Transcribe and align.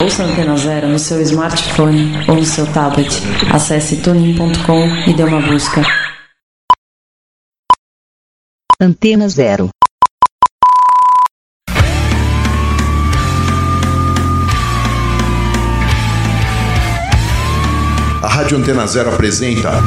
Ouça 0.00 0.22
a 0.22 0.26
Antena 0.26 0.56
Zero 0.56 0.86
no 0.86 0.98
seu 0.98 1.20
smartphone 1.22 2.24
ou 2.28 2.36
no 2.36 2.44
seu 2.44 2.64
tablet. 2.72 3.10
Acesse 3.52 4.00
tuning.com 4.00 5.10
e 5.10 5.12
dê 5.12 5.24
uma 5.24 5.40
busca. 5.40 5.82
Antena 8.80 9.28
Zero. 9.28 9.68
A 18.22 18.28
Rádio 18.28 18.56
Antena 18.56 18.86
Zero 18.86 19.12
apresenta 19.12 19.82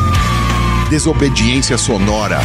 Desobediência 0.89 1.78
Sonora. 1.78 2.41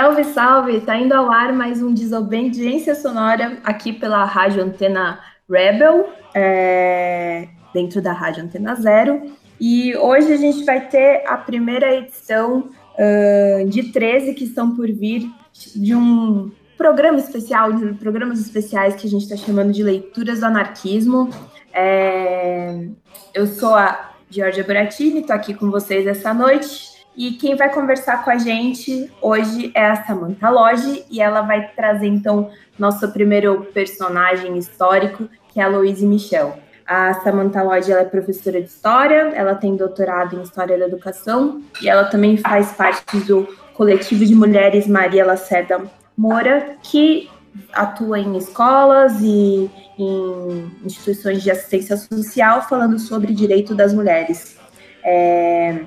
Salve, 0.00 0.24
salve! 0.26 0.80
Tá 0.82 0.96
indo 0.96 1.12
ao 1.12 1.28
ar 1.28 1.52
mais 1.52 1.82
um 1.82 1.92
Desobediência 1.92 2.94
Sonora 2.94 3.58
aqui 3.64 3.92
pela 3.92 4.24
Rádio 4.24 4.62
Antena 4.62 5.18
Rebel, 5.50 6.08
é, 6.32 7.48
dentro 7.74 8.00
da 8.00 8.12
Rádio 8.12 8.44
Antena 8.44 8.76
Zero. 8.76 9.20
E 9.60 9.96
hoje 9.96 10.32
a 10.32 10.36
gente 10.36 10.64
vai 10.64 10.86
ter 10.86 11.24
a 11.26 11.36
primeira 11.36 11.92
edição 11.96 12.70
uh, 12.94 13.68
de 13.68 13.90
13 13.90 14.34
que 14.34 14.44
estão 14.44 14.76
por 14.76 14.86
vir 14.86 15.28
de 15.74 15.96
um 15.96 16.48
programa 16.76 17.18
especial, 17.18 17.72
de 17.72 17.94
programas 17.94 18.38
especiais 18.38 18.94
que 18.94 19.04
a 19.04 19.10
gente 19.10 19.22
está 19.22 19.36
chamando 19.36 19.72
de 19.72 19.82
Leituras 19.82 20.38
do 20.38 20.46
Anarquismo. 20.46 21.28
É, 21.72 22.86
eu 23.34 23.48
sou 23.48 23.74
a 23.74 24.12
Giorgia 24.30 24.62
Buratini, 24.62 25.22
estou 25.22 25.34
aqui 25.34 25.54
com 25.54 25.72
vocês 25.72 26.06
essa 26.06 26.32
noite. 26.32 26.87
E 27.18 27.32
quem 27.32 27.56
vai 27.56 27.68
conversar 27.68 28.22
com 28.22 28.30
a 28.30 28.38
gente 28.38 29.10
hoje 29.20 29.72
é 29.74 29.86
a 29.86 30.04
Samantha 30.04 30.48
Lodge, 30.48 31.04
e 31.10 31.20
ela 31.20 31.40
vai 31.40 31.68
trazer 31.74 32.06
então 32.06 32.48
nosso 32.78 33.08
primeiro 33.08 33.66
personagem 33.74 34.56
histórico, 34.56 35.28
que 35.52 35.58
é 35.58 35.64
a 35.64 35.68
Louise 35.68 36.06
Michel. 36.06 36.56
A 36.86 37.14
Samantha 37.14 37.60
Lodge 37.60 37.90
ela 37.90 38.02
é 38.02 38.04
professora 38.04 38.62
de 38.62 38.68
História, 38.68 39.32
ela 39.34 39.56
tem 39.56 39.74
doutorado 39.74 40.36
em 40.36 40.42
História 40.42 40.78
da 40.78 40.86
Educação, 40.86 41.60
e 41.82 41.88
ela 41.88 42.04
também 42.04 42.36
faz 42.36 42.70
parte 42.70 43.18
do 43.18 43.48
coletivo 43.74 44.24
de 44.24 44.36
mulheres 44.36 44.86
Maria 44.86 45.26
Lacerda 45.26 45.82
Moura, 46.16 46.76
que 46.84 47.28
atua 47.72 48.20
em 48.20 48.36
escolas 48.36 49.20
e 49.20 49.68
em 49.98 50.70
instituições 50.84 51.42
de 51.42 51.50
assistência 51.50 51.96
social 51.96 52.62
falando 52.68 52.96
sobre 52.96 53.32
direito 53.32 53.74
das 53.74 53.92
mulheres. 53.92 54.56
É, 55.02 55.80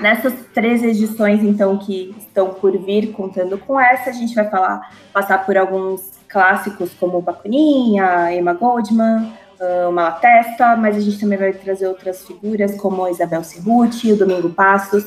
Nessas 0.00 0.32
três 0.54 0.82
edições, 0.82 1.42
então, 1.42 1.76
que 1.76 2.14
estão 2.18 2.54
por 2.54 2.76
vir, 2.78 3.12
contando 3.12 3.58
com 3.58 3.78
essa, 3.78 4.10
a 4.10 4.12
gente 4.12 4.34
vai 4.34 4.48
falar, 4.48 4.90
passar 5.12 5.44
por 5.44 5.58
alguns 5.58 6.18
clássicos 6.26 6.92
como 6.98 7.20
Bakunin, 7.20 7.96
Emma 8.32 8.54
Goldman, 8.54 9.32
uh, 9.60 9.92
Malatesta, 9.92 10.76
mas 10.76 10.96
a 10.96 11.00
gente 11.00 11.18
também 11.18 11.38
vai 11.38 11.52
trazer 11.52 11.86
outras 11.86 12.26
figuras 12.26 12.74
como 12.76 13.06
Isabel 13.08 13.44
Cerruti, 13.44 14.12
o 14.12 14.16
Domingo 14.16 14.48
Passos 14.50 15.04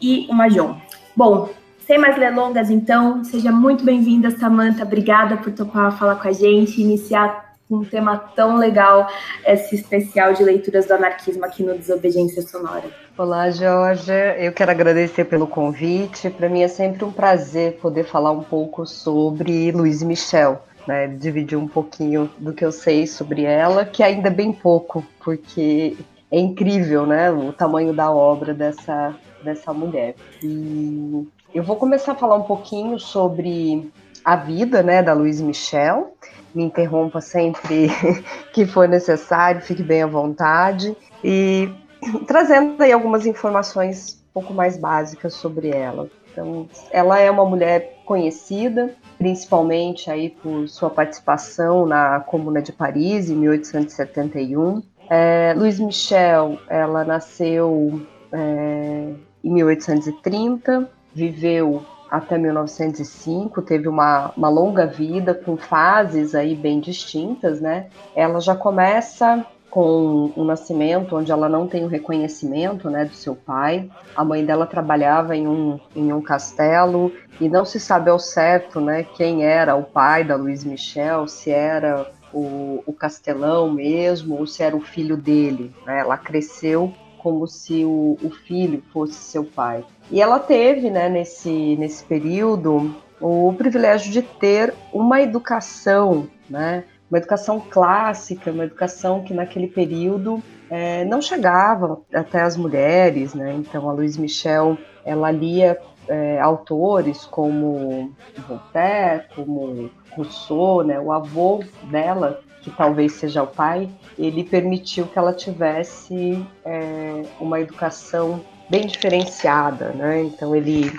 e 0.00 0.26
o 0.30 0.34
Majon. 0.34 0.76
Bom, 1.16 1.48
sem 1.86 1.98
mais 1.98 2.16
delongas, 2.16 2.70
então, 2.70 3.24
seja 3.24 3.50
muito 3.50 3.84
bem-vinda, 3.84 4.30
Samantha. 4.30 4.84
Obrigada 4.84 5.36
por 5.38 5.52
topar 5.52 5.98
falar 5.98 6.16
com 6.16 6.28
a 6.28 6.32
gente, 6.32 6.80
iniciar 6.80 7.47
um 7.70 7.84
tema 7.84 8.16
tão 8.16 8.56
legal, 8.56 9.08
esse 9.46 9.74
especial 9.74 10.32
de 10.32 10.42
leituras 10.42 10.86
do 10.86 10.94
anarquismo 10.94 11.44
aqui 11.44 11.62
no 11.62 11.76
Desobediência 11.76 12.42
Sonora. 12.42 12.84
Olá, 13.16 13.50
Jorge. 13.50 14.12
Eu 14.38 14.52
quero 14.52 14.70
agradecer 14.70 15.24
pelo 15.24 15.46
convite. 15.46 16.30
Para 16.30 16.48
mim 16.48 16.62
é 16.62 16.68
sempre 16.68 17.04
um 17.04 17.12
prazer 17.12 17.74
poder 17.74 18.04
falar 18.04 18.30
um 18.30 18.42
pouco 18.42 18.86
sobre 18.86 19.70
Louise 19.72 20.04
Michel. 20.04 20.62
Né, 20.86 21.06
dividir 21.06 21.58
um 21.58 21.68
pouquinho 21.68 22.30
do 22.38 22.54
que 22.54 22.64
eu 22.64 22.72
sei 22.72 23.06
sobre 23.06 23.44
ela, 23.44 23.84
que 23.84 24.02
ainda 24.02 24.28
é 24.28 24.30
bem 24.30 24.50
pouco, 24.50 25.04
porque 25.22 25.98
é 26.32 26.38
incrível, 26.40 27.04
né, 27.04 27.30
o 27.30 27.52
tamanho 27.52 27.92
da 27.92 28.10
obra 28.10 28.54
dessa, 28.54 29.14
dessa 29.44 29.70
mulher. 29.74 30.14
E 30.42 31.28
eu 31.54 31.62
vou 31.62 31.76
começar 31.76 32.12
a 32.12 32.14
falar 32.14 32.36
um 32.36 32.44
pouquinho 32.44 32.98
sobre 32.98 33.92
a 34.24 34.34
vida, 34.34 34.82
né, 34.82 35.02
da 35.02 35.12
Louise 35.12 35.44
Michel, 35.44 36.14
me 36.54 36.64
interrompa 36.64 37.20
sempre 37.20 37.88
que 38.52 38.66
for 38.66 38.88
necessário, 38.88 39.60
fique 39.60 39.82
bem 39.82 40.02
à 40.02 40.06
vontade. 40.06 40.96
E 41.22 41.70
trazendo 42.26 42.80
aí 42.82 42.92
algumas 42.92 43.26
informações 43.26 44.22
um 44.30 44.32
pouco 44.34 44.54
mais 44.54 44.76
básicas 44.76 45.34
sobre 45.34 45.70
ela. 45.70 46.08
Então, 46.32 46.68
ela 46.92 47.18
é 47.18 47.30
uma 47.30 47.44
mulher 47.44 47.98
conhecida, 48.04 48.94
principalmente 49.16 50.10
aí 50.10 50.30
por 50.30 50.68
sua 50.68 50.88
participação 50.88 51.84
na 51.84 52.20
Comuna 52.20 52.62
de 52.62 52.72
Paris, 52.72 53.28
em 53.28 53.34
1871. 53.34 54.82
É, 55.10 55.54
Louise 55.56 55.84
Michel, 55.84 56.58
ela 56.68 57.04
nasceu 57.04 58.00
é, 58.30 59.12
em 59.42 59.52
1830, 59.52 60.88
viveu 61.12 61.82
até 62.10 62.38
1905, 62.38 63.62
teve 63.62 63.88
uma, 63.88 64.32
uma 64.36 64.48
longa 64.48 64.86
vida 64.86 65.34
com 65.34 65.56
fases 65.56 66.34
aí 66.34 66.54
bem 66.54 66.80
distintas, 66.80 67.60
né? 67.60 67.88
Ela 68.14 68.40
já 68.40 68.54
começa 68.54 69.44
com 69.70 70.32
um 70.36 70.44
nascimento 70.44 71.16
onde 71.16 71.30
ela 71.30 71.48
não 71.48 71.66
tem 71.66 71.84
o 71.84 71.88
reconhecimento 71.88 72.88
né, 72.88 73.04
do 73.04 73.14
seu 73.14 73.36
pai. 73.36 73.88
A 74.16 74.24
mãe 74.24 74.44
dela 74.44 74.66
trabalhava 74.66 75.36
em 75.36 75.46
um, 75.46 75.78
em 75.94 76.12
um 76.12 76.22
castelo 76.22 77.12
e 77.40 77.48
não 77.48 77.64
se 77.64 77.78
sabe 77.78 78.10
ao 78.10 78.18
certo 78.18 78.80
né, 78.80 79.02
quem 79.02 79.44
era 79.44 79.76
o 79.76 79.84
pai 79.84 80.24
da 80.24 80.36
Luiz 80.36 80.64
Michel, 80.64 81.28
se 81.28 81.50
era 81.50 82.10
o, 82.32 82.82
o 82.86 82.92
castelão 82.92 83.70
mesmo 83.70 84.38
ou 84.38 84.46
se 84.46 84.62
era 84.62 84.76
o 84.76 84.80
filho 84.80 85.16
dele. 85.16 85.74
Né? 85.86 86.00
Ela 86.00 86.16
cresceu 86.16 86.92
como 87.18 87.46
se 87.46 87.84
o, 87.84 88.16
o 88.22 88.30
filho 88.30 88.82
fosse 88.92 89.14
seu 89.14 89.44
pai. 89.44 89.84
E 90.10 90.20
ela 90.20 90.38
teve, 90.38 90.90
né, 90.90 91.08
nesse, 91.08 91.76
nesse 91.76 92.02
período, 92.04 92.94
o 93.20 93.52
privilégio 93.56 94.10
de 94.10 94.22
ter 94.22 94.74
uma 94.92 95.20
educação, 95.20 96.28
né, 96.48 96.84
uma 97.10 97.18
educação 97.18 97.60
clássica, 97.60 98.50
uma 98.50 98.64
educação 98.64 99.22
que 99.22 99.34
naquele 99.34 99.66
período 99.66 100.42
é, 100.70 101.04
não 101.04 101.20
chegava 101.20 102.00
até 102.12 102.42
as 102.42 102.56
mulheres, 102.56 103.34
né? 103.34 103.54
Então 103.54 103.88
a 103.88 103.92
Louise 103.92 104.20
Michel 104.20 104.76
ela 105.04 105.30
lia 105.30 105.78
é, 106.06 106.38
autores 106.38 107.24
como 107.24 108.12
Voltaire, 108.46 109.24
como 109.34 109.90
Rousseau, 110.10 110.82
né? 110.82 111.00
O 111.00 111.10
avô 111.10 111.64
dela 111.90 112.40
que 112.60 112.70
talvez 112.70 113.12
seja 113.12 113.42
o 113.42 113.46
pai, 113.46 113.88
ele 114.18 114.44
permitiu 114.44 115.06
que 115.06 115.18
ela 115.18 115.32
tivesse 115.32 116.44
é, 116.64 117.22
uma 117.40 117.60
educação 117.60 118.40
bem 118.68 118.86
diferenciada, 118.86 119.90
né? 119.90 120.22
Então 120.22 120.54
ele 120.54 120.92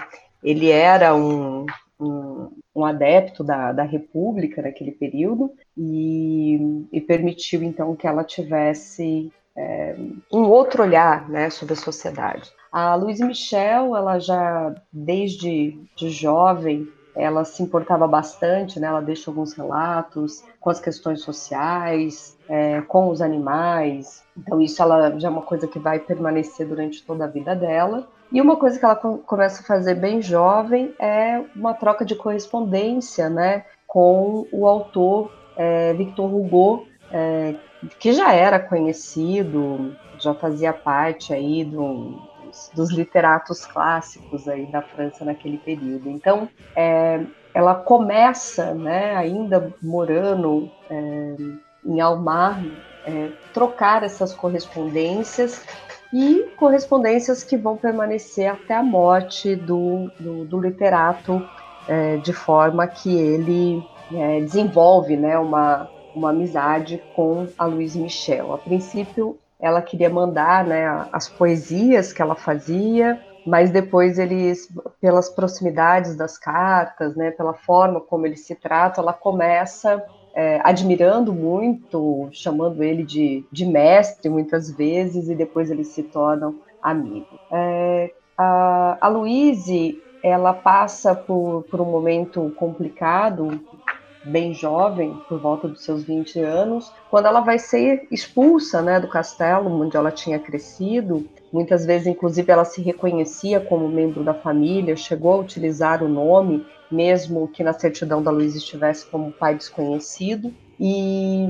ele 0.44 0.70
era 0.70 1.14
um, 1.16 1.66
um, 2.00 2.50
um 2.74 2.86
adepto 2.86 3.44
da, 3.44 3.72
da 3.72 3.84
República 3.84 4.62
naquele 4.62 4.92
período 4.92 5.52
e, 5.78 6.88
e 6.92 7.02
permitiu 7.02 7.62
então 7.62 7.96
que 7.96 8.08
ela 8.08 8.24
tivesse 8.24 9.32
é, 9.56 9.96
um 10.32 10.44
outro 10.44 10.84
olhar 10.84 11.28
né, 11.30 11.50
sobre 11.50 11.74
a 11.74 11.78
sociedade. 11.78 12.50
A 12.72 12.96
Louise 12.96 13.24
Michel, 13.24 13.96
ela 13.96 14.20
já 14.20 14.74
desde 14.94 15.78
de 15.96 16.10
jovem 16.10 16.88
ela 17.16 17.44
se 17.44 17.62
importava 17.64 18.08
bastante, 18.08 18.80
né? 18.80 18.88
Ela 18.88 19.02
deixa 19.02 19.30
alguns 19.30 19.54
relatos 19.54 20.44
com 20.60 20.70
as 20.70 20.80
questões 20.80 21.22
sociais, 21.22 22.38
é, 22.48 22.82
com 22.82 23.10
os 23.10 23.22
animais. 23.22 24.24
Então 24.38 24.62
isso 24.62 24.82
ela 24.82 25.18
já 25.20 25.28
é 25.28 25.32
uma 25.32 25.42
coisa 25.42 25.68
que 25.68 25.80
vai 25.80 26.00
permanecer 26.00 26.68
durante 26.68 27.04
toda 27.04 27.26
a 27.26 27.28
vida 27.28 27.56
dela. 27.56 28.08
E 28.32 28.40
uma 28.40 28.56
coisa 28.56 28.78
que 28.78 28.86
ela 28.86 28.96
começa 28.96 29.62
a 29.62 29.66
fazer 29.66 29.96
bem 29.96 30.22
jovem 30.22 30.94
é 31.00 31.44
uma 31.56 31.74
troca 31.74 32.06
de 32.06 32.16
correspondência, 32.16 33.28
né, 33.28 33.66
com 33.88 34.46
o 34.52 34.68
autor 34.68 35.32
é, 35.58 35.94
Victor 35.94 36.32
Hugo, 36.32 36.86
é, 37.12 37.56
que 38.00 38.14
já 38.14 38.32
era 38.34 38.60
conhecido, 38.60 39.96
já 40.20 40.36
fazia 40.36 40.72
parte 40.72 41.34
aí 41.34 41.66
do, 41.66 42.22
dos, 42.74 42.92
literatos 42.92 43.66
clássicos 43.66 44.48
aí 44.48 44.66
da 44.68 44.82
França 44.82 45.26
naquele 45.26 45.58
período. 45.58 46.10
Então, 46.10 46.48
é, 46.76 47.24
ela 47.54 47.76
começa, 47.76 48.74
né, 48.74 49.16
ainda 49.16 49.74
morando 49.82 50.70
é, 50.90 51.36
em 51.86 52.00
Almar, 52.00 52.64
é, 53.06 53.30
trocar 53.54 54.04
essas 54.04 54.34
correspondências 54.34 55.66
e 56.14 56.52
correspondências 56.58 57.44
que 57.44 57.56
vão 57.56 57.78
permanecer 57.78 58.52
até 58.52 58.76
a 58.76 58.84
morte 58.84 59.56
do, 59.56 60.12
do, 60.20 60.46
do 60.46 60.60
literato, 60.60 61.48
é, 61.88 62.18
de 62.18 62.34
forma 62.34 62.88
que 62.88 63.16
ele 63.16 63.84
é, 64.12 64.42
desenvolve 64.42 65.16
né, 65.16 65.38
uma, 65.38 65.90
uma 66.16 66.32
amizade 66.32 67.02
com 67.16 67.48
a 67.58 67.66
Louise 67.66 68.00
Michel. 68.00 68.54
A 68.54 68.58
princípio, 68.58 69.38
ela 69.60 69.82
queria 69.82 70.10
mandar 70.10 70.66
né, 70.66 71.08
as 71.12 71.28
poesias 71.28 72.14
que 72.14 72.22
ela 72.22 72.36
fazia 72.36 73.20
mas 73.46 73.72
depois 73.72 74.20
eles, 74.20 74.68
pelas 75.02 75.30
proximidades 75.30 76.16
das 76.16 76.38
cartas, 76.38 77.16
né, 77.16 77.32
pela 77.32 77.54
forma 77.54 78.00
como 78.00 78.26
eles 78.26 78.46
se 78.46 78.54
tratam, 78.54 79.04
ela 79.04 79.14
começa 79.14 80.04
é, 80.36 80.62
admirando 80.64 81.34
muito, 81.34 82.30
chamando 82.32 82.84
ele 82.84 83.04
de, 83.04 83.44
de 83.52 83.66
mestre 83.66 84.30
muitas 84.30 84.70
vezes, 84.70 85.30
e 85.30 85.36
depois 85.36 85.72
eles 85.72 85.88
se 85.88 86.04
tornam 86.04 86.56
amigos. 86.82 87.40
É, 87.52 88.12
a, 88.38 88.98
a 89.02 89.08
Louise, 89.08 89.98
ela 90.24 90.54
passa 90.54 91.16
por, 91.16 91.64
por 91.64 91.82
um 91.82 91.86
momento 91.86 92.52
complicado, 92.56 93.60
bem 94.24 94.54
jovem, 94.54 95.14
por 95.28 95.40
volta 95.40 95.68
dos 95.68 95.84
seus 95.84 96.04
20 96.04 96.40
anos, 96.42 96.92
quando 97.10 97.28
ela 97.28 97.42
vai 97.42 97.58
ser 97.58 98.08
expulsa 98.12 98.82
né, 98.82 99.00
do 99.00 99.08
castelo 99.08 99.70
onde 99.82 99.96
ela 99.96 100.12
tinha 100.12 100.40
crescido. 100.40 101.28
Muitas 101.52 101.86
vezes, 101.86 102.08
inclusive, 102.08 102.52
ela 102.52 102.66
se 102.66 102.82
reconhecia 102.82 103.60
como 103.60 103.88
membro 103.88 104.24
da 104.24 104.34
família, 104.34 104.96
chegou 104.96 105.34
a 105.34 105.38
utilizar 105.38 106.04
o 106.04 106.10
nome, 106.10 106.66
mesmo 106.92 107.48
que 107.48 107.64
na 107.64 107.74
certidão 107.74 108.22
da 108.22 108.32
Luísa 108.32 108.58
estivesse 108.58 109.06
como 109.06 109.32
pai 109.32 109.56
desconhecido. 109.56 110.54
E, 110.80 111.48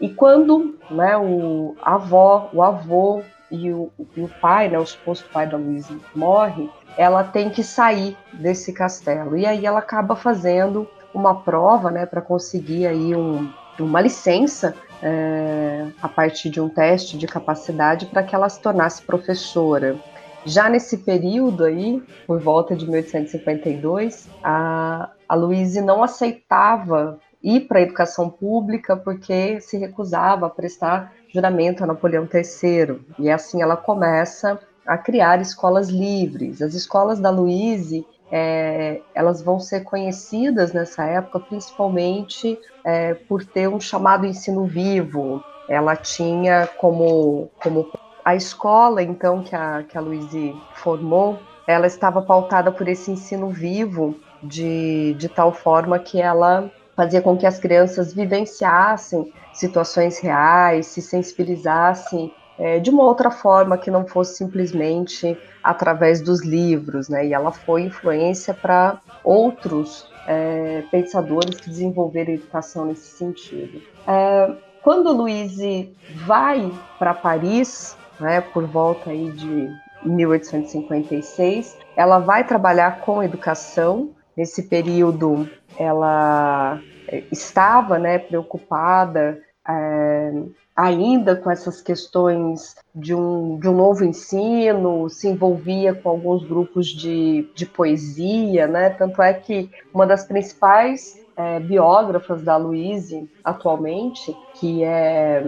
e 0.00 0.08
quando 0.10 0.78
né, 0.90 1.16
o 1.16 1.74
avó, 1.82 2.48
o 2.52 2.62
avô 2.62 3.22
e 3.50 3.72
o, 3.72 3.90
e 4.16 4.20
o 4.20 4.30
pai, 4.40 4.68
né, 4.68 4.78
o 4.78 4.86
suposto 4.86 5.28
pai 5.32 5.48
da 5.48 5.56
Luísa, 5.56 5.96
morre, 6.14 6.70
ela 6.96 7.24
tem 7.24 7.50
que 7.50 7.64
sair 7.64 8.16
desse 8.32 8.72
castelo. 8.72 9.36
E 9.36 9.46
aí 9.46 9.66
ela 9.66 9.80
acaba 9.80 10.14
fazendo 10.14 10.88
uma 11.14 11.34
prova 11.34 11.90
né, 11.90 12.06
para 12.06 12.20
conseguir 12.20 12.86
aí 12.86 13.14
um, 13.14 13.50
uma 13.78 14.00
licença 14.00 14.74
é, 15.02 15.86
a 16.00 16.08
partir 16.08 16.50
de 16.50 16.60
um 16.60 16.68
teste 16.68 17.16
de 17.16 17.26
capacidade 17.26 18.06
para 18.06 18.22
que 18.22 18.34
ela 18.34 18.48
se 18.48 18.60
tornasse 18.60 19.02
professora. 19.02 19.96
Já 20.44 20.68
nesse 20.68 20.98
período 20.98 21.64
aí, 21.64 22.02
por 22.26 22.40
volta 22.40 22.74
de 22.74 22.84
1852, 22.86 24.28
a, 24.42 25.10
a 25.28 25.36
não 25.82 26.02
aceitava 26.02 27.18
ir 27.42 27.60
para 27.62 27.78
a 27.78 27.82
educação 27.82 28.28
pública 28.28 28.96
porque 28.96 29.60
se 29.60 29.76
recusava 29.78 30.46
a 30.46 30.50
prestar 30.50 31.12
juramento 31.32 31.82
a 31.82 31.86
Napoleão 31.86 32.26
III. 32.32 33.00
E 33.18 33.30
assim 33.30 33.62
ela 33.62 33.76
começa 33.76 34.58
a 34.86 34.96
criar 34.96 35.40
escolas 35.40 35.88
livres. 35.88 36.60
As 36.62 36.74
escolas 36.74 37.20
da 37.20 37.30
Luíse 37.30 38.04
é, 38.30 39.00
elas 39.14 39.42
vão 39.42 39.58
ser 39.58 39.80
conhecidas 39.80 40.72
nessa 40.72 41.04
época 41.04 41.40
principalmente 41.40 42.58
é, 42.84 43.14
por 43.14 43.44
ter 43.44 43.68
um 43.68 43.80
chamado 43.80 44.26
ensino 44.26 44.64
vivo. 44.64 45.42
Ela 45.68 45.96
tinha 45.96 46.68
como, 46.78 47.50
como 47.62 47.90
a 48.24 48.34
escola, 48.34 49.02
então, 49.02 49.42
que 49.42 49.54
a, 49.54 49.84
que 49.88 49.96
a 49.96 50.00
Luíse 50.00 50.54
formou, 50.74 51.38
ela 51.66 51.86
estava 51.86 52.22
pautada 52.22 52.72
por 52.72 52.88
esse 52.88 53.10
ensino 53.10 53.48
vivo, 53.48 54.16
de, 54.42 55.14
de 55.14 55.28
tal 55.28 55.52
forma 55.52 55.98
que 55.98 56.20
ela 56.20 56.70
fazia 56.96 57.22
com 57.22 57.36
que 57.36 57.46
as 57.46 57.58
crianças 57.58 58.12
vivenciassem 58.12 59.32
situações 59.52 60.18
reais, 60.18 60.86
se 60.86 61.02
sensibilizassem 61.02 62.32
é, 62.60 62.78
de 62.78 62.90
uma 62.90 63.04
outra 63.04 63.30
forma 63.30 63.78
que 63.78 63.90
não 63.90 64.06
fosse 64.06 64.36
simplesmente 64.36 65.36
através 65.64 66.20
dos 66.20 66.44
livros, 66.44 67.08
né? 67.08 67.26
E 67.26 67.32
ela 67.32 67.50
foi 67.50 67.82
influência 67.84 68.52
para 68.52 69.00
outros 69.24 70.06
é, 70.26 70.84
pensadores 70.90 71.58
que 71.58 71.70
desenvolveram 71.70 72.34
educação 72.34 72.84
nesse 72.84 73.16
sentido. 73.16 73.80
É, 74.06 74.52
quando 74.82 75.10
Louise 75.10 75.96
vai 76.26 76.70
para 76.98 77.14
Paris, 77.14 77.96
né, 78.18 78.42
por 78.42 78.66
volta 78.66 79.08
aí 79.08 79.30
de 79.30 79.70
1856, 80.04 81.78
ela 81.96 82.18
vai 82.18 82.46
trabalhar 82.46 83.00
com 83.00 83.22
educação. 83.22 84.10
Nesse 84.36 84.64
período, 84.64 85.48
ela 85.78 86.80
é, 87.08 87.24
estava, 87.32 87.98
né, 87.98 88.18
preocupada 88.18 89.40
é, 89.68 90.32
ainda 90.74 91.36
com 91.36 91.50
essas 91.50 91.82
questões 91.82 92.76
de 92.94 93.14
um, 93.14 93.58
de 93.58 93.68
um 93.68 93.76
novo 93.76 94.04
ensino, 94.04 95.08
se 95.08 95.28
envolvia 95.28 95.94
com 95.94 96.08
alguns 96.08 96.44
grupos 96.44 96.86
de, 96.86 97.48
de 97.54 97.66
poesia, 97.66 98.66
né? 98.66 98.90
Tanto 98.90 99.20
é 99.20 99.32
que 99.34 99.70
uma 99.92 100.06
das 100.06 100.24
principais 100.24 101.20
é, 101.36 101.60
biógrafas 101.60 102.42
da 102.42 102.56
Louise 102.56 103.28
atualmente, 103.44 104.36
que 104.54 104.82
é 104.82 105.44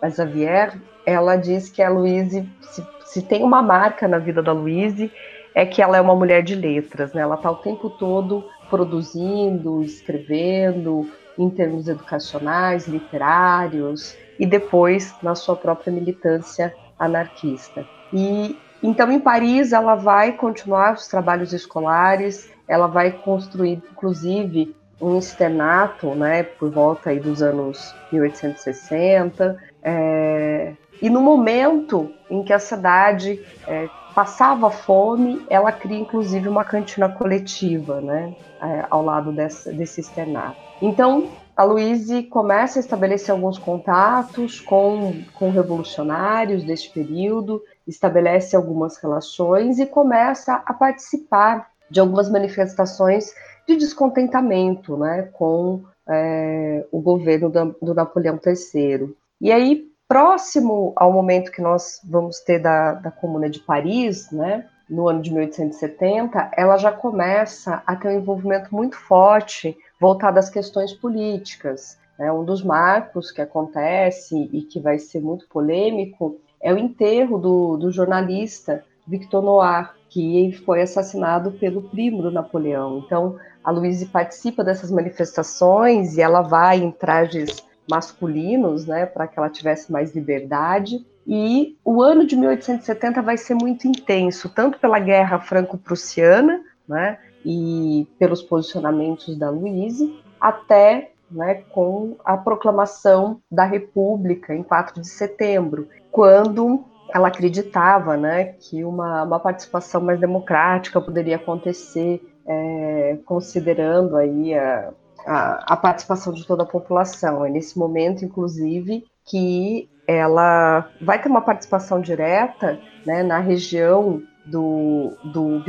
a 0.00 0.10
Xavier, 0.10 0.80
ela 1.04 1.36
diz 1.36 1.70
que 1.70 1.82
a 1.82 1.88
Louise, 1.88 2.48
se, 2.60 2.86
se 3.06 3.22
tem 3.22 3.42
uma 3.42 3.62
marca 3.62 4.06
na 4.06 4.18
vida 4.18 4.42
da 4.42 4.52
Louise, 4.52 5.10
é 5.54 5.64
que 5.64 5.80
ela 5.80 5.96
é 5.96 6.00
uma 6.00 6.14
mulher 6.14 6.42
de 6.42 6.54
letras, 6.54 7.12
né? 7.12 7.22
Ela 7.22 7.36
está 7.36 7.50
o 7.50 7.56
tempo 7.56 7.88
todo 7.88 8.44
produzindo, 8.68 9.82
escrevendo, 9.82 11.08
em 11.38 11.48
termos 11.48 11.88
educacionais, 11.88 12.86
literários, 12.86 14.16
e 14.38 14.46
depois 14.46 15.14
na 15.22 15.34
sua 15.34 15.56
própria 15.56 15.92
militância 15.92 16.74
anarquista. 16.98 17.86
E 18.12 18.58
então 18.82 19.10
em 19.10 19.20
Paris 19.20 19.72
ela 19.72 19.94
vai 19.94 20.32
continuar 20.32 20.94
os 20.94 21.06
trabalhos 21.06 21.52
escolares, 21.52 22.50
ela 22.68 22.86
vai 22.86 23.10
construir 23.10 23.82
inclusive 23.92 24.74
um 25.00 25.18
externato, 25.18 26.14
né, 26.14 26.42
por 26.42 26.70
volta 26.70 27.10
aí 27.10 27.20
dos 27.20 27.42
anos 27.42 27.94
1860, 28.10 29.62
é, 29.82 30.72
e 31.02 31.10
no 31.10 31.20
momento 31.20 32.10
em 32.30 32.42
que 32.42 32.52
a 32.52 32.58
cidade 32.58 33.40
é, 33.66 33.88
passava 34.14 34.70
fome, 34.70 35.44
ela 35.50 35.70
cria 35.70 35.98
inclusive 35.98 36.48
uma 36.48 36.64
cantina 36.64 37.08
coletiva, 37.08 38.00
né, 38.00 38.34
é, 38.62 38.86
ao 38.88 39.04
lado 39.04 39.32
dessa, 39.32 39.70
desse 39.70 40.00
externato. 40.00 40.56
Então, 40.80 41.28
a 41.56 41.64
Luíse 41.64 42.24
começa 42.24 42.78
a 42.78 42.80
estabelecer 42.80 43.30
alguns 43.30 43.58
contatos 43.58 44.60
com, 44.60 45.22
com 45.34 45.48
revolucionários 45.48 46.62
deste 46.62 46.90
período, 46.90 47.62
estabelece 47.86 48.54
algumas 48.54 48.98
relações 48.98 49.78
e 49.78 49.86
começa 49.86 50.62
a 50.66 50.74
participar 50.74 51.70
de 51.90 51.98
algumas 51.98 52.30
manifestações 52.30 53.32
de 53.66 53.74
descontentamento 53.74 54.98
né, 54.98 55.30
com 55.32 55.82
é, 56.06 56.84
o 56.92 57.00
governo 57.00 57.48
do, 57.48 57.74
do 57.80 57.94
Napoleão 57.94 58.38
III. 58.44 59.16
E 59.40 59.50
aí, 59.50 59.86
próximo 60.06 60.92
ao 60.94 61.10
momento 61.10 61.50
que 61.50 61.62
nós 61.62 62.00
vamos 62.04 62.38
ter 62.40 62.58
da, 62.58 62.92
da 62.92 63.10
Comuna 63.10 63.48
de 63.48 63.60
Paris, 63.60 64.30
né, 64.30 64.66
no 64.90 65.08
ano 65.08 65.22
de 65.22 65.32
1870, 65.32 66.50
ela 66.54 66.76
já 66.76 66.92
começa 66.92 67.82
a 67.86 67.96
ter 67.96 68.08
um 68.08 68.18
envolvimento 68.18 68.74
muito 68.74 68.96
forte 68.96 69.76
voltado 70.00 70.38
às 70.38 70.50
questões 70.50 70.92
políticas. 70.92 71.98
Né? 72.18 72.30
Um 72.32 72.44
dos 72.44 72.62
marcos 72.62 73.30
que 73.30 73.40
acontece 73.40 74.48
e 74.52 74.62
que 74.62 74.80
vai 74.80 74.98
ser 74.98 75.20
muito 75.20 75.48
polêmico 75.48 76.38
é 76.60 76.72
o 76.72 76.78
enterro 76.78 77.38
do, 77.38 77.76
do 77.76 77.90
jornalista 77.90 78.84
Victor 79.06 79.42
Noir, 79.42 79.92
que 80.08 80.52
foi 80.64 80.82
assassinado 80.82 81.52
pelo 81.52 81.82
primo 81.82 82.22
do 82.22 82.30
Napoleão. 82.30 83.02
Então, 83.04 83.36
a 83.62 83.70
Louise 83.70 84.06
participa 84.06 84.64
dessas 84.64 84.90
manifestações 84.90 86.16
e 86.16 86.22
ela 86.22 86.42
vai 86.42 86.78
em 86.78 86.90
trajes 86.90 87.64
masculinos, 87.88 88.86
né, 88.86 89.06
para 89.06 89.28
que 89.28 89.38
ela 89.38 89.48
tivesse 89.48 89.92
mais 89.92 90.14
liberdade. 90.14 91.06
E 91.26 91.76
o 91.84 92.02
ano 92.02 92.26
de 92.26 92.36
1870 92.36 93.22
vai 93.22 93.36
ser 93.36 93.54
muito 93.54 93.86
intenso, 93.86 94.48
tanto 94.48 94.78
pela 94.78 94.98
Guerra 94.98 95.38
Franco-Prussiana, 95.38 96.60
né, 96.88 97.18
e 97.48 98.08
pelos 98.18 98.42
posicionamentos 98.42 99.36
da 99.38 99.48
Luíse, 99.48 100.18
até 100.40 101.12
né, 101.30 101.62
com 101.70 102.16
a 102.24 102.36
proclamação 102.36 103.40
da 103.50 103.64
República 103.64 104.52
em 104.52 104.64
4 104.64 105.00
de 105.00 105.08
setembro, 105.08 105.88
quando 106.10 106.84
ela 107.14 107.28
acreditava 107.28 108.16
né, 108.16 108.54
que 108.58 108.84
uma, 108.84 109.22
uma 109.22 109.38
participação 109.38 110.00
mais 110.00 110.18
democrática 110.18 111.00
poderia 111.00 111.36
acontecer, 111.36 112.20
é, 112.44 113.16
considerando 113.24 114.16
aí 114.16 114.52
a, 114.52 114.92
a, 115.24 115.74
a, 115.74 115.76
participação 115.76 116.32
de 116.32 116.44
toda 116.44 116.64
a 116.64 116.66
população. 116.66 117.46
É 117.46 117.50
nesse 117.50 117.78
momento, 117.78 118.24
inclusive, 118.24 119.04
que 119.24 119.88
ela 120.04 120.90
vai 121.00 121.22
ter 121.22 121.28
uma 121.28 121.42
participação 121.42 122.00
direta 122.00 122.80
né, 123.06 123.22
na 123.22 123.38
região 123.38 124.20
do, 124.46 125.12
do 125.24 125.62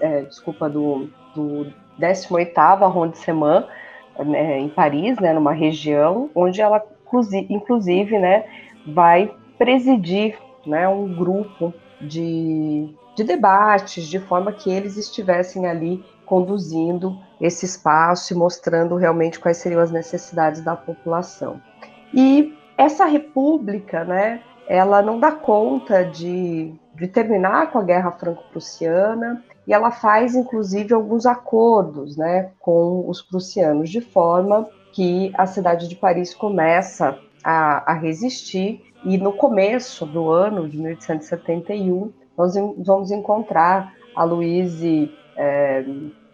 é, 0.00 0.22
desculpa, 0.22 0.68
do, 0.68 1.08
do 1.34 1.72
18º 1.98 2.82
arrondissement, 2.82 3.66
né, 4.18 4.58
em 4.58 4.68
Paris, 4.68 5.18
né, 5.18 5.32
numa 5.32 5.52
região 5.52 6.30
onde 6.34 6.60
ela, 6.60 6.82
inclusive, 7.48 8.18
né, 8.18 8.44
vai 8.86 9.34
presidir 9.58 10.38
né, 10.66 10.88
um 10.88 11.14
grupo 11.14 11.72
de, 12.00 12.94
de 13.16 13.24
debates, 13.24 14.06
de 14.06 14.18
forma 14.18 14.52
que 14.52 14.70
eles 14.70 14.96
estivessem 14.96 15.66
ali 15.66 16.04
conduzindo 16.24 17.18
esse 17.40 17.64
espaço 17.64 18.32
e 18.32 18.36
mostrando 18.36 18.96
realmente 18.96 19.40
quais 19.40 19.56
seriam 19.56 19.80
as 19.80 19.90
necessidades 19.90 20.62
da 20.62 20.76
população. 20.76 21.60
E 22.14 22.56
essa 22.78 23.04
república, 23.04 24.04
né, 24.04 24.40
ela 24.70 25.02
não 25.02 25.18
dá 25.18 25.32
conta 25.32 26.04
de, 26.04 26.72
de 26.94 27.08
terminar 27.08 27.72
com 27.72 27.80
a 27.80 27.82
Guerra 27.82 28.12
Franco-Prussiana 28.12 29.42
e 29.66 29.74
ela 29.74 29.90
faz, 29.90 30.36
inclusive, 30.36 30.94
alguns 30.94 31.26
acordos 31.26 32.16
né, 32.16 32.52
com 32.60 33.04
os 33.08 33.20
prussianos, 33.20 33.90
de 33.90 34.00
forma 34.00 34.68
que 34.92 35.32
a 35.36 35.44
cidade 35.44 35.88
de 35.88 35.96
Paris 35.96 36.32
começa 36.32 37.18
a, 37.42 37.90
a 37.90 37.94
resistir 37.94 38.80
e 39.04 39.18
no 39.18 39.32
começo 39.32 40.06
do 40.06 40.30
ano 40.30 40.68
de 40.68 40.76
1871 40.76 42.12
nós 42.38 42.54
vamos 42.78 43.10
encontrar 43.10 43.92
a 44.14 44.22
Louise 44.22 45.10
é, 45.36 45.84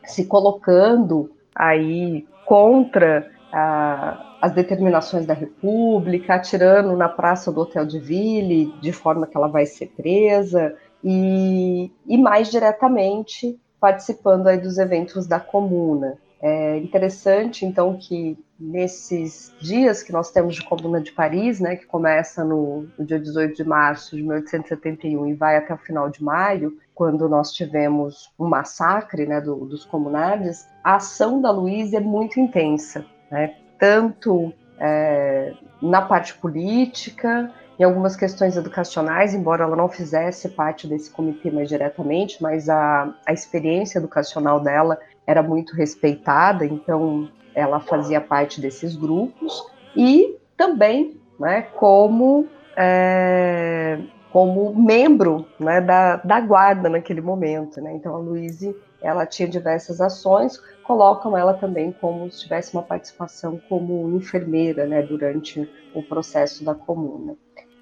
se 0.05 0.26
colocando 0.26 1.31
aí 1.55 2.26
contra 2.45 3.31
as 3.52 4.52
determinações 4.52 5.26
da 5.26 5.34
República, 5.34 6.34
atirando 6.34 6.96
na 6.96 7.08
praça 7.08 7.52
do 7.52 7.60
Hotel 7.60 7.86
de 7.86 7.98
Ville, 7.98 8.72
de 8.80 8.92
forma 8.92 9.26
que 9.26 9.36
ela 9.36 9.48
vai 9.48 9.66
ser 9.66 9.86
presa, 9.96 10.74
e, 11.02 11.90
e 12.06 12.18
mais 12.18 12.50
diretamente 12.50 13.58
participando 13.80 14.48
aí 14.48 14.58
dos 14.58 14.78
eventos 14.78 15.26
da 15.26 15.38
comuna. 15.38 16.18
É 16.40 16.76
interessante, 16.78 17.64
então, 17.64 17.96
que 17.96 18.38
nesses 18.58 19.54
dias 19.60 20.02
que 20.02 20.12
nós 20.12 20.30
temos 20.30 20.54
de 20.54 20.64
Comuna 20.64 21.00
de 21.00 21.12
Paris, 21.12 21.60
né, 21.60 21.76
que 21.76 21.86
começa 21.86 22.44
no, 22.44 22.86
no, 22.98 23.04
dia 23.04 23.18
18 23.18 23.54
de 23.54 23.64
março 23.64 24.16
de 24.16 24.22
1871 24.22 25.26
e 25.26 25.34
vai 25.34 25.56
até 25.56 25.74
o 25.74 25.78
final 25.78 26.08
de 26.10 26.22
maio, 26.22 26.76
quando 26.94 27.28
nós 27.28 27.52
tivemos 27.52 28.32
um 28.38 28.46
massacre 28.46 29.26
né, 29.26 29.40
do, 29.40 29.66
dos 29.66 29.84
comunardes, 29.84 30.66
a 30.82 30.96
ação 30.96 31.40
da 31.40 31.50
Luísa 31.50 31.98
é 31.98 32.00
muito 32.00 32.40
intensa, 32.40 33.04
né, 33.30 33.54
tanto 33.78 34.52
é, 34.78 35.52
na 35.80 36.02
parte 36.02 36.35
política, 36.35 37.50
em 37.78 37.85
algumas 37.85 38.16
questões 38.16 38.56
educacionais, 38.56 39.35
embora 39.35 39.64
ela 39.64 39.76
não 39.76 39.88
fizesse 39.88 40.49
parte 40.49 40.87
desse 40.87 41.11
comitê 41.11 41.50
mais 41.50 41.68
diretamente, 41.68 42.42
mas 42.42 42.68
a, 42.68 43.14
a 43.26 43.33
experiência 43.33 43.99
educacional 43.99 44.61
dela 44.61 44.99
era 45.26 45.42
muito 45.42 45.75
respeitada, 45.75 46.64
então 46.64 47.28
ela 47.54 47.80
fazia 47.80 48.21
parte 48.21 48.61
desses 48.61 48.97
grupos. 48.97 49.62
E 49.95 50.37
também 50.56 51.21
né, 51.38 51.62
como, 51.75 52.47
é, 52.76 53.99
como 54.37 54.75
membro 54.75 55.47
né, 55.59 55.81
da, 55.81 56.16
da 56.16 56.38
guarda 56.40 56.90
naquele 56.90 57.23
momento. 57.23 57.81
Né? 57.81 57.95
Então 57.95 58.14
a 58.14 58.19
Luíse 58.19 58.76
ela 59.00 59.25
tinha 59.25 59.49
diversas 59.49 59.99
ações, 59.99 60.62
colocam 60.83 61.35
ela 61.35 61.55
também 61.55 61.90
como 61.90 62.31
se 62.31 62.43
tivesse 62.43 62.75
uma 62.75 62.83
participação 62.83 63.59
como 63.66 64.14
enfermeira 64.14 64.85
né, 64.85 65.00
durante 65.00 65.66
o 65.95 66.02
processo 66.02 66.62
da 66.62 66.75
comuna. 66.75 67.35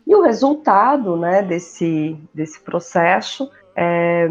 E 0.06 0.14
o 0.14 0.22
resultado 0.22 1.16
né, 1.16 1.42
desse, 1.42 2.16
desse 2.32 2.60
processo 2.60 3.50
é, 3.74 4.28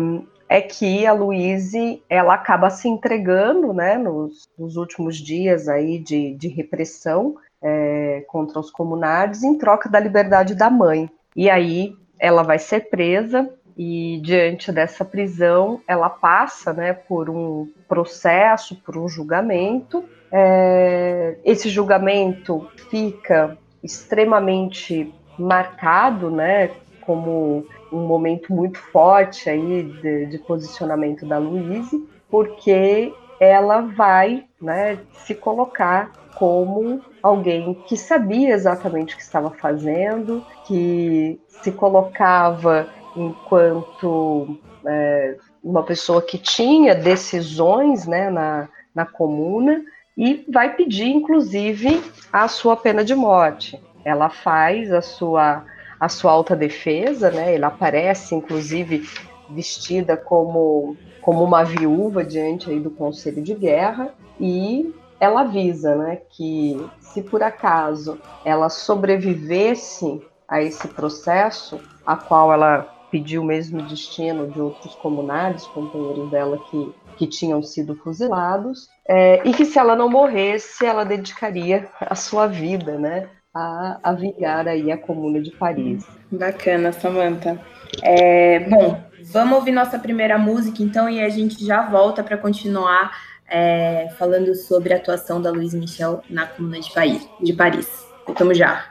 é 0.48 0.62
que 0.62 1.06
a 1.06 1.12
Luíse 1.12 2.02
ela 2.10 2.36
acaba 2.36 2.70
se 2.70 2.88
entregando, 2.88 3.74
né, 3.74 3.98
nos, 3.98 4.48
nos 4.58 4.78
últimos 4.78 5.18
dias 5.18 5.68
aí 5.68 6.00
de, 6.00 6.34
de 6.36 6.48
repressão 6.48 7.36
é, 7.62 8.24
contra 8.30 8.62
os 8.62 8.72
comunardes 8.72 9.44
em 9.44 9.58
troca 9.58 9.90
da 9.90 10.00
liberdade 10.00 10.56
da 10.56 10.70
mãe. 10.70 11.12
E 11.36 11.50
aí 11.50 11.98
ela 12.24 12.42
vai 12.42 12.58
ser 12.58 12.90
presa 12.90 13.50
e 13.78 14.22
diante 14.24 14.72
dessa 14.72 15.04
prisão 15.04 15.82
ela 15.86 16.10
passa, 16.10 16.72
né, 16.72 16.94
por 16.94 17.30
um 17.30 17.70
processo, 17.86 18.78
por 18.78 18.96
um 18.96 19.10
julgamento. 19.10 20.06
É, 20.32 21.36
esse 21.44 21.68
julgamento 21.68 22.66
fica 22.90 23.58
extremamente 23.84 25.14
marcado, 25.38 26.32
né, 26.32 26.72
como 27.02 27.66
um 27.92 28.08
momento 28.08 28.54
muito 28.54 28.80
forte 28.80 29.50
aí 29.50 29.84
de, 29.84 30.28
de 30.28 30.38
posicionamento 30.38 31.26
da 31.26 31.38
Luíse, 31.38 32.08
porque 32.30 33.14
ela 33.38 33.82
vai 33.82 34.46
né, 34.62 34.98
se 35.26 35.36
colocar 35.36 36.10
como 36.36 37.02
alguém 37.24 37.74
que 37.88 37.96
sabia 37.96 38.54
exatamente 38.54 39.16
o 39.16 39.18
que 39.18 39.24
estava 39.24 39.50
fazendo, 39.50 40.46
que 40.68 41.40
se 41.48 41.72
colocava 41.72 42.90
enquanto 43.16 44.58
é, 44.86 45.38
uma 45.64 45.84
pessoa 45.84 46.22
que 46.22 46.38
tinha 46.38 46.94
decisões 46.94 48.06
né, 48.06 48.30
na, 48.30 48.68
na 48.94 49.06
comuna 49.06 49.82
e 50.18 50.46
vai 50.52 50.76
pedir, 50.76 51.08
inclusive, 51.08 52.04
a 52.32 52.48
sua 52.50 52.76
pena 52.76 53.04
de 53.04 53.16
morte. 53.16 53.82
Ela 54.04 54.30
faz 54.30 54.92
a 54.92 55.02
sua 55.02 55.66
a 56.00 56.10
sua 56.10 56.34
alta 56.34 56.54
defesa, 56.54 57.32
né? 57.32 57.56
Ela 57.56 57.68
aparece, 57.68 58.36
inclusive, 58.36 59.08
vestida 59.50 60.18
como, 60.18 60.98
como 61.22 61.42
uma 61.42 61.64
viúva 61.64 62.26
diante 62.26 62.70
aí 62.70 62.78
do 62.78 62.92
Conselho 62.92 63.42
de 63.42 63.54
Guerra 63.54 64.14
e 64.38 64.94
ela 65.24 65.42
avisa, 65.42 65.96
né, 65.96 66.18
que 66.32 66.78
se 67.00 67.22
por 67.22 67.42
acaso 67.42 68.20
ela 68.44 68.70
sobrevivesse 68.70 70.22
a 70.48 70.62
esse 70.62 70.86
processo, 70.90 71.80
a 72.06 72.18
qual 72.18 72.52
ela 72.52 72.82
pediu 73.10 73.42
o 73.42 73.46
mesmo 73.46 73.82
destino 73.84 74.52
de 74.52 74.60
outros 74.60 74.96
comunais, 74.96 75.66
companheiros 75.68 76.30
dela 76.30 76.60
que, 76.70 76.94
que 77.16 77.28
tinham 77.28 77.64
sido 77.64 77.96
fuzilados, 77.96 78.90
é, 79.08 79.48
e 79.48 79.54
que 79.54 79.64
se 79.64 79.80
ela 79.80 79.96
não 79.96 80.10
morresse, 80.10 80.86
ela 80.86 81.06
dedicaria 81.06 81.88
a 82.02 82.16
sua 82.16 82.46
vida, 82.48 82.98
né, 82.98 83.30
a, 83.54 84.00
a 84.04 84.14
vingar 84.14 84.68
aí 84.68 84.92
a 84.92 84.98
Comuna 84.98 85.42
de 85.42 85.52
Paris. 85.52 86.06
Bacana, 86.30 86.92
Samantha. 86.92 87.62
É, 88.02 88.60
bom, 88.62 89.02
vamos 89.32 89.56
ouvir 89.56 89.72
nossa 89.72 89.98
primeira 89.98 90.38
música 90.38 90.84
então 90.84 91.10
e 91.10 91.22
a 91.24 91.30
gente 91.30 91.64
já 91.64 91.88
volta 91.88 92.24
para 92.24 92.38
continuar 92.38 93.12
é, 93.54 94.10
falando 94.18 94.56
sobre 94.56 94.94
a 94.94 94.98
atuação 94.98 95.40
da 95.40 95.52
Luiz 95.52 95.74
Michel 95.74 96.22
na 96.30 96.48
Comuna 96.48 96.80
de 96.80 96.92
Paris. 96.92 97.28
De 97.42 97.54
Paris. 97.54 97.88
Voltamos 98.26 98.58
já. 98.58 98.86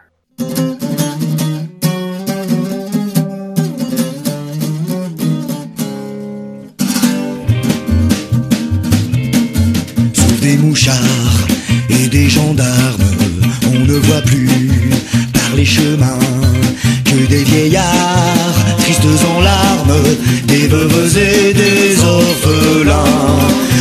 des 10.40 10.56
mouchards 10.58 11.46
et 11.88 12.08
des 12.08 12.28
gendarmes 12.28 13.12
on 13.74 13.78
ne 13.86 13.98
voit 13.98 14.22
plus 14.22 14.48
par 15.32 15.54
les 15.54 15.64
chemins 15.64 16.18
que 17.04 17.26
des 17.28 17.44
vieillards, 17.44 18.76
tristes 18.78 19.04
en 19.36 19.40
larmes, 19.40 20.02
des 20.46 20.66
veuves 20.66 21.16
et 21.16 21.54
des 21.54 22.04
orphelins. 22.04 23.71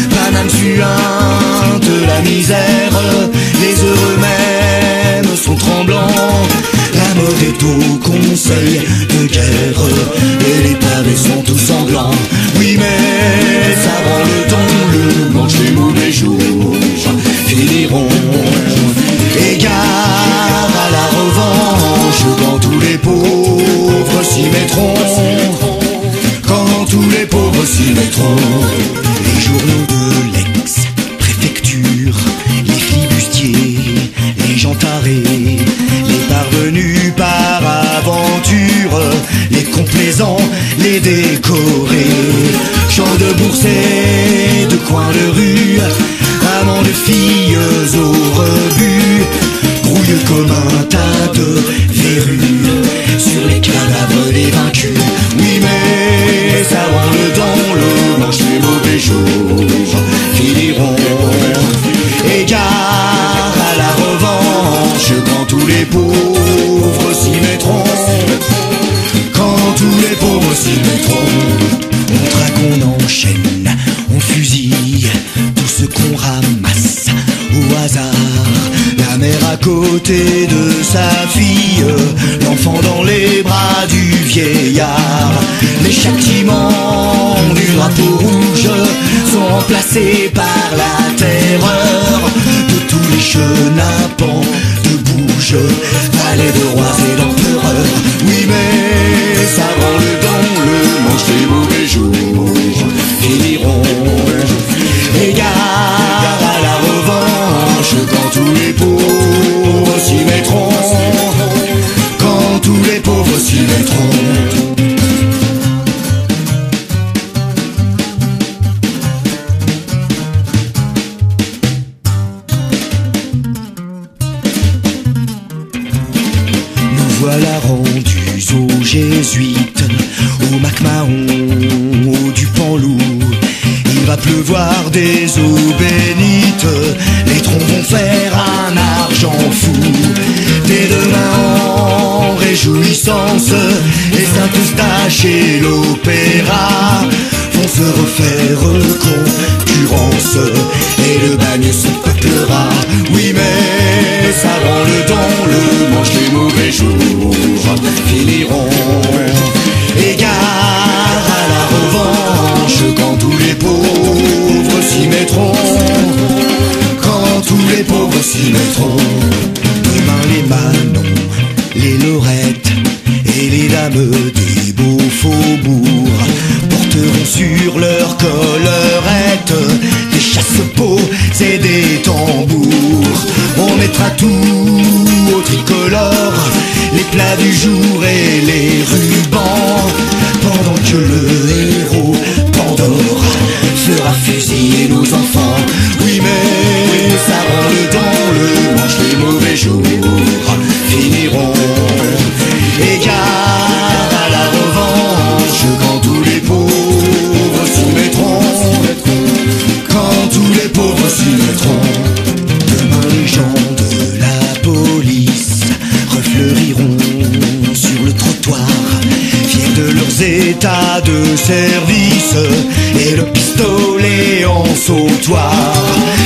Paname 0.41 0.49
suinte, 0.49 1.91
la 2.07 2.19
misère, 2.21 2.91
les 3.61 3.83
heureux 3.83 4.17
mêmes 4.17 5.35
sont 5.35 5.55
tremblants. 5.55 6.07
La 6.95 7.21
mort 7.21 7.35
est 7.43 7.63
au 7.63 7.97
conseil 7.97 8.81
de 9.07 9.27
guerre 9.27 9.81
et 10.39 10.67
les 10.67 10.75
pavés 10.75 11.15
sont 11.15 11.43
tous 11.43 11.59
sanglants. 11.59 12.15
Oui, 12.57 12.77
mais 12.79 13.50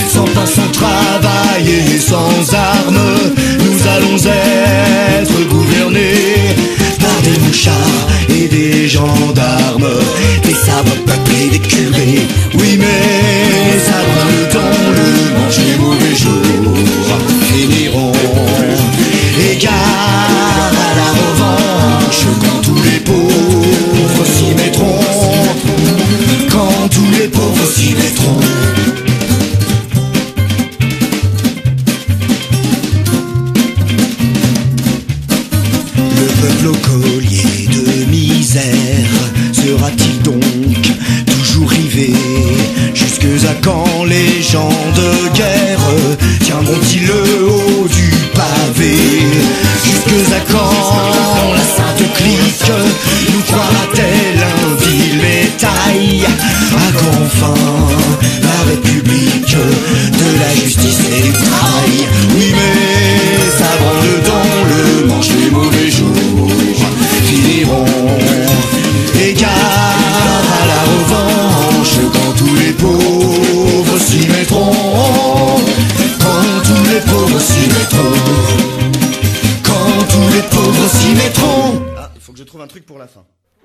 Sans 0.08 0.24
pain, 0.26 0.46
sans 0.46 0.72
travail 0.72 1.70
et 1.70 2.00
sans 2.00 2.54
armes, 2.54 3.35
faut 82.26 82.34
que 82.34 82.40
je 82.40 82.44
trouve 82.44 82.62
un 82.62 82.68
truc 82.68 82.86
pour 82.86 82.98
la 82.98 83.08
fin. 83.08 83.24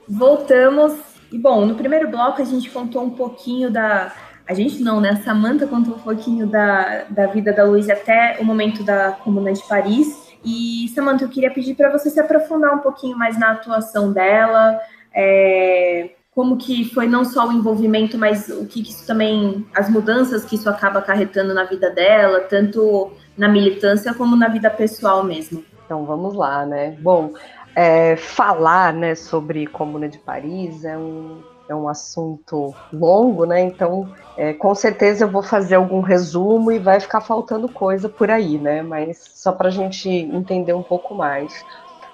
Voltamos. 0.09 0.93
E 1.33 1.39
bom, 1.39 1.65
no 1.65 1.75
primeiro 1.75 2.09
bloco 2.09 2.43
a 2.43 2.45
gente 2.45 2.69
contou 2.71 3.03
um 3.03 3.11
pouquinho 3.11 3.71
da. 3.71 4.13
A 4.47 4.53
gente 4.53 4.83
não, 4.83 5.01
né? 5.01 5.11
A 5.11 5.17
Samantha 5.17 5.67
contou 5.67 5.95
um 5.95 5.99
pouquinho 5.99 6.47
da, 6.47 7.05
da 7.09 7.27
vida 7.27 7.53
da 7.53 7.65
Luísa 7.65 7.93
até 7.93 8.37
o 8.41 8.45
momento 8.45 8.83
da 8.83 9.13
Comuna 9.13 9.53
de 9.53 9.63
Paris. 9.63 10.29
E, 10.45 10.89
Samantha, 10.95 11.25
eu 11.25 11.29
queria 11.29 11.51
pedir 11.53 11.75
para 11.75 11.91
você 11.91 12.11
se 12.11 12.19
aprofundar 12.19 12.75
um 12.75 12.79
pouquinho 12.79 13.17
mais 13.17 13.39
na 13.39 13.53
atuação 13.53 14.13
dela, 14.13 14.81
é, 15.15 16.11
como 16.35 16.57
que 16.57 16.93
foi 16.93 17.07
não 17.07 17.25
só 17.25 17.47
o 17.47 17.53
envolvimento, 17.53 18.19
mas 18.19 18.49
o 18.49 18.67
que, 18.67 18.83
que 18.83 18.91
isso 18.91 19.07
também, 19.07 19.65
as 19.75 19.89
mudanças 19.89 20.45
que 20.45 20.57
isso 20.57 20.69
acaba 20.69 20.99
acarretando 20.99 21.55
na 21.55 21.65
vida 21.65 21.91
dela, 21.91 22.41
tanto 22.41 23.13
na 23.37 23.49
militância 23.49 24.15
como 24.15 24.35
na 24.35 24.49
vida 24.49 24.71
pessoal 24.71 25.23
mesmo. 25.23 25.63
Então 25.85 26.05
vamos 26.05 26.35
lá, 26.35 26.65
né? 26.65 26.97
Bom, 27.01 27.35
é, 27.75 28.17
falar 28.17 28.93
né, 28.93 29.15
sobre 29.15 29.67
Comuna 29.67 30.09
de 30.09 30.19
Paris 30.19 30.85
é 30.85 30.97
um, 30.97 31.43
é 31.69 31.75
um 31.75 31.89
assunto 31.89 32.75
longo, 32.93 33.45
né? 33.45 33.61
Então, 33.61 34.13
é, 34.37 34.53
com 34.53 34.75
certeza 34.75 35.25
eu 35.25 35.31
vou 35.31 35.43
fazer 35.43 35.77
algum 35.77 36.01
resumo 36.01 36.73
e 36.73 36.79
vai 36.79 36.99
ficar 36.99 37.21
faltando 37.21 37.69
coisa 37.69 38.09
por 38.09 38.31
aí, 38.31 38.59
né? 38.59 38.83
Mas 38.83 39.19
só 39.35 39.53
para 39.53 39.69
a 39.69 39.73
gente 39.73 40.09
entender 40.09 40.73
um 40.73 40.83
pouco 40.83 41.15
mais. 41.15 41.65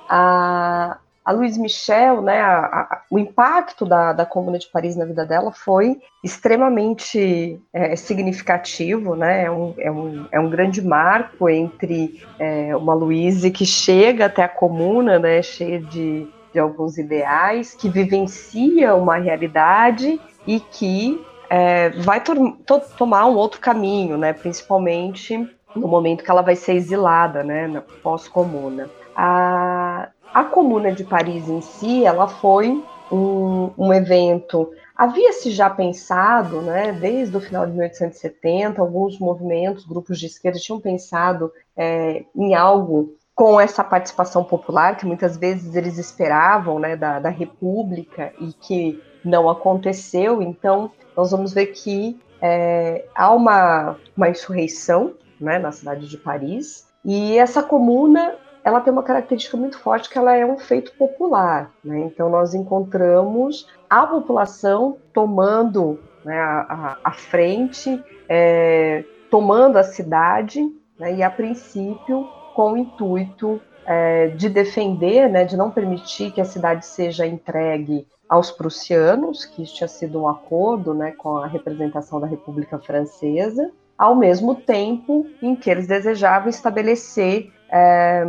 A, 0.08 0.98
a 1.26 1.32
Louise 1.32 1.58
Michel, 1.58 2.22
né, 2.22 2.40
a, 2.40 2.58
a, 2.58 3.02
o 3.10 3.18
impacto 3.18 3.84
da, 3.84 4.12
da 4.12 4.24
Comuna 4.24 4.60
de 4.60 4.68
Paris 4.68 4.94
na 4.94 5.04
vida 5.04 5.26
dela 5.26 5.50
foi 5.50 6.00
extremamente 6.22 7.60
é, 7.72 7.96
significativo, 7.96 9.16
né, 9.16 9.42
é 9.42 9.50
um, 9.50 9.74
é, 9.76 9.90
um, 9.90 10.26
é 10.30 10.38
um 10.38 10.48
grande 10.48 10.80
marco 10.80 11.48
entre 11.48 12.22
é, 12.38 12.76
uma 12.76 12.94
Louise 12.94 13.50
que 13.50 13.66
chega 13.66 14.26
até 14.26 14.44
a 14.44 14.48
Comuna, 14.48 15.18
né, 15.18 15.42
cheia 15.42 15.80
de, 15.80 16.28
de 16.52 16.60
alguns 16.60 16.96
ideais, 16.96 17.74
que 17.74 17.88
vivencia 17.88 18.94
uma 18.94 19.16
realidade 19.16 20.20
e 20.46 20.60
que 20.60 21.20
é, 21.50 21.90
vai 21.90 22.20
to 22.20 22.52
to 22.64 22.80
tomar 22.96 23.26
um 23.26 23.34
outro 23.34 23.60
caminho, 23.60 24.16
né, 24.16 24.32
principalmente 24.32 25.36
no 25.74 25.88
momento 25.88 26.22
que 26.22 26.30
ela 26.30 26.42
vai 26.42 26.54
ser 26.54 26.74
exilada, 26.74 27.42
né, 27.42 27.66
na 27.66 27.80
pós-comuna. 27.80 28.88
A, 29.16 30.08
a 30.32 30.44
Comuna 30.44 30.92
de 30.92 31.04
Paris 31.04 31.48
em 31.48 31.60
si, 31.60 32.04
ela 32.04 32.28
foi 32.28 32.82
um, 33.10 33.70
um 33.76 33.92
evento 33.92 34.70
Havia-se 34.96 35.50
já 35.50 35.68
pensado, 35.68 36.62
né, 36.62 36.90
desde 36.90 37.36
o 37.36 37.40
final 37.40 37.66
de 37.66 37.72
1870, 37.72 38.80
alguns 38.80 39.18
movimentos, 39.18 39.84
grupos 39.84 40.18
de 40.18 40.24
esquerda 40.24 40.58
tinham 40.58 40.80
pensado 40.80 41.52
é, 41.76 42.24
em 42.34 42.54
algo 42.54 43.14
com 43.34 43.60
essa 43.60 43.84
participação 43.84 44.42
popular, 44.42 44.96
que 44.96 45.04
muitas 45.04 45.36
vezes 45.36 45.76
eles 45.76 45.98
esperavam 45.98 46.78
né, 46.78 46.96
da, 46.96 47.20
da 47.20 47.28
República 47.28 48.32
e 48.40 48.54
que 48.54 49.02
não 49.22 49.50
aconteceu. 49.50 50.40
Então, 50.40 50.90
nós 51.14 51.30
vamos 51.30 51.52
ver 51.52 51.66
que 51.66 52.18
é, 52.40 53.04
há 53.14 53.30
uma, 53.34 53.98
uma 54.16 54.30
insurreição 54.30 55.12
né, 55.38 55.58
na 55.58 55.72
cidade 55.72 56.08
de 56.08 56.16
Paris, 56.16 56.86
e 57.04 57.36
essa 57.36 57.62
comuna 57.62 58.34
ela 58.66 58.80
tem 58.80 58.92
uma 58.92 59.04
característica 59.04 59.56
muito 59.56 59.78
forte 59.78 60.10
que 60.10 60.18
ela 60.18 60.34
é 60.34 60.44
um 60.44 60.58
feito 60.58 60.90
popular. 60.94 61.70
Né? 61.84 62.00
Então 62.00 62.28
nós 62.28 62.52
encontramos 62.52 63.68
a 63.88 64.04
população 64.04 64.96
tomando 65.12 66.00
né, 66.24 66.36
a, 66.36 66.98
a, 67.04 67.12
frente, 67.12 68.02
é, 68.28 69.04
tomando 69.30 69.76
a 69.76 69.84
cidade, 69.84 70.68
né, 70.98 71.14
e 71.14 71.22
a 71.22 71.30
princípio 71.30 72.28
com 72.56 72.72
o 72.72 72.76
intuito 72.76 73.60
é, 73.86 74.30
de 74.30 74.48
defender, 74.48 75.30
né, 75.30 75.44
de 75.44 75.56
não 75.56 75.70
permitir 75.70 76.32
que 76.32 76.40
a 76.40 76.44
cidade 76.44 76.84
seja 76.86 77.24
entregue 77.24 78.04
aos 78.28 78.50
prussianos, 78.50 79.44
que 79.44 79.62
isso 79.62 79.76
tinha 79.76 79.86
sido 79.86 80.20
um 80.20 80.28
acordo 80.28 80.92
né, 80.92 81.12
com 81.12 81.36
a 81.36 81.46
representação 81.46 82.18
da 82.18 82.26
República 82.26 82.80
Francesa, 82.80 83.70
ao 83.96 84.16
mesmo 84.16 84.56
tempo 84.56 85.24
em 85.40 85.54
que 85.54 85.70
eles 85.70 85.86
desejavam 85.86 86.48
estabelecer 86.48 87.52
é, 87.70 88.24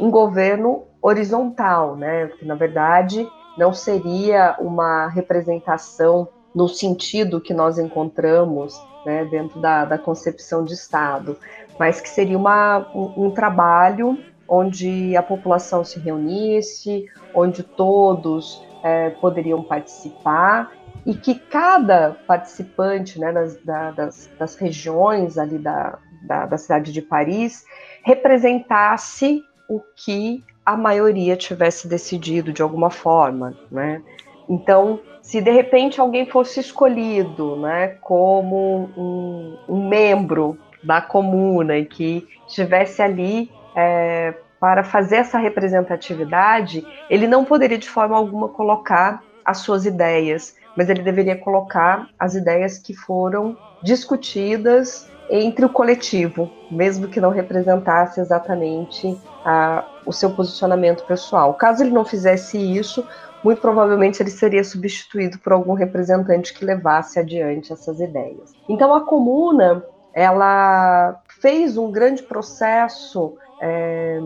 um 0.00 0.10
governo 0.10 0.84
horizontal, 1.00 1.96
né? 1.96 2.28
Que 2.38 2.44
na 2.44 2.54
verdade 2.54 3.28
não 3.56 3.72
seria 3.72 4.56
uma 4.58 5.08
representação 5.08 6.28
no 6.54 6.68
sentido 6.68 7.40
que 7.40 7.54
nós 7.54 7.78
encontramos 7.78 8.80
né, 9.04 9.24
dentro 9.26 9.60
da, 9.60 9.84
da, 9.84 9.98
concepção 9.98 10.64
de 10.64 10.72
Estado, 10.72 11.36
mas 11.78 12.00
que 12.00 12.08
seria 12.08 12.36
uma, 12.36 12.90
um, 12.94 13.26
um 13.26 13.30
trabalho 13.30 14.18
onde 14.48 15.16
a 15.16 15.22
população 15.22 15.84
se 15.84 15.98
reunisse, 15.98 17.06
onde 17.34 17.62
todos 17.62 18.62
é, 18.82 19.10
poderiam 19.10 19.62
participar 19.62 20.72
e 21.04 21.14
que 21.14 21.34
cada 21.36 22.16
participante 22.26 23.20
né, 23.20 23.32
das, 23.32 23.56
das, 23.64 24.30
das 24.38 24.56
regiões 24.56 25.38
ali 25.38 25.58
da, 25.58 25.98
da, 26.26 26.46
da 26.46 26.58
cidade 26.58 26.92
de 26.92 27.00
Paris 27.00 27.64
representasse 28.02 29.42
o 29.68 29.80
que 29.96 30.44
a 30.64 30.76
maioria 30.76 31.36
tivesse 31.36 31.88
decidido 31.88 32.52
de 32.52 32.62
alguma 32.62 32.90
forma, 32.90 33.56
né? 33.70 34.02
Então, 34.48 35.00
se 35.22 35.40
de 35.40 35.50
repente 35.50 36.00
alguém 36.00 36.26
fosse 36.26 36.60
escolhido, 36.60 37.56
né, 37.56 37.96
como 38.00 38.88
um, 38.96 39.58
um 39.68 39.88
membro 39.88 40.56
da 40.82 41.00
comuna 41.00 41.76
e 41.76 41.84
que 41.84 42.26
estivesse 42.46 43.02
ali 43.02 43.50
é, 43.74 44.34
para 44.60 44.84
fazer 44.84 45.16
essa 45.16 45.38
representatividade, 45.38 46.86
ele 47.10 47.26
não 47.26 47.44
poderia 47.44 47.78
de 47.78 47.88
forma 47.88 48.16
alguma 48.16 48.48
colocar 48.48 49.22
as 49.44 49.58
suas 49.58 49.84
ideias, 49.84 50.56
mas 50.76 50.88
ele 50.88 51.02
deveria 51.02 51.36
colocar 51.36 52.08
as 52.18 52.34
ideias 52.34 52.78
que 52.78 52.94
foram 52.94 53.56
discutidas 53.82 55.10
entre 55.28 55.64
o 55.64 55.68
coletivo, 55.68 56.50
mesmo 56.70 57.08
que 57.08 57.20
não 57.20 57.30
representasse 57.30 58.20
exatamente 58.20 59.18
a, 59.44 59.84
o 60.04 60.12
seu 60.12 60.30
posicionamento 60.30 61.04
pessoal. 61.04 61.54
Caso 61.54 61.82
ele 61.82 61.90
não 61.90 62.04
fizesse 62.04 62.58
isso, 62.58 63.06
muito 63.42 63.60
provavelmente 63.60 64.22
ele 64.22 64.30
seria 64.30 64.64
substituído 64.64 65.38
por 65.38 65.52
algum 65.52 65.74
representante 65.74 66.54
que 66.54 66.64
levasse 66.64 67.18
adiante 67.18 67.72
essas 67.72 68.00
ideias. 68.00 68.52
Então 68.68 68.94
a 68.94 69.02
comuna 69.02 69.84
ela 70.12 71.20
fez 71.40 71.76
um 71.76 71.92
grande 71.92 72.22
processo 72.22 73.36
é, 73.60 74.18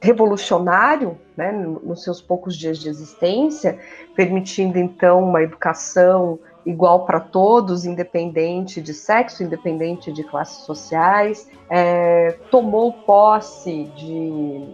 revolucionário 0.00 1.18
né, 1.36 1.50
nos 1.50 2.04
seus 2.04 2.20
poucos 2.20 2.56
dias 2.56 2.78
de 2.78 2.88
existência, 2.88 3.78
permitindo 4.14 4.78
então 4.78 5.24
uma 5.24 5.42
educação 5.42 6.38
igual 6.66 7.04
para 7.04 7.20
todos, 7.20 7.84
independente 7.84 8.80
de 8.80 8.94
sexo, 8.94 9.42
independente 9.42 10.12
de 10.12 10.24
classes 10.24 10.64
sociais, 10.64 11.48
é, 11.68 12.36
tomou 12.50 12.92
posse 12.92 13.84
de, 13.96 14.68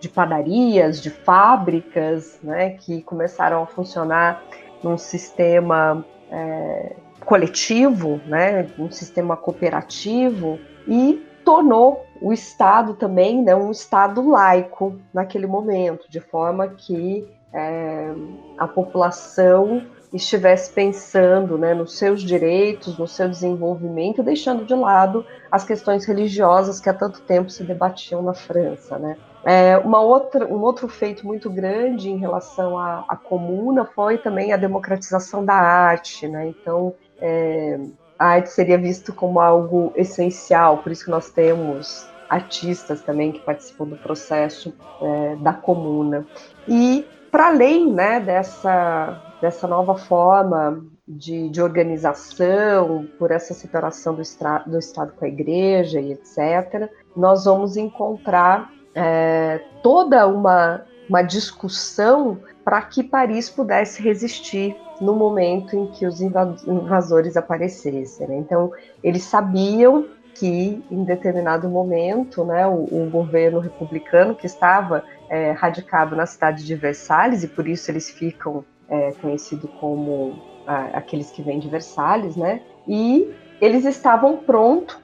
de 0.00 0.08
padarias, 0.08 1.00
de 1.00 1.10
fábricas, 1.10 2.38
né, 2.42 2.70
que 2.70 3.02
começaram 3.02 3.62
a 3.62 3.66
funcionar 3.66 4.42
num 4.82 4.98
sistema 4.98 6.04
é, 6.30 6.96
coletivo, 7.24 8.20
né, 8.26 8.68
um 8.78 8.90
sistema 8.90 9.36
cooperativo, 9.36 10.58
e 10.86 11.26
tornou 11.44 12.04
o 12.20 12.32
Estado 12.32 12.94
também 12.94 13.42
né, 13.42 13.54
um 13.54 13.70
Estado 13.70 14.26
laico 14.28 14.98
naquele 15.12 15.46
momento, 15.46 16.08
de 16.08 16.20
forma 16.20 16.68
que 16.68 17.26
é, 17.52 18.12
a 18.58 18.66
população 18.66 19.82
estivesse 20.16 20.72
pensando 20.72 21.58
né, 21.58 21.74
nos 21.74 21.98
seus 21.98 22.22
direitos, 22.22 22.96
no 22.96 23.06
seu 23.06 23.28
desenvolvimento, 23.28 24.22
deixando 24.22 24.64
de 24.64 24.74
lado 24.74 25.26
as 25.50 25.64
questões 25.64 26.04
religiosas 26.04 26.80
que 26.80 26.88
há 26.88 26.94
tanto 26.94 27.20
tempo 27.22 27.50
se 27.50 27.64
debatiam 27.64 28.22
na 28.22 28.32
França. 28.32 28.98
Né. 28.98 29.16
É, 29.44 29.76
uma 29.78 30.00
outra, 30.00 30.46
um 30.46 30.60
outro 30.62 30.88
feito 30.88 31.26
muito 31.26 31.50
grande 31.50 32.10
em 32.10 32.16
relação 32.16 32.78
à, 32.78 33.04
à 33.08 33.16
comuna 33.16 33.84
foi 33.84 34.16
também 34.16 34.52
a 34.52 34.56
democratização 34.56 35.44
da 35.44 35.54
arte. 35.54 36.28
Né. 36.28 36.48
Então, 36.48 36.94
é, 37.20 37.80
a 38.18 38.26
arte 38.26 38.50
seria 38.50 38.78
visto 38.78 39.12
como 39.12 39.40
algo 39.40 39.92
essencial, 39.96 40.78
por 40.78 40.92
isso 40.92 41.04
que 41.04 41.10
nós 41.10 41.30
temos 41.30 42.08
artistas 42.28 43.02
também 43.02 43.32
que 43.32 43.40
participam 43.40 43.86
do 43.86 43.96
processo 43.96 44.72
é, 45.02 45.36
da 45.36 45.52
comuna. 45.52 46.24
E 46.66 47.04
para 47.30 47.48
além 47.48 47.92
né, 47.92 48.20
dessa, 48.20 49.20
dessa 49.40 49.66
nova 49.66 49.96
forma 49.96 50.84
de, 51.06 51.48
de 51.50 51.60
organização, 51.60 53.06
por 53.18 53.30
essa 53.30 53.52
separação 53.52 54.14
do, 54.14 54.22
do 54.66 54.78
Estado 54.78 55.12
com 55.12 55.24
a 55.24 55.28
Igreja 55.28 56.00
e 56.00 56.12
etc., 56.12 56.90
nós 57.16 57.44
vamos 57.44 57.76
encontrar 57.76 58.72
é, 58.94 59.60
toda 59.82 60.26
uma, 60.26 60.84
uma 61.08 61.22
discussão 61.22 62.40
para 62.64 62.80
que 62.82 63.02
Paris 63.02 63.50
pudesse 63.50 64.02
resistir 64.02 64.76
no 65.00 65.14
momento 65.14 65.76
em 65.76 65.86
que 65.88 66.06
os 66.06 66.20
invasores 66.20 67.36
aparecessem. 67.36 68.28
Né? 68.28 68.36
Então, 68.36 68.72
eles 69.02 69.24
sabiam 69.24 70.06
que 70.34 70.82
em 70.90 71.04
determinado 71.04 71.68
momento, 71.68 72.44
né, 72.44 72.66
o, 72.66 72.84
o 72.90 73.10
governo 73.10 73.60
republicano 73.60 74.34
que 74.34 74.46
estava 74.46 75.04
é, 75.28 75.52
radicado 75.52 76.16
na 76.16 76.26
cidade 76.26 76.64
de 76.64 76.74
Versalhes 76.74 77.44
e 77.44 77.48
por 77.48 77.68
isso 77.68 77.90
eles 77.90 78.10
ficam 78.10 78.64
é, 78.88 79.12
conhecidos 79.12 79.70
como 79.80 80.42
a, 80.66 80.98
aqueles 80.98 81.30
que 81.30 81.42
vêm 81.42 81.58
de 81.58 81.68
Versalhes, 81.68 82.36
né? 82.36 82.62
E 82.86 83.32
eles 83.60 83.84
estavam 83.84 84.38
prontos, 84.38 84.98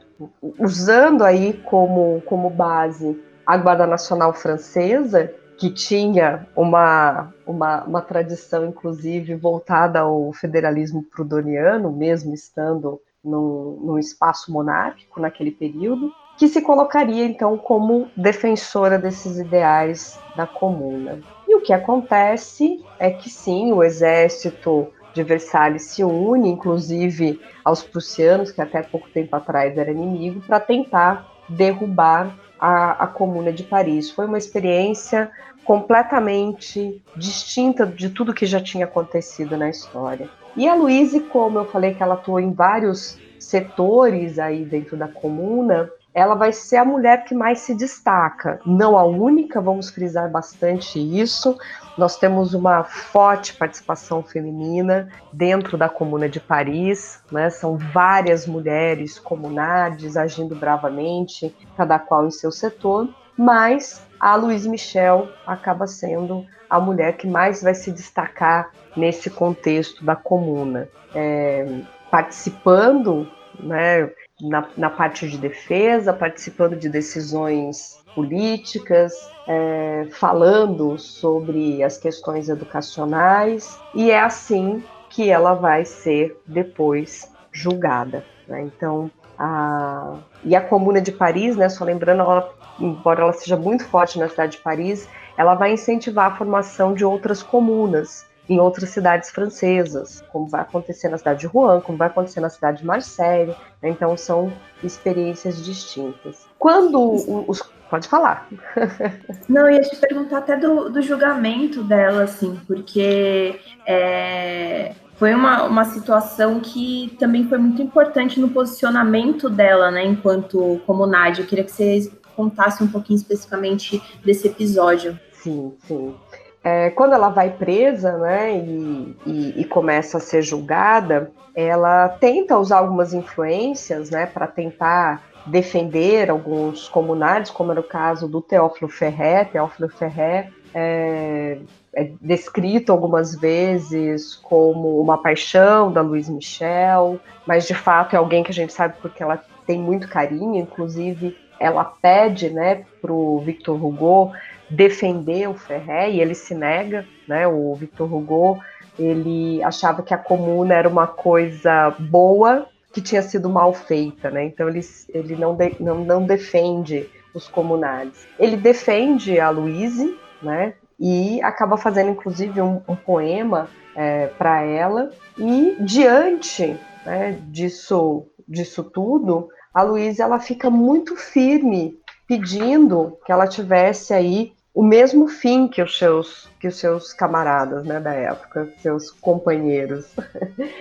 usando 0.59 1.25
aí 1.25 1.55
como, 1.65 2.23
como 2.27 2.51
base 2.51 3.19
a 3.47 3.57
Guarda 3.57 3.87
Nacional 3.87 4.33
Francesa, 4.35 5.33
que 5.59 5.71
tinha 5.71 6.47
uma, 6.57 7.35
uma, 7.47 7.85
uma 7.85 8.03
tradição, 8.03 8.65
inclusive, 8.67 9.35
voltada 9.35 10.01
ao 10.01 10.33
federalismo 10.33 11.03
prudoniano, 11.03 11.91
mesmo 11.91 12.33
estando 12.33 13.01
num, 13.23 13.79
num 13.83 13.99
espaço 13.99 14.53
monárquico 14.53 15.21
naquele 15.21 15.51
período, 15.51 16.11
que 16.41 16.49
se 16.49 16.63
colocaria 16.63 17.27
então 17.27 17.59
como 17.59 18.09
defensora 18.17 18.99
desses 18.99 19.39
ideais 19.39 20.19
da 20.35 20.47
comuna. 20.47 21.21
E 21.47 21.55
o 21.55 21.61
que 21.61 21.71
acontece 21.71 22.83
é 22.99 23.11
que 23.11 23.29
sim, 23.29 23.75
o 23.75 23.85
exército 23.85 24.89
de 25.13 25.23
Versalhes 25.23 25.83
se 25.83 26.03
une, 26.03 26.49
inclusive 26.49 27.39
aos 27.63 27.83
prussianos, 27.83 28.51
que 28.51 28.63
até 28.63 28.83
pouco 28.83 29.11
tempo 29.11 29.37
atrás 29.37 29.77
era 29.77 29.93
inimigo, 29.93 30.41
para 30.41 30.59
tentar 30.59 31.31
derrubar 31.47 32.35
a, 32.59 33.05
a 33.05 33.07
Comuna 33.07 33.53
de 33.53 33.65
Paris. 33.65 34.11
Foi 34.11 34.25
uma 34.25 34.39
experiência 34.39 35.31
completamente 35.63 37.03
distinta 37.15 37.85
de 37.85 38.09
tudo 38.09 38.33
que 38.33 38.47
já 38.47 38.63
tinha 38.63 38.87
acontecido 38.87 39.59
na 39.59 39.69
história. 39.69 40.27
E 40.57 40.67
a 40.67 40.75
Luíse, 40.75 41.21
como 41.21 41.59
eu 41.59 41.67
falei 41.67 41.93
que 41.93 42.03
ela 42.03 42.15
atuou 42.15 42.41
em 42.41 42.51
vários 42.51 43.19
setores 43.39 44.39
aí 44.39 44.65
dentro 44.65 44.97
da 44.97 45.07
comuna, 45.07 45.91
ela 46.13 46.35
vai 46.35 46.53
ser 46.53 46.77
a 46.77 46.85
mulher 46.85 47.25
que 47.25 47.35
mais 47.35 47.61
se 47.61 47.75
destaca. 47.75 48.61
Não 48.67 48.99
a 48.99 49.05
única, 49.05 49.61
vamos 49.61 49.91
frisar 49.91 50.31
bastante 50.31 50.99
isso. 50.99 51.57
Nós 51.97 52.17
temos 52.17 52.53
uma 52.55 52.83
forte 52.85 53.55
participação 53.55 54.23
feminina 54.23 55.09
dentro 55.33 55.79
da 55.79 55.89
Comuna 55.89 56.29
de 56.29 56.41
Paris, 56.41 57.23
né? 57.31 57.51
são 57.51 57.77
várias 57.77 58.47
mulheres 58.47 59.19
comunades 59.19 60.17
agindo 60.17 60.55
bravamente, 60.55 61.55
cada 61.77 61.99
qual 61.99 62.27
em 62.27 62.31
seu 62.31 62.51
setor, 62.51 63.09
mas 63.37 64.05
a 64.19 64.35
Louise 64.35 64.69
Michel 64.69 65.29
acaba 65.47 65.87
sendo 65.87 66.45
a 66.69 66.79
mulher 66.79 67.17
que 67.17 67.27
mais 67.27 67.63
vai 67.63 67.75
se 67.75 67.91
destacar 67.91 68.71
nesse 68.97 69.31
contexto 69.31 70.05
da 70.05 70.15
comuna, 70.15 70.89
é, 71.15 71.81
participando 72.11 73.29
né, 73.59 74.11
na, 74.41 74.67
na, 74.77 74.91
parte 74.91 75.29
de 75.29 75.39
defesa, 75.39 76.13
participando 76.13 76.77
de 76.77 76.89
decisões 76.89 78.01
políticas, 78.15 79.13
é, 79.47 80.09
falando 80.13 80.99
sobre 80.99 81.83
as 81.83 81.99
questões 81.99 82.49
educacionais, 82.49 83.79
e 83.95 84.11
é 84.11 84.21
assim 84.21 84.83
que 85.09 85.31
ela 85.31 85.55
vai 85.55 85.85
ser 85.85 86.41
depois 86.47 87.31
julgada. 87.53 88.25
Né? 88.47 88.63
Então, 88.63 89.11
a, 89.39 90.19
e 90.45 90.55
a 90.55 90.61
Comuna 90.61 91.01
de 91.01 91.13
Paris, 91.13 91.57
né, 91.57 91.69
só 91.69 91.85
lembrando, 91.85 92.21
ela, 92.21 92.53
embora 92.79 93.23
ela 93.23 93.33
seja 93.33 93.57
muito 93.57 93.85
forte 93.85 94.19
na 94.19 94.29
cidade 94.29 94.53
de 94.53 94.63
Paris, 94.63 95.09
ela 95.37 95.55
vai 95.55 95.73
incentivar 95.73 96.33
a 96.33 96.37
formação 96.37 96.93
de 96.93 97.05
outras 97.05 97.43
comunas 97.43 98.30
em 98.51 98.59
outras 98.59 98.91
cidades 98.91 99.31
francesas, 99.31 100.23
como 100.33 100.47
vai 100.47 100.61
acontecer 100.63 101.09
na 101.09 101.17
cidade 101.17 101.41
de 101.41 101.47
Rouen, 101.47 101.81
como 101.81 101.97
vai 101.97 102.09
acontecer 102.09 102.41
na 102.41 102.51
cidade 102.51 102.79
de 102.79 102.87
Marseille. 102.87 103.55
Né? 103.81 103.91
Então 103.91 104.17
são 104.17 104.53
experiências 104.83 105.65
distintas. 105.65 106.47
Quando 106.59 107.15
os 107.49 107.63
Pode 107.91 108.07
falar. 108.07 108.49
Não, 109.49 109.63
eu 109.63 109.73
ia 109.73 109.81
te 109.81 109.97
perguntar 109.97 110.39
até 110.39 110.57
do, 110.57 110.89
do 110.89 111.03
julgamento 111.03 111.83
dela, 111.83 112.23
assim, 112.23 112.59
porque 112.65 113.59
é, 113.85 114.95
foi 115.17 115.35
uma, 115.35 115.65
uma 115.65 115.85
situação 115.85 116.61
que 116.61 117.17
também 117.19 117.49
foi 117.49 117.59
muito 117.59 117.83
importante 117.83 118.39
no 118.39 118.51
posicionamento 118.51 119.51
dela, 119.51 119.91
né, 119.91 120.05
enquanto 120.05 120.81
comunidade. 120.87 121.41
Eu 121.41 121.49
queria 121.49 121.65
que 121.65 121.73
você 121.73 122.13
contasse 122.37 122.81
um 122.85 122.87
pouquinho 122.87 123.17
especificamente 123.17 124.01
desse 124.25 124.47
episódio. 124.47 125.19
Sim, 125.33 125.75
sim. 125.81 126.15
É, 126.63 126.91
quando 126.91 127.15
ela 127.15 127.31
vai 127.31 127.51
presa, 127.51 128.19
né, 128.19 128.57
e, 128.59 129.17
e, 129.25 129.61
e, 129.63 129.65
começa 129.65 130.19
a 130.19 130.21
ser 130.21 130.43
julgada, 130.43 131.31
ela 131.55 132.09
tenta 132.09 132.59
usar 132.59 132.79
algumas 132.79 133.15
influências, 133.15 134.11
né, 134.11 134.27
para 134.27 134.47
tentar 134.47 135.23
defender 135.47 136.31
alguns 136.31 136.89
comunários, 136.89 137.51
como 137.51 137.73
era 137.73 137.81
o 137.81 137.85
caso 137.85 138.29
do 138.29 138.43
Teófilo 138.43 138.91
Ferré. 138.91 139.45
Teófilo 139.45 139.89
Ferré 139.89 140.51
é, 140.75 141.59
é 141.95 142.11
descrito 142.21 142.93
algumas 142.93 143.35
vezes 143.35 144.35
como 144.35 145.01
uma 145.01 145.19
paixão 145.19 145.91
da 145.91 146.03
Luiz 146.03 146.29
Michel, 146.29 147.19
mas 147.47 147.67
de 147.67 147.75
fato 147.75 148.15
é 148.15 148.19
alguém 148.19 148.43
que 148.43 148.51
a 148.51 148.55
gente 148.55 148.73
sabe 148.73 148.97
porque 149.01 149.23
ela 149.23 149.43
tem 149.67 149.81
muito 149.81 150.09
carinho, 150.09 150.57
inclusive 150.57 151.37
ela 151.59 151.85
pede, 151.85 152.51
né, 152.51 152.85
o 153.03 153.39
Victor 153.41 153.83
Hugo 153.85 154.33
defender 154.71 155.49
o 155.49 155.55
Ferré 155.55 156.11
e 156.11 156.21
ele 156.21 156.35
se 156.35 156.55
nega, 156.55 157.05
né? 157.27 157.47
O 157.47 157.75
Victor 157.75 158.13
Hugo 158.13 158.61
ele 158.99 159.63
achava 159.63 160.03
que 160.03 160.15
a 160.15 160.19
comuna 160.19 160.75
era 160.75 160.89
uma 160.89 161.07
coisa 161.07 161.91
boa 161.99 162.67
que 162.93 163.01
tinha 163.01 163.23
sido 163.23 163.49
mal 163.49 163.73
feita, 163.73 164.31
né? 164.31 164.45
Então 164.45 164.69
ele, 164.69 164.81
ele 165.09 165.37
não, 165.37 165.55
de, 165.55 165.77
não, 165.81 166.05
não 166.05 166.27
defende 166.27 167.09
os 167.35 167.49
comunais. 167.49 168.27
Ele 168.39 168.57
defende 168.57 169.39
a 169.39 169.51
Louise, 169.51 170.17
né? 170.43 170.75
E 170.99 171.41
acaba 171.43 171.77
fazendo 171.77 172.11
inclusive 172.11 172.61
um, 172.61 172.83
um 172.87 172.97
poema 172.97 173.69
é, 173.95 174.27
para 174.27 174.63
ela. 174.63 175.11
E 175.39 175.77
diante 175.81 176.77
né, 177.07 177.39
disso, 177.49 178.27
disso 178.47 178.85
tudo, 178.85 179.49
a 179.73 179.83
Louise 179.83 180.21
ela 180.21 180.39
fica 180.39 180.69
muito 180.69 181.17
firme 181.17 181.99
pedindo 182.27 183.19
que 183.25 183.33
ela 183.33 183.47
tivesse 183.47 184.13
aí 184.13 184.53
o 184.73 184.83
mesmo 184.83 185.29
fim 185.29 185.67
que 185.67 185.83
os 185.83 185.99
seus, 185.99 186.49
que 186.61 186.69
os 186.69 186.79
seus 186.79 187.13
camaradas 187.13 187.85
né, 187.85 187.99
da 187.99 188.13
época, 188.13 188.73
seus 188.79 189.11
companheiros. 189.11 190.07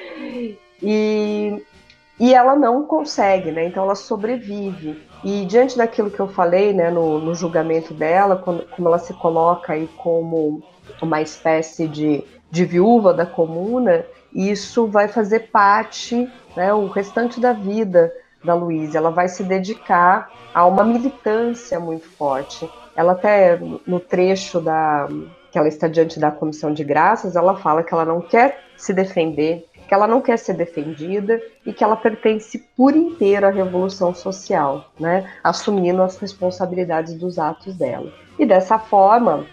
e, 0.82 1.64
e 2.20 2.34
ela 2.34 2.56
não 2.56 2.86
consegue, 2.86 3.52
né? 3.52 3.66
Então 3.66 3.84
ela 3.84 3.96
sobrevive. 3.96 5.02
E 5.24 5.44
diante 5.46 5.78
daquilo 5.78 6.12
que 6.12 6.20
eu 6.20 6.28
falei 6.28 6.72
né, 6.72 6.92
no, 6.92 7.20
no 7.20 7.34
julgamento 7.34 7.94
dela, 7.94 8.36
quando, 8.38 8.66
como 8.70 8.88
ela 8.88 9.00
se 9.00 9.14
coloca 9.14 9.74
aí 9.74 9.88
como 9.98 10.62
uma 11.02 11.22
espécie 11.22 11.88
de, 11.88 12.24
de 12.52 12.66
viúva 12.66 13.14
da 13.14 13.26
comuna, 13.26 14.06
isso 14.34 14.88
vai 14.88 15.08
fazer 15.08 15.50
parte, 15.52 16.30
né, 16.56 16.72
o 16.74 16.88
restante 16.88 17.40
da 17.40 17.54
vida 17.54 18.14
da 18.44 18.54
Luísa. 18.54 19.00
Ela 19.00 19.10
vai 19.10 19.28
se 19.28 19.44
dedicar 19.44 20.32
a 20.54 20.66
uma 20.66 20.84
militância 20.84 21.80
muito 21.80 22.08
forte 22.12 22.70
ela 23.00 23.14
até 23.14 23.58
no 23.88 23.98
trecho 23.98 24.60
da 24.60 25.08
que 25.50 25.58
ela 25.58 25.70
está 25.70 25.88
diante 25.88 26.20
da 26.20 26.30
comissão 26.30 26.74
de 26.74 26.84
graças, 26.84 27.38
ela 27.38 27.56
fala 27.56 27.82
que 27.82 27.94
ela 27.94 28.04
não 28.04 28.20
quer 28.20 28.60
se 28.76 28.94
defender, 28.94 29.66
que 29.88 29.94
ela 29.94 30.06
não 30.06 30.20
quer 30.20 30.38
ser 30.38 30.54
defendida 30.54 31.42
e 31.66 31.72
que 31.72 31.82
ela 31.82 31.96
pertence 31.96 32.60
por 32.76 32.94
inteiro 32.94 33.48
à 33.48 33.50
revolução 33.50 34.14
social, 34.14 34.92
né, 35.00 35.32
assumindo 35.42 36.02
as 36.02 36.18
responsabilidades 36.18 37.14
dos 37.14 37.40
atos 37.40 37.74
dela. 37.78 38.12
E 38.38 38.46
dessa 38.46 38.78
forma, 38.78 39.46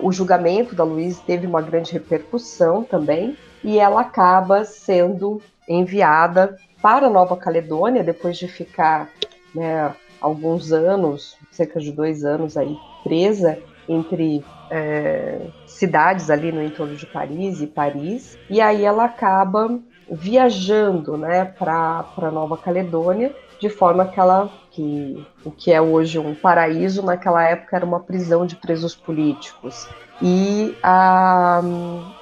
o 0.00 0.12
julgamento 0.12 0.74
da 0.74 0.84
Luiz 0.84 1.18
teve 1.20 1.46
uma 1.46 1.62
grande 1.62 1.92
repercussão 1.92 2.84
também, 2.84 3.36
e 3.64 3.78
ela 3.78 4.02
acaba 4.02 4.64
sendo 4.64 5.40
enviada 5.66 6.56
para 6.82 7.08
Nova 7.08 7.36
Caledônia 7.38 8.04
depois 8.04 8.36
de 8.36 8.46
ficar 8.46 9.08
né, 9.54 9.92
alguns 10.20 10.72
anos, 10.72 11.36
cerca 11.52 11.78
de 11.78 11.92
dois 11.92 12.24
anos 12.24 12.56
aí 12.56 12.76
presa 13.04 13.58
entre 13.88 14.44
é, 14.70 15.40
cidades 15.66 16.30
ali 16.30 16.50
no 16.50 16.62
entorno 16.62 16.96
de 16.96 17.06
Paris 17.06 17.60
e 17.60 17.66
Paris, 17.66 18.38
e 18.48 18.60
aí 18.60 18.84
ela 18.84 19.04
acaba 19.04 19.78
viajando 20.10 21.16
né, 21.16 21.44
para 21.44 22.30
Nova 22.32 22.56
Caledônia, 22.56 23.34
de 23.60 23.68
forma 23.68 24.06
que 24.06 24.18
ela, 24.18 24.50
que 24.70 25.24
o 25.44 25.50
que 25.50 25.72
é 25.72 25.80
hoje 25.80 26.18
um 26.18 26.34
paraíso, 26.34 27.02
naquela 27.02 27.44
época 27.44 27.76
era 27.76 27.86
uma 27.86 28.00
prisão 28.00 28.44
de 28.44 28.56
presos 28.56 28.94
políticos. 28.94 29.88
E 30.20 30.76
a, 30.82 31.62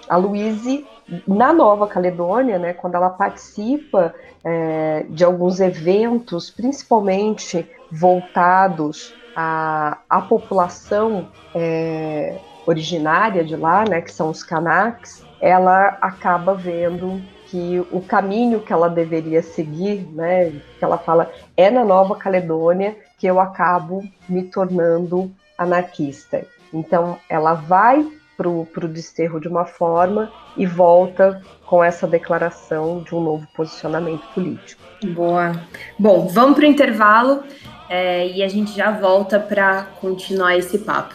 a 0.08 0.16
Louise, 0.16 0.86
na 1.26 1.52
Nova 1.52 1.86
Caledônia, 1.86 2.58
né, 2.58 2.72
quando 2.72 2.94
ela 2.94 3.10
participa 3.10 4.14
é, 4.44 5.06
de 5.08 5.24
alguns 5.24 5.60
eventos, 5.60 6.50
principalmente 6.50 7.66
voltados 7.90 9.14
à, 9.34 9.98
à 10.08 10.20
população 10.20 11.28
é, 11.54 12.38
originária 12.66 13.44
de 13.44 13.56
lá, 13.56 13.84
né, 13.88 14.00
que 14.00 14.12
são 14.12 14.30
os 14.30 14.42
Kanaks, 14.42 15.24
ela 15.40 15.98
acaba 16.00 16.54
vendo 16.54 17.20
que 17.46 17.84
o 17.90 18.00
caminho 18.00 18.60
que 18.60 18.72
ela 18.72 18.88
deveria 18.88 19.42
seguir, 19.42 20.06
né, 20.12 20.50
que 20.78 20.84
ela 20.84 20.98
fala, 20.98 21.30
é 21.56 21.70
na 21.70 21.84
Nova 21.84 22.14
Caledônia 22.16 22.96
que 23.18 23.26
eu 23.26 23.40
acabo 23.40 24.04
me 24.28 24.44
tornando 24.44 25.30
anarquista. 25.58 26.46
Então, 26.72 27.18
ela 27.28 27.54
vai 27.54 28.06
para 28.36 28.48
o 28.48 28.88
desterro 28.88 29.38
de 29.38 29.48
uma 29.48 29.66
forma 29.66 30.32
e 30.56 30.64
volta 30.64 31.42
com 31.66 31.84
essa 31.84 32.06
declaração 32.06 33.02
de 33.02 33.14
um 33.14 33.20
novo 33.20 33.46
posicionamento 33.54 34.26
político. 34.32 34.80
Boa. 35.14 35.52
Bom, 35.98 36.26
vamos 36.28 36.56
para 36.56 36.64
o 36.64 36.66
intervalo 36.66 37.42
é, 37.90 38.28
e 38.28 38.42
a 38.42 38.48
gente 38.48 38.72
já 38.76 38.92
volta 38.92 39.40
para 39.40 39.82
continuar 40.00 40.56
esse 40.56 40.78
papo. 40.78 41.14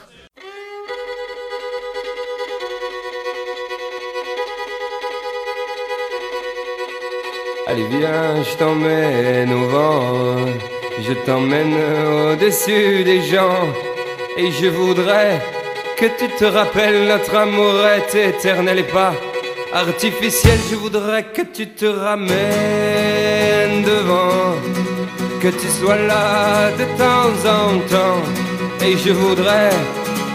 Allez 7.67 7.87
viens, 7.87 8.43
je 8.43 8.57
t'emmène 8.57 9.51
au 9.51 9.67
vent, 9.67 10.45
je 11.01 11.13
t'emmène 11.25 11.73
au-dessus 12.33 13.03
des 13.03 13.21
gens, 13.21 13.67
et 14.37 14.51
je 14.51 14.67
voudrais 14.67 15.41
que 15.97 16.05
tu 16.05 16.27
te 16.27 16.45
rappelles 16.45 17.07
notre 17.07 17.35
amour 17.35 17.87
est 17.87 18.13
éternel 18.15 18.79
et 18.79 18.83
pas 18.83 19.13
artificiel. 19.73 20.59
Je 20.69 20.75
voudrais 20.75 21.23
que 21.23 21.41
tu 21.41 21.67
te 21.67 21.85
ramènes 21.85 23.83
devant, 23.83 24.55
que 25.45 25.51
tu 25.51 25.69
sois 25.79 25.97
là 26.07 26.71
de 26.71 26.85
temps 26.97 27.35
en 27.57 27.77
temps. 27.93 28.23
Et 28.83 28.97
je 28.97 29.11
voudrais 29.11 29.69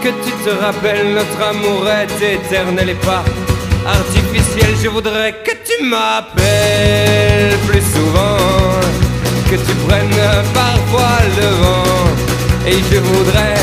que 0.01 0.07
tu 0.23 0.31
te 0.45 0.51
rappelles 0.63 1.13
notre 1.13 1.39
amour 1.51 1.81
est 2.01 2.35
éternel 2.35 2.91
et 2.91 3.01
pas 3.09 3.23
artificiel. 3.85 4.71
Je 4.81 4.87
voudrais 4.87 5.33
que 5.45 5.51
tu 5.67 5.83
m'appelles 5.83 7.57
plus 7.67 7.85
souvent, 7.95 8.79
que 9.49 9.57
tu 9.67 9.73
prennes 9.85 10.23
parfois 10.53 11.17
le 11.37 11.49
je 12.91 12.99
voudrais 12.99 13.59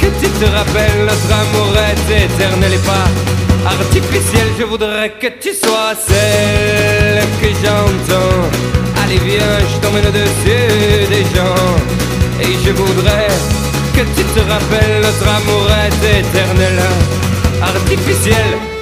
que 0.00 0.08
tu 0.20 0.28
te 0.40 0.46
rappelles 0.56 1.00
notre 1.10 1.30
amour 1.42 1.72
est 1.90 2.24
éternel 2.26 2.72
et 2.74 2.84
pas 2.92 3.08
artificiel. 3.76 4.46
Je 4.58 4.64
voudrais 4.64 5.10
que 5.20 5.28
tu 5.40 5.54
sois 5.54 5.94
celle 6.06 7.24
que 7.40 7.48
j'entends. 7.62 8.91
Allez 9.02 9.18
viens, 9.18 9.58
je 9.70 9.80
t'emmène 9.80 10.06
au-dessus 10.06 11.06
des 11.08 11.24
gens. 11.34 11.76
Et 12.40 12.52
je 12.64 12.72
voudrais 12.72 13.28
que 13.94 14.00
tu 14.16 14.24
te 14.34 14.40
rappelles 14.40 15.00
notre 15.02 15.28
amour 15.28 15.66
est 15.84 16.20
éternel, 16.20 16.78
artificiel. 17.62 18.81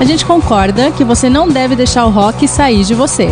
A 0.00 0.04
gente 0.04 0.24
concorda 0.24 0.92
que 0.92 1.02
você 1.02 1.28
não 1.28 1.48
deve 1.48 1.74
deixar 1.74 2.06
o 2.06 2.10
rock 2.10 2.46
sair 2.46 2.84
de 2.84 2.94
você. 2.94 3.30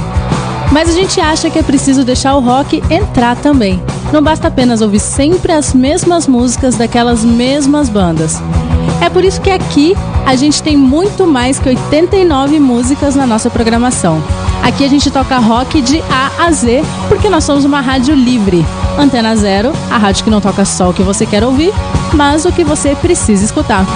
Mas 0.72 0.88
a 0.88 0.92
gente 0.92 1.20
acha 1.20 1.48
que 1.48 1.58
é 1.58 1.62
preciso 1.62 2.04
deixar 2.04 2.34
o 2.34 2.40
rock 2.40 2.82
entrar 2.90 3.36
também. 3.36 3.80
Não 4.12 4.20
basta 4.20 4.48
apenas 4.48 4.80
ouvir 4.80 4.98
sempre 4.98 5.52
as 5.52 5.72
mesmas 5.72 6.26
músicas 6.26 6.74
daquelas 6.74 7.24
mesmas 7.24 7.88
bandas. 7.88 8.42
É 9.00 9.08
por 9.08 9.24
isso 9.24 9.40
que 9.40 9.50
aqui 9.50 9.94
a 10.26 10.34
gente 10.34 10.60
tem 10.60 10.76
muito 10.76 11.24
mais 11.24 11.58
que 11.58 11.68
89 11.68 12.58
músicas 12.58 13.14
na 13.14 13.26
nossa 13.26 13.48
programação. 13.48 14.20
Aqui 14.62 14.84
a 14.84 14.88
gente 14.88 15.08
toca 15.08 15.38
rock 15.38 15.80
de 15.80 16.02
A 16.10 16.46
a 16.46 16.50
Z, 16.50 16.82
porque 17.08 17.28
nós 17.28 17.44
somos 17.44 17.64
uma 17.64 17.80
rádio 17.80 18.14
livre. 18.14 18.66
Antena 18.98 19.36
Zero, 19.36 19.72
a 19.88 19.98
rádio 19.98 20.24
que 20.24 20.30
não 20.30 20.40
toca 20.40 20.64
só 20.64 20.90
o 20.90 20.94
que 20.94 21.02
você 21.02 21.26
quer 21.26 21.44
ouvir, 21.44 21.72
mas 22.12 22.44
o 22.44 22.50
que 22.50 22.64
você 22.64 22.96
precisa 22.96 23.44
escutar. 23.44 23.86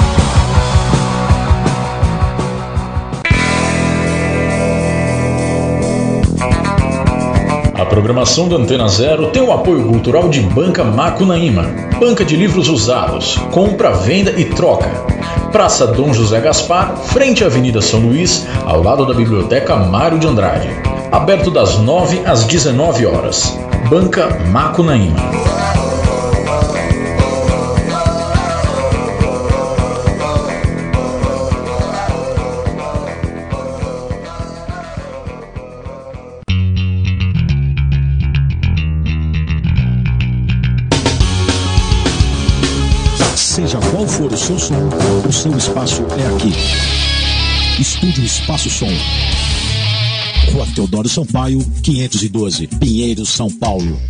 Programação 8.00 8.48
da 8.48 8.56
Antena 8.56 8.88
Zero 8.88 9.26
tem 9.26 9.42
o 9.42 9.52
apoio 9.52 9.84
cultural 9.84 10.30
de 10.30 10.40
Banca 10.40 10.82
Macunaíma, 10.82 11.66
banca 11.98 12.24
de 12.24 12.34
livros 12.34 12.70
usados, 12.70 13.36
compra, 13.50 13.90
venda 13.90 14.30
e 14.40 14.46
troca. 14.46 14.88
Praça 15.52 15.86
Dom 15.86 16.10
José 16.10 16.40
Gaspar, 16.40 16.96
frente 16.96 17.44
à 17.44 17.46
Avenida 17.46 17.82
São 17.82 18.00
Luís, 18.00 18.46
ao 18.64 18.82
lado 18.82 19.04
da 19.04 19.12
Biblioteca 19.12 19.76
Mário 19.76 20.18
de 20.18 20.26
Andrade. 20.26 20.70
Aberto 21.12 21.50
das 21.50 21.76
9 21.76 22.22
às 22.24 22.44
19 22.44 23.04
horas. 23.04 23.54
Banca 23.90 24.30
Macunaíma. 24.50 25.49
For 44.10 44.32
o 44.32 44.36
seu 44.36 44.58
som, 44.58 44.88
o 45.28 45.32
seu 45.32 45.56
espaço 45.56 46.02
é 46.18 46.26
aqui. 46.34 46.52
Estúdio 47.80 48.24
Espaço 48.24 48.68
Som. 48.68 48.90
Rua 50.52 50.66
Teodoro 50.74 51.08
Sampaio, 51.08 51.64
512, 51.82 52.66
Pinheiro, 52.66 53.24
São 53.24 53.50
Paulo. 53.50 54.00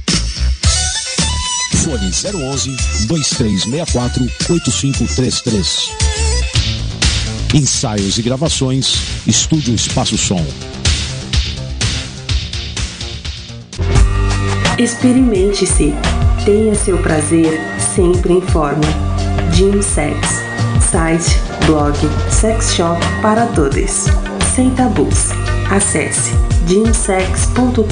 Fone 1.84 2.06
011 2.06 2.76
2364 3.06 4.22
8533. 4.48 5.90
Ensaios 7.54 8.18
e 8.18 8.22
gravações, 8.22 8.94
Estúdio 9.26 9.74
Espaço 9.74 10.16
Som. 10.16 10.44
Experimente-se. 14.78 15.92
Tenha 16.44 16.74
seu 16.74 16.96
prazer 16.98 17.60
sempre 17.94 18.32
em 18.32 18.40
forma. 18.40 19.09
Gym 19.52 19.82
Sex. 19.82 20.16
Site, 20.80 21.38
blog, 21.66 21.94
sex 22.30 22.74
shop 22.74 23.00
para 23.22 23.46
todos. 23.46 24.06
Sem 24.54 24.70
tabus. 24.70 25.30
Acesse 25.70 26.32
gymsex.com.br 26.66 27.84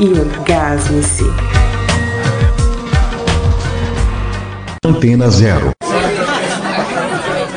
e 0.00 0.08
orgasme-se. 0.18 1.24
Antena 4.84 5.28
Zero. 5.30 5.72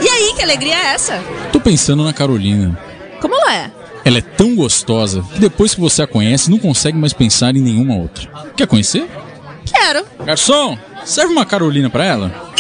E 0.01 0.09
aí, 0.09 0.33
que 0.35 0.43
alegria 0.43 0.75
é 0.75 0.93
essa? 0.93 1.19
Tô 1.51 1.59
pensando 1.59 2.03
na 2.03 2.13
Carolina. 2.13 2.77
Como 3.21 3.35
ela 3.35 3.55
é? 3.55 3.71
Ela 4.05 4.17
é 4.17 4.21
tão 4.21 4.55
gostosa 4.55 5.23
que 5.33 5.39
depois 5.39 5.73
que 5.73 5.81
você 5.81 6.01
a 6.01 6.07
conhece, 6.07 6.51
não 6.51 6.59
consegue 6.59 6.97
mais 6.97 7.13
pensar 7.13 7.55
em 7.55 7.61
nenhuma 7.61 7.95
outra. 7.95 8.29
Quer 8.55 8.67
conhecer? 8.67 9.07
Quero. 9.65 10.05
Garçom, 10.25 10.77
serve 11.05 11.33
uma 11.33 11.45
Carolina 11.45 11.89
pra 11.89 12.05
ela. 12.05 12.53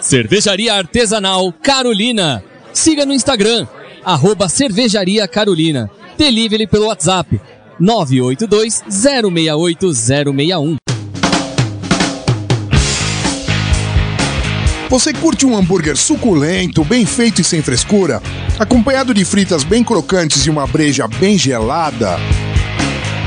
Cervejaria 0.00 0.74
Artesanal 0.74 1.52
Carolina. 1.62 2.44
Siga 2.72 3.06
no 3.06 3.14
Instagram, 3.14 3.66
arroba 4.04 4.48
Cervejaria 4.48 5.26
Carolina. 5.26 5.90
Delivery 6.18 6.66
pelo 6.66 6.86
WhatsApp 6.86 7.40
982 7.80 8.82
068 8.88 9.94
061. 9.94 10.76
Você 14.88 15.12
curte 15.12 15.46
um 15.46 15.56
hambúrguer 15.56 15.96
suculento, 15.96 16.84
bem 16.84 17.04
feito 17.06 17.40
e 17.40 17.44
sem 17.44 17.62
frescura, 17.62 18.22
acompanhado 18.58 19.12
de 19.12 19.24
fritas 19.24 19.64
bem 19.64 19.82
crocantes 19.82 20.46
e 20.46 20.50
uma 20.50 20.66
breja 20.66 21.08
bem 21.08 21.36
gelada? 21.38 22.16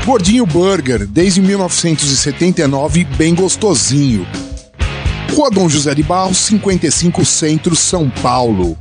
Gordinho 0.06 0.46
Burger, 0.46 1.06
desde 1.06 1.42
1979, 1.42 3.04
bem 3.04 3.34
gostosinho. 3.34 4.26
Rua 5.34 5.50
Dom 5.50 5.68
José 5.68 5.94
de 5.94 6.02
Barros, 6.02 6.38
55 6.38 7.24
Centro, 7.24 7.76
São 7.76 8.08
Paulo. 8.08 8.78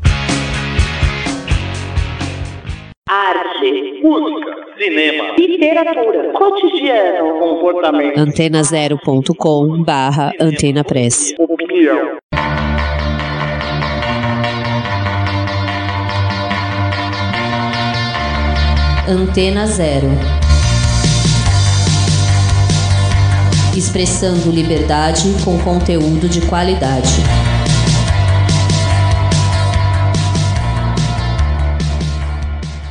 Arte, 3.09 4.01
música, 4.01 4.55
cinema, 4.77 5.35
literatura, 5.37 6.31
cotidiano, 6.31 7.39
comportamento. 7.39 8.17
Antena0.com 8.17 9.83
barra 9.83 10.31
Antena 10.39 10.83
Press. 10.83 11.33
Opinião. 11.37 12.16
Antena 19.09 19.65
Zero. 19.65 20.09
Expressando 23.73 24.51
liberdade 24.51 25.33
com 25.45 25.57
conteúdo 25.59 26.27
de 26.27 26.41
qualidade. 26.47 27.07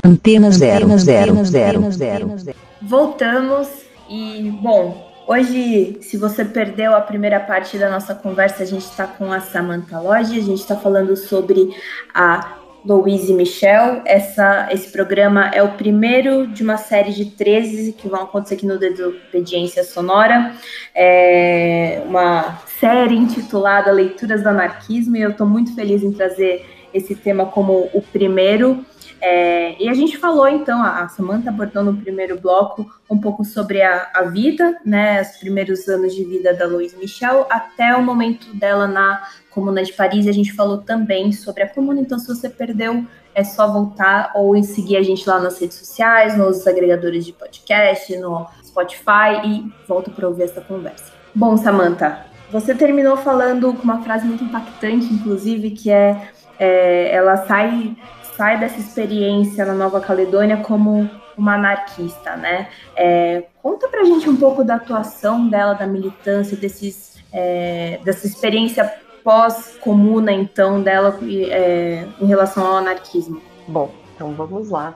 Antena 0.03 0.51
zero, 0.51 0.97
zero, 0.97 1.45
zero, 1.45 1.93
zero. 1.93 2.35
Voltamos 2.81 3.69
e, 4.09 4.51
bom, 4.63 5.13
hoje, 5.27 5.99
se 6.01 6.17
você 6.17 6.47
perdeu 6.47 6.97
a 6.97 7.03
primeira 7.03 7.41
parte 7.41 7.77
da 7.77 7.91
nossa 7.91 8.15
conversa, 8.15 8.63
a 8.63 8.67
gente 8.67 8.87
está 8.87 9.07
com 9.07 9.31
a 9.31 9.41
Samantha 9.41 10.01
Lodge, 10.01 10.39
a 10.39 10.43
gente 10.43 10.61
está 10.61 10.77
falando 10.77 11.15
sobre 11.15 11.77
a 12.15 12.57
Louise 12.87 13.33
Michel. 13.33 14.03
Essa, 14.05 14.69
esse 14.71 14.93
programa 14.93 15.51
é 15.53 15.61
o 15.61 15.73
primeiro 15.73 16.47
de 16.47 16.63
uma 16.63 16.77
série 16.77 17.13
de 17.13 17.25
13 17.25 17.93
que 17.93 18.09
vão 18.09 18.23
acontecer 18.23 18.55
aqui 18.55 18.65
no 18.65 18.79
Desobediência 18.79 19.83
Sonora. 19.83 20.55
É 20.95 22.01
uma 22.07 22.61
série 22.79 23.17
intitulada 23.17 23.91
Leituras 23.91 24.43
do 24.43 24.49
Anarquismo, 24.49 25.17
e 25.17 25.23
eu 25.23 25.31
estou 25.31 25.47
muito 25.47 25.75
feliz 25.75 26.05
em 26.05 26.13
trazer 26.13 26.65
esse 26.95 27.17
tema 27.17 27.47
como 27.47 27.91
o 27.93 28.01
primeiro. 28.01 28.85
É, 29.21 29.83
e 29.83 29.89
a 29.89 29.95
gente 29.95 30.17
falou, 30.19 30.47
então, 30.47 30.81
a 30.83 31.09
Samantha 31.09 31.49
abordou 31.49 31.83
no 31.83 31.97
primeiro 31.97 32.39
bloco 32.39 32.87
um 33.11 33.19
pouco 33.19 33.45
sobre 33.45 33.83
a, 33.83 34.11
a, 34.15 34.23
vida, 34.23 34.79
né, 34.85 35.23
os 35.23 35.39
primeiros 35.39 35.89
anos 35.89 36.15
de 36.15 36.23
vida 36.23 36.53
da 36.53 36.67
Louise 36.67 36.97
Michel, 36.97 37.47
até 37.51 37.97
o 37.97 38.03
momento 38.03 38.55
dela 38.55 38.87
na 38.87 39.27
Comuna 39.57 39.83
de 39.83 39.95
Paris, 39.95 40.27
e 40.27 40.29
a 40.29 40.33
gente 40.33 40.53
falou 40.53 40.77
também 40.77 41.33
sobre 41.33 41.63
a 41.63 41.69
Comuna, 41.69 41.99
então 41.99 42.19
se 42.19 42.29
você 42.29 42.47
perdeu, 42.47 43.07
é 43.35 43.43
só 43.43 43.73
voltar 43.73 44.33
ou 44.35 44.63
seguir 44.63 44.99
a 44.99 45.03
gente 45.03 45.27
lá 45.27 45.41
nas 45.41 45.59
redes 45.59 45.79
sociais, 45.79 46.37
nos 46.37 46.67
agregadores 46.67 47.25
de 47.25 47.33
podcast, 47.33 48.15
no 48.19 48.47
Spotify, 48.63 49.41
e 49.47 49.73
volta 49.89 50.11
para 50.11 50.29
ouvir 50.29 50.43
essa 50.43 50.61
conversa. 50.61 51.11
Bom, 51.35 51.57
Samantha, 51.57 52.27
você 52.53 52.75
terminou 52.75 53.17
falando 53.17 53.73
com 53.73 53.83
uma 53.83 54.03
frase 54.03 54.27
muito 54.27 54.45
impactante, 54.45 55.07
inclusive, 55.07 55.71
que 55.71 55.91
é, 55.91 56.29
é 56.59 57.15
ela 57.15 57.39
sai 57.47 57.97
sai 58.37 58.61
dessa 58.61 58.79
experiência 58.79 59.65
na 59.65 59.73
Nova 59.73 59.99
Caledônia 59.99 60.59
como 60.59 61.09
uma 61.39 61.55
anarquista, 61.55 62.37
né? 62.37 62.69
É, 62.95 63.45
conta 63.63 63.89
pra 63.89 64.05
gente 64.05 64.29
um 64.29 64.37
pouco 64.37 64.63
da 64.63 64.75
atuação 64.75 65.49
dela, 65.49 65.73
da 65.73 65.87
militância, 65.87 66.55
desses, 66.55 67.17
é, 67.33 67.99
dessa 68.05 68.27
experiência 68.27 68.93
pós-comuna, 69.27 70.33
então, 70.33 70.81
dela 70.81 71.19
é, 71.51 72.07
em 72.21 72.27
relação 72.27 72.65
ao 72.65 72.77
anarquismo. 72.77 73.43
Bom, 73.67 73.91
então 74.15 74.33
vamos 74.35 74.71
lá. 74.71 74.95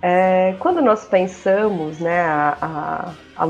É, 0.00 0.54
quando 0.60 0.80
nós 0.80 1.04
pensamos, 1.04 2.00
né, 2.00 2.22
a, 2.22 2.56
a, 3.36 3.44
a 3.44 3.46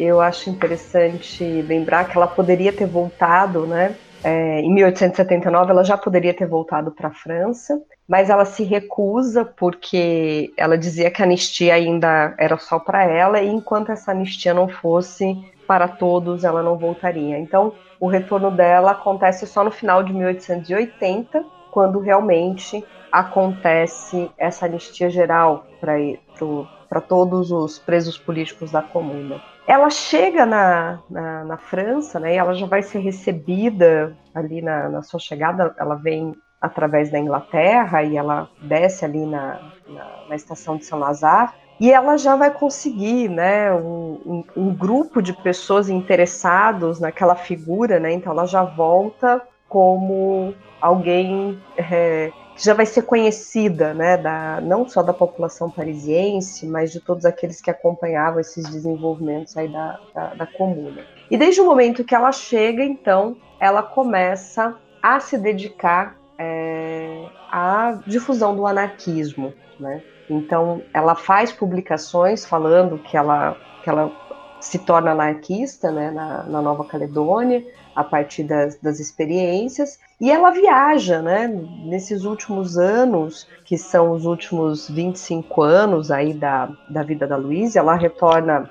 eu 0.00 0.18
acho 0.22 0.48
interessante 0.48 1.44
lembrar 1.44 2.08
que 2.08 2.16
ela 2.16 2.26
poderia 2.26 2.72
ter 2.72 2.86
voltado, 2.86 3.66
né, 3.66 3.94
é, 4.24 4.60
em 4.60 4.72
1879 4.72 5.72
ela 5.72 5.84
já 5.84 5.98
poderia 5.98 6.32
ter 6.32 6.46
voltado 6.46 6.90
para 6.90 7.08
a 7.08 7.12
França, 7.12 7.78
mas 8.08 8.30
ela 8.30 8.46
se 8.46 8.64
recusa 8.64 9.44
porque 9.44 10.54
ela 10.56 10.78
dizia 10.78 11.10
que 11.10 11.20
a 11.20 11.26
anistia 11.26 11.74
ainda 11.74 12.34
era 12.38 12.56
só 12.56 12.78
para 12.78 13.04
ela 13.04 13.42
e 13.42 13.48
enquanto 13.48 13.92
essa 13.92 14.10
anistia 14.10 14.54
não 14.54 14.68
fosse 14.68 15.36
para 15.66 15.86
todos, 15.86 16.44
ela 16.44 16.62
não 16.62 16.78
voltaria. 16.78 17.38
Então, 17.38 17.74
o 18.00 18.06
retorno 18.06 18.50
dela 18.50 18.92
acontece 18.92 19.46
só 19.46 19.64
no 19.64 19.70
final 19.70 20.02
de 20.02 20.12
1880, 20.12 21.44
quando 21.70 21.98
realmente 21.98 22.84
acontece 23.10 24.30
essa 24.36 24.66
anistia 24.66 25.10
geral 25.10 25.66
para 25.80 27.00
todos 27.00 27.50
os 27.50 27.78
presos 27.78 28.18
políticos 28.18 28.70
da 28.70 28.82
Comuna. 28.82 29.40
Ela 29.66 29.90
chega 29.90 30.46
na, 30.46 30.98
na, 31.10 31.44
na, 31.44 31.56
França, 31.58 32.18
né, 32.18 32.34
e 32.34 32.38
ela 32.38 32.54
já 32.54 32.66
vai 32.66 32.82
ser 32.82 33.00
recebida 33.00 34.16
ali 34.34 34.62
na, 34.62 34.88
na, 34.88 35.02
sua 35.02 35.20
chegada, 35.20 35.74
ela 35.78 35.94
vem 35.94 36.34
através 36.60 37.10
da 37.10 37.18
Inglaterra 37.18 38.02
e 38.02 38.16
ela 38.16 38.48
desce 38.62 39.04
ali 39.04 39.26
na, 39.26 39.60
na, 39.86 40.28
na 40.28 40.34
estação 40.34 40.76
de 40.76 40.84
São 40.84 40.98
Lazare, 40.98 41.52
e 41.80 41.92
ela 41.92 42.16
já 42.16 42.34
vai 42.34 42.50
conseguir, 42.50 43.28
né, 43.28 43.72
um, 43.72 44.44
um, 44.56 44.74
grupo 44.74 45.22
de 45.22 45.32
pessoas 45.32 45.88
interessados 45.88 46.98
naquela 46.98 47.36
figura, 47.36 48.00
né, 48.00 48.12
então 48.12 48.32
ela 48.32 48.46
já 48.46 48.64
volta 48.64 49.40
como 49.68 50.54
alguém 50.80 51.60
é, 51.76 52.32
que 52.56 52.64
já 52.64 52.74
vai 52.74 52.84
ser 52.84 53.02
conhecida, 53.02 53.94
né, 53.94 54.16
da, 54.16 54.60
não 54.60 54.88
só 54.88 55.02
da 55.02 55.12
população 55.12 55.70
parisiense, 55.70 56.66
mas 56.66 56.90
de 56.90 57.00
todos 57.00 57.24
aqueles 57.24 57.60
que 57.60 57.70
acompanhavam 57.70 58.40
esses 58.40 58.68
desenvolvimentos 58.68 59.56
aí 59.56 59.68
da, 59.68 60.00
da, 60.12 60.34
da 60.34 60.46
comuna. 60.46 61.02
E 61.30 61.36
desde 61.36 61.60
o 61.60 61.66
momento 61.66 62.02
que 62.02 62.14
ela 62.14 62.32
chega, 62.32 62.82
então, 62.82 63.36
ela 63.60 63.82
começa 63.82 64.74
a 65.00 65.20
se 65.20 65.38
dedicar 65.38 66.16
é, 66.36 67.26
à 67.50 68.00
difusão 68.06 68.56
do 68.56 68.66
anarquismo, 68.66 69.52
né? 69.78 70.02
Então, 70.28 70.82
ela 70.92 71.14
faz 71.14 71.52
publicações 71.52 72.44
falando 72.44 72.98
que 72.98 73.16
ela, 73.16 73.56
que 73.82 73.88
ela 73.88 74.12
se 74.60 74.78
torna 74.78 75.12
anarquista 75.12 75.90
né, 75.90 76.10
na, 76.10 76.42
na 76.44 76.62
Nova 76.62 76.84
Caledônia, 76.84 77.64
a 77.94 78.04
partir 78.04 78.44
das, 78.44 78.76
das, 78.76 79.00
experiências, 79.00 79.98
e 80.20 80.30
ela 80.30 80.50
viaja, 80.50 81.20
né, 81.20 81.48
nesses 81.84 82.24
últimos 82.24 82.78
anos, 82.78 83.48
que 83.64 83.76
são 83.76 84.12
os 84.12 84.24
últimos 84.24 84.88
25 84.88 85.62
anos 85.62 86.10
aí 86.10 86.32
da, 86.32 86.68
da 86.88 87.02
vida 87.02 87.26
da 87.26 87.36
Luísa, 87.36 87.80
ela 87.80 87.94
retorna, 87.94 88.70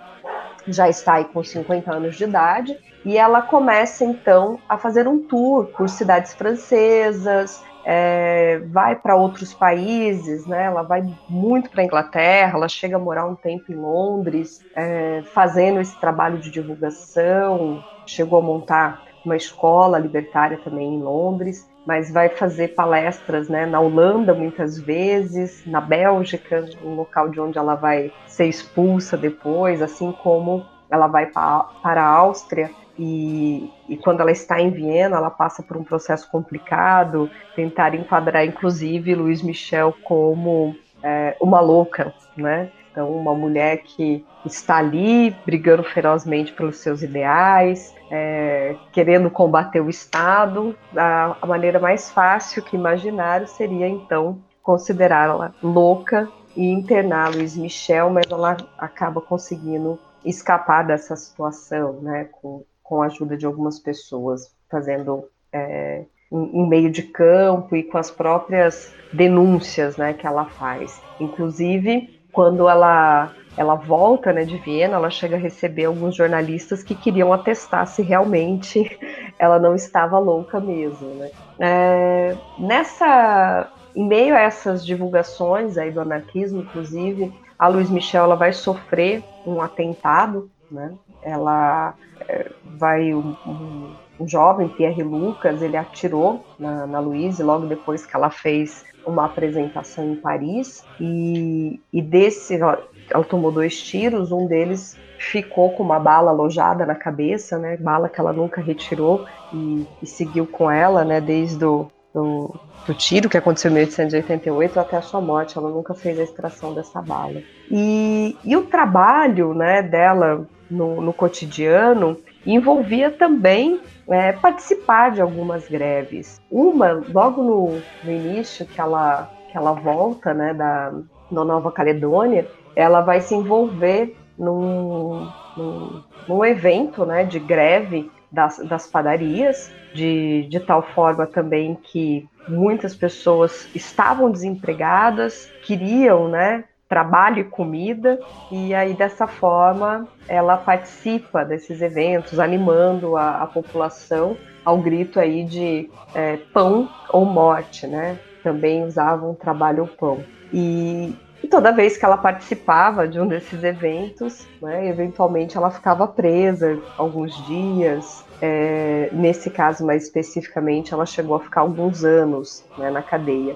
já 0.68 0.88
está 0.88 1.16
aí 1.16 1.26
com 1.26 1.44
50 1.44 1.94
anos 1.94 2.16
de 2.16 2.24
idade, 2.24 2.78
e 3.04 3.18
ela 3.18 3.42
começa 3.42 4.04
então 4.04 4.60
a 4.68 4.78
fazer 4.78 5.08
um 5.08 5.20
tour 5.20 5.68
por 5.68 5.90
cidades 5.90 6.34
francesas, 6.34 7.64
é, 7.90 8.60
vai 8.66 8.98
para 8.98 9.16
outros 9.16 9.54
países, 9.54 10.46
né? 10.46 10.66
Ela 10.66 10.82
vai 10.82 11.02
muito 11.30 11.70
para 11.70 11.82
a 11.82 11.86
Inglaterra, 11.86 12.58
ela 12.58 12.68
chega 12.68 12.98
a 12.98 13.00
morar 13.00 13.26
um 13.26 13.34
tempo 13.34 13.72
em 13.72 13.76
Londres, 13.76 14.60
é, 14.76 15.24
fazendo 15.34 15.80
esse 15.80 15.98
trabalho 15.98 16.38
de 16.38 16.52
divulgação. 16.52 17.82
Chegou 18.06 18.40
a 18.40 18.42
montar 18.42 19.06
uma 19.24 19.38
escola 19.38 19.98
libertária 19.98 20.60
também 20.66 20.96
em 20.96 21.02
Londres, 21.02 21.66
mas 21.86 22.12
vai 22.12 22.28
fazer 22.28 22.76
palestras, 22.76 23.48
né? 23.48 23.66
Na 23.66 23.80
Holanda 23.80 24.34
muitas 24.34 24.78
vezes, 24.78 25.66
na 25.66 25.80
Bélgica, 25.80 26.66
um 26.84 26.94
local 26.94 27.30
de 27.30 27.40
onde 27.40 27.58
ela 27.58 27.76
vai 27.76 28.12
ser 28.28 28.48
expulsa 28.48 29.16
depois, 29.16 29.82
assim 29.82 30.12
como 30.12 30.66
ela 30.90 31.08
vai 31.08 31.28
para 31.28 32.02
a 32.02 32.06
Áustria 32.06 32.70
e, 32.98 33.72
e, 33.88 33.98
quando 33.98 34.22
ela 34.22 34.32
está 34.32 34.60
em 34.60 34.72
Viena, 34.72 35.18
ela 35.18 35.30
passa 35.30 35.62
por 35.62 35.78
um 35.78 35.84
processo 35.84 36.30
complicado, 36.32 37.30
tentar 37.56 37.94
enquadrar, 37.94 38.46
inclusive, 38.46 39.14
Luiz 39.14 39.42
Michel 39.42 39.94
como 40.04 40.76
é, 41.04 41.36
uma 41.40 41.60
louca, 41.60 42.14
né? 42.36 42.72
Então, 42.92 43.12
uma 43.12 43.36
mulher 43.36 43.84
que 43.84 44.26
está 44.44 44.78
ali 44.78 45.30
brigando 45.46 45.84
ferozmente 45.84 46.52
pelos 46.52 46.78
seus 46.78 47.04
ideais, 47.04 47.94
é, 48.10 48.76
querendo 48.92 49.30
combater 49.30 49.80
o 49.82 49.90
Estado. 49.90 50.76
A, 50.96 51.38
a 51.40 51.46
maneira 51.46 51.80
mais 51.80 52.10
fácil 52.10 52.64
que 52.64 52.76
imaginar 52.76 53.48
seria, 53.48 53.88
então, 53.88 54.42
considerá-la 54.64 55.54
louca 55.62 56.28
e 56.56 56.72
internar 56.72 57.32
Luiz 57.32 57.56
Michel, 57.56 58.10
mas 58.10 58.26
ela 58.32 58.58
acaba 58.80 59.22
conseguindo 59.22 60.00
escapar 60.26 60.84
dessa 60.84 61.16
situação, 61.16 62.02
né, 62.02 62.28
com, 62.32 62.66
com 62.88 63.02
a 63.02 63.08
ajuda 63.08 63.36
de 63.36 63.46
algumas 63.46 63.80
pessoas, 63.80 64.56
fazendo 64.72 65.26
é, 65.52 66.06
em, 66.32 66.62
em, 66.62 66.70
meio 66.70 66.90
de 66.90 67.04
campo 67.04 67.76
e 67.76 67.84
com 67.84 67.98
as 67.98 68.10
próprias 68.10 68.94
denúncias 69.12 69.98
né, 69.98 70.14
que 70.14 70.26
ela 70.26 70.46
faz. 70.46 71.02
Inclusive, 71.20 72.18
quando 72.32 72.70
ela, 72.70 73.34
ela 73.58 73.76
volta 73.76 74.32
né, 74.32 74.46
de 74.46 74.58
Viena, 74.58 74.96
ela 74.96 75.10
chega 75.10 75.36
a 75.36 75.40
receber 75.40 75.86
alguns 75.86 76.16
jornalistas 76.16 76.82
que 76.82 76.96
queriam 76.96 77.34
atestar 77.34 77.86
se 77.88 78.02
realmente 78.02 78.98
ela 79.38 79.60
não 79.60 79.76
estava 79.76 80.18
louca 80.18 80.60
mesmo, 80.60 81.10
né? 81.16 81.32
É, 81.60 82.38
nessa, 82.58 83.70
em 83.94 84.08
meio 84.08 84.34
a 84.34 84.40
essas 84.40 84.86
divulgações 84.86 85.78
aí 85.78 85.92
do 85.92 86.00
anarquismo, 86.00 86.62
inclusive, 86.62 87.34
a 87.60 87.68
Luiz 87.68 87.90
Michel 87.90 88.24
ela 88.24 88.36
vai 88.36 88.54
sofrer 88.54 89.24
um 89.46 89.62
atentado, 89.62 90.50
né? 90.72 90.94
Ela 91.28 91.94
é, 92.28 92.50
vai 92.64 93.14
um, 93.14 93.36
um, 93.46 93.96
um, 94.20 94.28
jovem 94.28 94.70
Pierre 94.70 95.04
Lucas, 95.04 95.62
ele 95.62 95.78
atirou 95.78 96.46
na, 96.58 96.88
na 96.88 97.00
Luiz 97.00 97.40
logo 97.40 97.66
depois 97.66 98.06
que 98.06 98.16
ela 98.16 98.30
fez 98.30 98.86
uma 99.06 99.26
apresentação 99.26 100.12
em 100.12 100.16
Paris 100.16 100.84
e, 101.00 101.80
e 101.94 102.02
desse 102.02 102.56
ela, 102.56 102.82
ela 103.10 103.24
tomou 103.24 103.52
dois 103.52 103.82
tiros, 103.82 104.32
um 104.32 104.48
deles 104.48 104.98
ficou 105.18 105.72
com 105.72 105.84
uma 105.84 106.00
bala 106.00 106.32
alojada 106.32 106.86
na 106.86 106.96
cabeça, 106.96 107.58
né? 107.58 107.78
Bala 107.78 108.10
que 108.10 108.20
ela 108.20 108.32
nunca 108.32 108.62
retirou 108.62 109.26
e, 109.54 109.88
e 110.02 110.06
seguiu 110.06 110.46
com 110.46 110.70
ela, 110.70 111.04
né? 111.04 111.20
Desde 111.20 111.64
o 111.66 111.90
do, 112.14 112.56
do, 112.86 112.94
tiro 112.94 113.30
que 113.30 113.38
aconteceu 113.38 113.70
em 113.70 113.76
1888 113.76 114.80
até 114.80 114.98
a 114.98 115.02
sua 115.02 115.22
morte. 115.22 115.58
Ela 115.58 115.70
nunca 115.70 115.94
fez 115.94 116.20
a 116.20 116.24
extração 116.24 116.74
dessa 116.74 117.02
bala. 117.02 117.42
E, 117.70 118.36
e 118.44 118.56
o 118.56 118.64
trabalho, 118.64 119.54
né? 119.54 119.84
Dela 119.84 120.48
no, 120.70 121.02
no 121.02 121.14
cotidiano 121.14 122.18
envolvia 122.46 123.12
também 123.12 123.80
é, 124.10 124.32
participar 124.32 125.12
de 125.12 125.22
algumas 125.22 125.68
greves. 125.68 126.42
Uma, 126.50 127.04
logo 127.14 127.44
no, 127.44 127.82
no 128.04 128.12
início 128.12 128.66
que 128.66 128.80
ela 128.80 129.30
que 129.50 129.58
ela 129.58 129.72
volta, 129.72 130.34
né? 130.34 130.54
Da, 130.54 130.90
da 131.32 131.44
Nova 131.44 131.72
Caledônia, 131.72 132.48
ela 132.76 133.02
vai 133.02 133.22
se 133.22 133.34
envolver 133.36 134.16
num, 134.38 135.28
num, 135.56 136.04
num 136.28 136.46
evento 136.46 137.06
né, 137.06 137.24
de 137.24 137.40
greve 137.40 138.10
das, 138.32 138.60
das 138.60 138.88
padarias, 138.88 139.72
de, 139.94 140.48
de 140.50 140.60
tal 140.60 140.82
forma 140.82 141.26
também 141.26 141.76
que 141.76 142.28
muitas 142.48 142.96
pessoas 142.96 143.68
estavam 143.74 144.32
desempregadas, 144.32 145.52
queriam 145.64 146.28
né, 146.28 146.64
trabalho 146.88 147.40
e 147.40 147.44
comida, 147.44 148.20
e 148.52 148.74
aí 148.74 148.94
dessa 148.94 149.28
forma 149.28 150.08
ela 150.28 150.58
participa 150.58 151.44
desses 151.44 151.82
eventos, 151.82 152.40
animando 152.40 153.18
a, 153.18 153.44
a 153.44 153.48
população 153.48 154.38
ao 154.64 154.78
grito 154.78 155.20
aí 155.20 155.44
de 155.44 155.90
é, 156.14 156.38
pão 156.54 156.90
ou 157.10 157.26
morte, 157.26 157.88
né? 157.88 158.18
Também 158.44 158.84
usavam 158.84 159.34
trabalho 159.34 159.84
ou 159.84 159.88
pão. 159.88 160.24
E, 160.54 161.14
e 161.44 161.48
toda 161.48 161.72
vez 161.72 161.98
que 161.98 162.06
ela 162.06 162.18
participava 162.18 163.08
de 163.08 163.20
um 163.20 163.28
desses 163.28 163.64
eventos, 163.64 164.46
né, 164.62 164.88
eventualmente 164.88 165.58
ela 165.58 165.70
ficava 165.70 166.08
presa 166.08 166.80
alguns 166.98 167.36
dias. 167.46 168.26
É, 168.42 169.10
nesse 169.14 169.50
caso, 169.50 169.86
mais 169.86 170.04
especificamente, 170.04 170.94
ela 170.94 171.06
chegou 171.06 171.36
a 171.36 171.40
ficar 171.40 171.62
alguns 171.62 172.04
anos 172.04 172.64
né, 172.78 172.90
na 172.92 173.02
cadeia. 173.02 173.56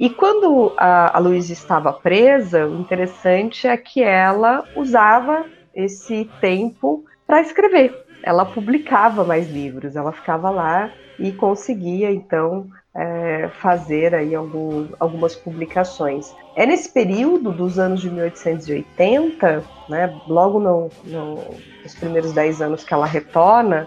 E 0.00 0.08
quando 0.08 0.72
a, 0.78 1.14
a 1.14 1.20
Luísa 1.20 1.52
estava 1.52 1.92
presa, 1.92 2.66
o 2.66 2.80
interessante 2.80 3.66
é 3.66 3.76
que 3.76 4.02
ela 4.02 4.64
usava 4.74 5.44
esse 5.74 6.24
tempo 6.40 7.04
para 7.26 7.42
escrever. 7.42 8.06
Ela 8.22 8.46
publicava 8.46 9.24
mais 9.24 9.50
livros, 9.50 9.96
ela 9.96 10.10
ficava 10.10 10.48
lá 10.48 10.90
e 11.18 11.30
conseguia, 11.32 12.10
então, 12.10 12.66
é, 12.94 13.50
fazer 13.60 14.14
aí 14.14 14.34
algum, 14.34 14.88
algumas 14.98 15.36
publicações. 15.36 16.34
É 16.56 16.64
nesse 16.64 16.88
período 16.88 17.52
dos 17.52 17.78
anos 17.78 18.00
de 18.00 18.08
1880, 18.08 19.62
né, 19.86 20.18
logo 20.26 20.58
no, 20.58 20.88
no, 21.04 21.44
nos 21.82 21.94
primeiros 21.94 22.32
dez 22.32 22.62
anos 22.62 22.82
que 22.82 22.94
ela 22.94 23.04
retorna 23.04 23.86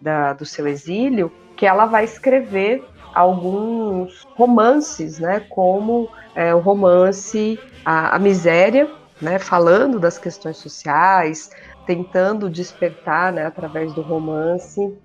da, 0.00 0.32
do 0.32 0.46
seu 0.46 0.66
exílio, 0.66 1.30
que 1.54 1.66
ela 1.66 1.84
vai 1.84 2.04
escrever 2.04 2.82
alguns 3.14 4.26
romances, 4.36 5.18
né, 5.18 5.40
como 5.48 6.08
é, 6.34 6.54
o 6.54 6.60
romance 6.60 7.58
a, 7.84 8.16
a 8.16 8.18
Miséria, 8.18 8.90
né, 9.20 9.38
falando 9.38 9.98
das 9.98 10.18
questões 10.18 10.56
sociais, 10.56 11.50
tentando 11.86 12.48
despertar, 12.48 13.32
né, 13.32 13.46
através 13.46 13.92
do 13.92 14.00
romance, 14.00 14.96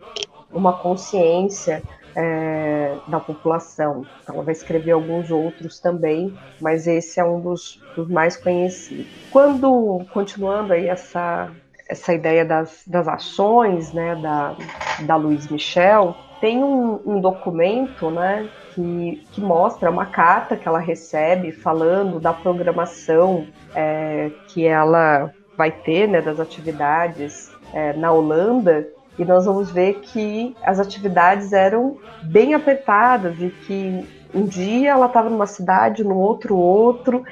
uma 0.51 0.74
consciência 0.74 1.84
é, 2.16 2.95
da 3.08 3.20
população. 3.20 4.06
Então, 4.24 4.36
ela 4.36 4.43
vai 4.43 4.53
escrever 4.53 4.91
alguns 4.91 5.30
outros 5.30 5.80
também, 5.80 6.34
mas 6.62 6.88
esse 6.88 7.20
é 7.20 7.26
um 7.26 7.41
dos, 7.41 7.82
dos 7.95 8.08
mais 8.08 8.38
conhecidos. 8.38 9.06
Quando, 9.32 10.06
continuando 10.14 10.74
aí 10.74 10.88
essa, 10.88 11.51
essa 11.89 12.14
ideia 12.14 12.45
das, 12.45 12.84
das 12.88 13.08
ações 13.08 13.91
né, 13.91 14.16
da, 14.16 14.56
da 15.01 15.16
Luiz 15.18 15.47
Michel, 15.47 16.16
tem 16.40 16.64
um, 16.64 17.00
um 17.06 17.22
documento 17.22 18.10
né, 18.10 18.50
que, 18.74 19.24
que 19.32 19.42
mostra 19.42 19.90
uma 19.90 20.06
carta 20.06 20.56
que 20.56 20.68
ela 20.68 20.80
recebe 20.80 21.52
falando 21.52 22.20
da 22.20 22.34
programação 22.34 23.48
é, 23.74 24.32
que 24.48 24.66
ela 24.66 25.32
vai 25.58 25.72
ter, 25.72 26.08
né, 26.08 26.22
das 26.22 26.40
atividades 26.40 27.52
é, 27.74 27.94
na 27.94 28.12
Holanda, 28.12 28.88
e 29.18 29.24
nós 29.24 29.46
vamos 29.46 29.72
ver 29.72 30.02
que 30.02 30.56
as 30.64 30.80
atividades 30.80 31.54
eram 31.54 31.98
bem 32.24 32.54
apertadas 32.54 33.42
e 33.42 33.50
que 33.50 34.06
um 34.34 34.46
dia 34.46 34.92
ela 34.92 35.06
estava 35.06 35.30
numa 35.30 35.48
cidade, 35.48 36.04
no 36.04 36.18
outro 36.18 36.58
outro, 36.58 37.24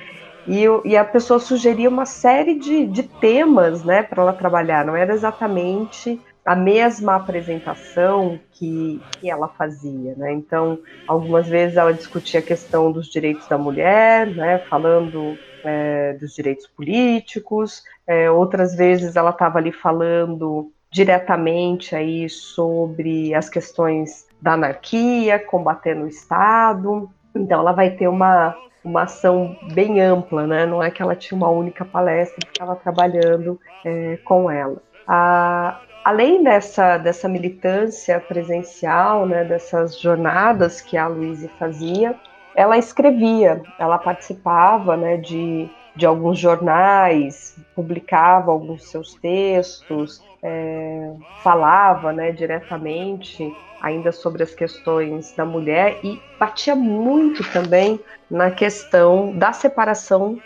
e, 0.47 0.65
e, 0.85 0.97
a 0.97 1.05
pessoa 1.05 1.39
sugeria 1.39 1.87
uma 1.87 2.05
série 2.05 2.59
de, 2.59 2.85
de 2.85 3.03
temas 3.03 3.83
né, 3.83 4.03
para 4.03 4.21
ela 4.21 4.33
trabalhar, 4.33 4.85
não 4.85 4.95
era 4.95 5.13
exatamente 5.13 6.19
a 6.45 6.55
mesma 6.55 7.15
apresentação 7.15 8.39
que, 8.51 9.01
que 9.19 9.29
ela 9.29 9.47
fazia. 9.47 10.13
Né? 10.15 10.33
Então, 10.33 10.79
algumas 11.07 11.47
vezes 11.47 11.77
ela 11.77 11.93
discutia 11.93 12.39
a 12.39 12.43
questão 12.43 12.91
dos 12.91 13.07
direitos 13.07 13.47
da 13.47 13.57
mulher, 13.57 14.27
né, 14.27 14.59
falando 14.69 15.37
é, 15.63 16.13
dos 16.13 16.35
direitos 16.35 16.67
políticos, 16.67 17.83
é, 18.05 18.29
outras 18.29 18.75
vezes 18.75 19.15
ela 19.15 19.29
estava 19.29 19.57
ali 19.57 19.71
falando 19.71 20.71
diretamente 20.91 21.95
aí 21.95 22.29
sobre 22.29 23.33
as 23.33 23.49
questões 23.49 24.27
da 24.41 24.53
anarquia, 24.53 25.39
combatendo 25.39 26.03
o 26.03 26.07
Estado. 26.07 27.09
Então 27.33 27.61
ela 27.61 27.71
vai 27.71 27.91
ter 27.91 28.07
uma, 28.07 28.55
uma 28.83 29.03
ação 29.03 29.57
bem 29.73 30.01
ampla, 30.01 30.45
né? 30.45 30.65
Não 30.67 30.83
é 30.83 30.91
que 30.91 31.01
ela 31.01 31.15
tinha 31.15 31.35
uma 31.35 31.49
única 31.49 31.83
palestra 31.83 32.45
que 32.45 32.51
estava 32.51 32.75
trabalhando 32.75 33.59
é, 33.83 34.17
com 34.17 34.51
ela. 34.51 34.81
A, 35.07 35.79
além 36.03 36.43
dessa, 36.43 36.97
dessa 36.97 37.27
militância 37.27 38.19
presencial, 38.19 39.25
né, 39.25 39.43
dessas 39.43 39.99
jornadas 39.99 40.81
que 40.81 40.97
a 40.97 41.07
Luísa 41.07 41.49
fazia, 41.59 42.15
ela 42.55 42.77
escrevia, 42.77 43.61
ela 43.79 43.97
participava 43.97 44.95
né, 44.95 45.17
de, 45.17 45.69
de 45.95 46.05
alguns 46.05 46.37
jornais, 46.37 47.57
publicava 47.75 48.51
alguns 48.51 48.89
seus 48.89 49.15
textos, 49.15 50.23
é, 50.41 51.13
falava 51.41 52.11
né, 52.11 52.31
diretamente 52.31 53.51
ainda 53.81 54.13
sobre 54.13 54.43
as 54.43 54.55
questões 54.55 55.33
da 55.35 55.43
mulher 55.43 55.99
e 56.03 56.21
batia 56.39 56.75
muito 56.75 57.43
também 57.51 57.99
na 58.31 58.49
questão 58.49 59.37
da 59.37 59.51
separação 59.51 60.39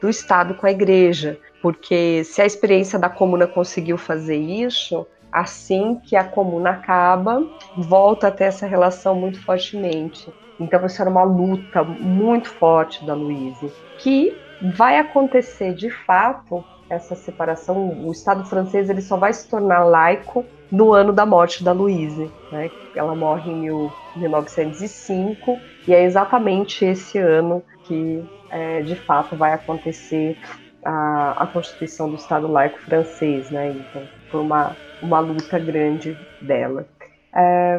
do 0.00 0.10
Estado 0.10 0.54
com 0.54 0.66
a 0.66 0.70
Igreja, 0.70 1.38
porque 1.62 2.24
se 2.24 2.42
a 2.42 2.46
experiência 2.46 2.98
da 2.98 3.08
comuna 3.08 3.46
conseguiu 3.46 3.96
fazer 3.96 4.36
isso, 4.36 5.06
assim 5.30 5.94
que 6.04 6.16
a 6.16 6.24
comuna 6.24 6.70
acaba, 6.70 7.42
volta 7.76 8.28
a 8.28 8.30
ter 8.30 8.44
essa 8.44 8.66
relação 8.66 9.14
muito 9.14 9.40
fortemente. 9.42 10.28
Então 10.60 10.84
isso 10.84 11.00
era 11.00 11.08
uma 11.08 11.22
luta 11.22 11.82
muito 11.82 12.48
forte 12.48 13.06
da 13.06 13.14
Luísa, 13.14 13.70
que 13.98 14.36
vai 14.74 14.98
acontecer 14.98 15.72
de 15.74 15.88
fato 15.88 16.64
essa 16.90 17.14
separação, 17.14 18.06
o 18.06 18.12
Estado 18.12 18.44
francês 18.44 18.90
ele 18.90 19.00
só 19.00 19.16
vai 19.16 19.32
se 19.32 19.48
tornar 19.48 19.82
laico 19.84 20.44
no 20.70 20.92
ano 20.92 21.12
da 21.12 21.24
morte 21.24 21.64
da 21.64 21.72
Louise. 21.72 22.30
Né? 22.50 22.70
Ela 22.94 23.14
morre 23.14 23.50
em 23.50 23.56
mil, 23.56 23.92
1905 24.14 25.58
e 25.88 25.94
é 25.94 26.04
exatamente 26.04 26.84
esse 26.84 27.18
ano 27.18 27.62
que 27.84 28.22
é, 28.50 28.82
de 28.82 28.94
fato 28.94 29.34
vai 29.34 29.54
acontecer 29.54 30.36
a, 30.84 31.42
a 31.42 31.46
Constituição 31.46 32.08
do 32.08 32.16
Estado 32.16 32.46
laico 32.46 32.78
francês. 32.80 33.50
Né? 33.50 33.70
Então 33.70 34.02
foi 34.30 34.40
uma, 34.40 34.76
uma 35.02 35.20
luta 35.20 35.58
grande 35.58 36.16
dela. 36.40 36.86
É, 37.34 37.78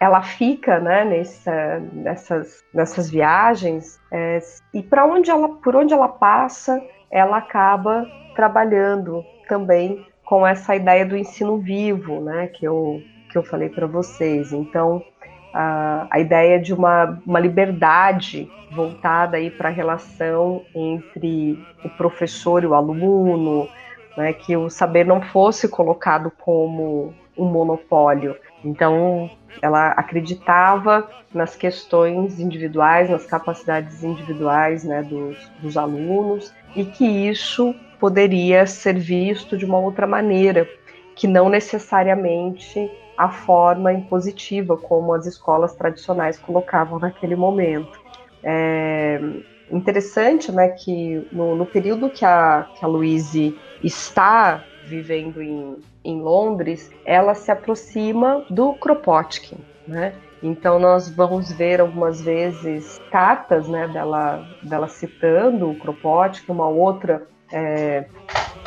ela 0.00 0.22
fica 0.22 0.80
né, 0.80 1.04
nessa, 1.04 1.80
nessas, 1.92 2.62
nessas 2.74 3.10
viagens 3.10 3.98
é, 4.12 4.38
e 4.72 4.82
para 4.82 5.06
onde 5.06 5.30
ela, 5.30 5.48
por 5.48 5.74
onde 5.74 5.94
ela 5.94 6.08
passa, 6.08 6.82
ela 7.10 7.38
acaba 7.38 8.06
trabalhando 8.34 9.24
também 9.48 10.06
com 10.24 10.46
essa 10.46 10.74
ideia 10.74 11.06
do 11.06 11.16
ensino 11.16 11.58
vivo, 11.58 12.20
né, 12.20 12.48
que 12.48 12.66
eu, 12.66 13.00
que 13.30 13.38
eu 13.38 13.42
falei 13.42 13.68
para 13.68 13.86
vocês. 13.86 14.52
Então, 14.52 15.02
a, 15.54 16.08
a 16.10 16.18
ideia 16.18 16.60
de 16.60 16.74
uma, 16.74 17.22
uma 17.24 17.38
liberdade 17.38 18.50
voltada 18.72 19.36
aí 19.36 19.50
para 19.50 19.68
a 19.68 19.72
relação 19.72 20.62
entre 20.74 21.56
o 21.84 21.88
professor 21.90 22.64
e 22.64 22.66
o 22.66 22.74
aluno, 22.74 23.68
né, 24.16 24.32
que 24.32 24.56
o 24.56 24.68
saber 24.68 25.06
não 25.06 25.22
fosse 25.22 25.68
colocado 25.68 26.32
como 26.40 27.14
um 27.38 27.44
monopólio. 27.44 28.36
Então, 28.64 29.30
ela 29.62 29.92
acreditava 29.92 31.08
nas 31.32 31.54
questões 31.54 32.40
individuais, 32.40 33.08
nas 33.08 33.24
capacidades 33.24 34.02
individuais 34.02 34.82
né, 34.82 35.02
dos, 35.02 35.36
dos 35.60 35.76
alunos, 35.76 36.52
e 36.74 36.84
que 36.84 37.04
isso 37.04 37.74
poderia 38.00 38.66
ser 38.66 38.98
visto 38.98 39.56
de 39.56 39.64
uma 39.64 39.78
outra 39.78 40.06
maneira, 40.06 40.68
que 41.14 41.28
não 41.28 41.48
necessariamente 41.48 42.90
a 43.16 43.28
forma 43.28 43.92
impositiva 43.92 44.76
como 44.76 45.12
as 45.12 45.26
escolas 45.26 45.74
tradicionais 45.74 46.38
colocavam 46.38 46.98
naquele 46.98 47.36
momento. 47.36 48.00
É 48.42 49.20
interessante 49.70 50.52
né, 50.52 50.68
que 50.68 51.26
no, 51.32 51.56
no 51.56 51.66
período 51.66 52.10
que 52.10 52.24
a, 52.24 52.68
que 52.74 52.84
a 52.84 52.88
Louise 52.88 53.58
está 53.82 54.64
vivendo 54.84 55.42
em, 55.42 55.76
em 56.04 56.20
Londres, 56.20 56.90
ela 57.04 57.34
se 57.34 57.50
aproxima 57.50 58.44
do 58.50 58.74
Kropotkin, 58.74 59.56
né? 59.86 60.14
Então 60.42 60.78
nós 60.78 61.08
vamos 61.08 61.50
ver 61.50 61.80
algumas 61.80 62.20
vezes 62.20 63.00
cartas 63.10 63.66
né, 63.66 63.88
dela, 63.88 64.46
dela 64.62 64.88
citando 64.88 65.70
o 65.70 65.78
Kropotkin, 65.78 66.52
uma 66.52 66.68
outra 66.68 67.26
é, 67.54 68.04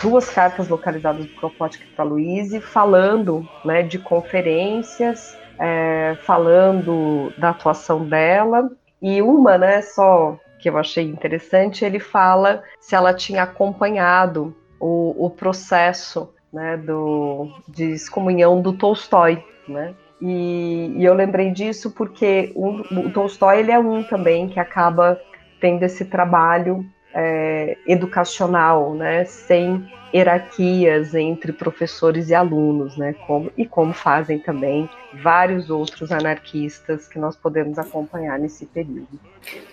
duas 0.01 0.29
cartas 0.29 0.69
localizadas 0.69 1.25
do 1.25 1.35
Kropotkin 1.35 1.83
para 1.93 2.05
Luíse, 2.05 2.61
falando 2.61 3.47
né, 3.65 3.83
de 3.83 3.99
conferências, 3.99 5.37
é, 5.59 6.17
falando 6.23 7.33
da 7.37 7.49
atuação 7.49 8.07
dela, 8.07 8.71
e 9.01 9.21
uma, 9.21 9.57
né, 9.57 9.81
só 9.81 10.39
que 10.57 10.69
eu 10.69 10.77
achei 10.77 11.03
interessante, 11.03 11.83
ele 11.83 11.99
fala 11.99 12.63
se 12.79 12.95
ela 12.95 13.13
tinha 13.13 13.43
acompanhado 13.43 14.55
o, 14.79 15.25
o 15.25 15.29
processo 15.29 16.33
né, 16.51 16.77
do, 16.77 17.51
de 17.67 17.91
excomunhão 17.91 18.61
do 18.61 18.73
Tolstói, 18.73 19.43
né? 19.67 19.93
E, 20.19 20.93
e 20.95 21.05
eu 21.05 21.13
lembrei 21.13 21.51
disso 21.51 21.91
porque 21.91 22.51
o, 22.55 22.81
o 23.01 23.11
Tolstói 23.11 23.59
ele 23.59 23.71
é 23.71 23.77
um 23.77 24.01
também 24.01 24.47
que 24.47 24.59
acaba 24.59 25.19
tendo 25.59 25.83
esse 25.83 26.05
trabalho 26.05 26.83
é, 27.13 27.77
educacional, 27.87 28.93
né, 28.93 29.25
sem 29.25 29.87
hierarquias 30.13 31.13
entre 31.13 31.51
professores 31.51 32.29
e 32.29 32.35
alunos, 32.35 32.97
né, 32.97 33.13
como, 33.25 33.51
e 33.57 33.65
como 33.65 33.93
fazem 33.93 34.39
também 34.39 34.89
vários 35.21 35.69
outros 35.69 36.11
anarquistas 36.11 37.07
que 37.07 37.19
nós 37.19 37.35
podemos 37.35 37.77
acompanhar 37.77 38.39
nesse 38.39 38.65
período. 38.65 39.19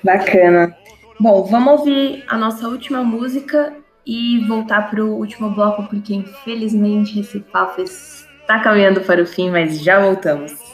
Bacana. 0.02 0.76
Bom, 1.18 1.44
vamos 1.44 1.80
ouvir 1.80 2.24
a 2.28 2.36
nossa 2.36 2.68
última 2.68 3.02
música 3.04 3.72
e 4.06 4.44
voltar 4.46 4.90
para 4.90 5.04
o 5.04 5.16
último 5.16 5.50
bloco, 5.50 5.84
porque 5.84 6.14
infelizmente 6.14 7.20
esse 7.20 7.40
papo 7.40 7.80
está 7.82 8.60
caminhando 8.60 9.00
para 9.00 9.22
o 9.22 9.26
fim, 9.26 9.50
mas 9.50 9.80
já 9.80 10.00
voltamos. 10.00 10.73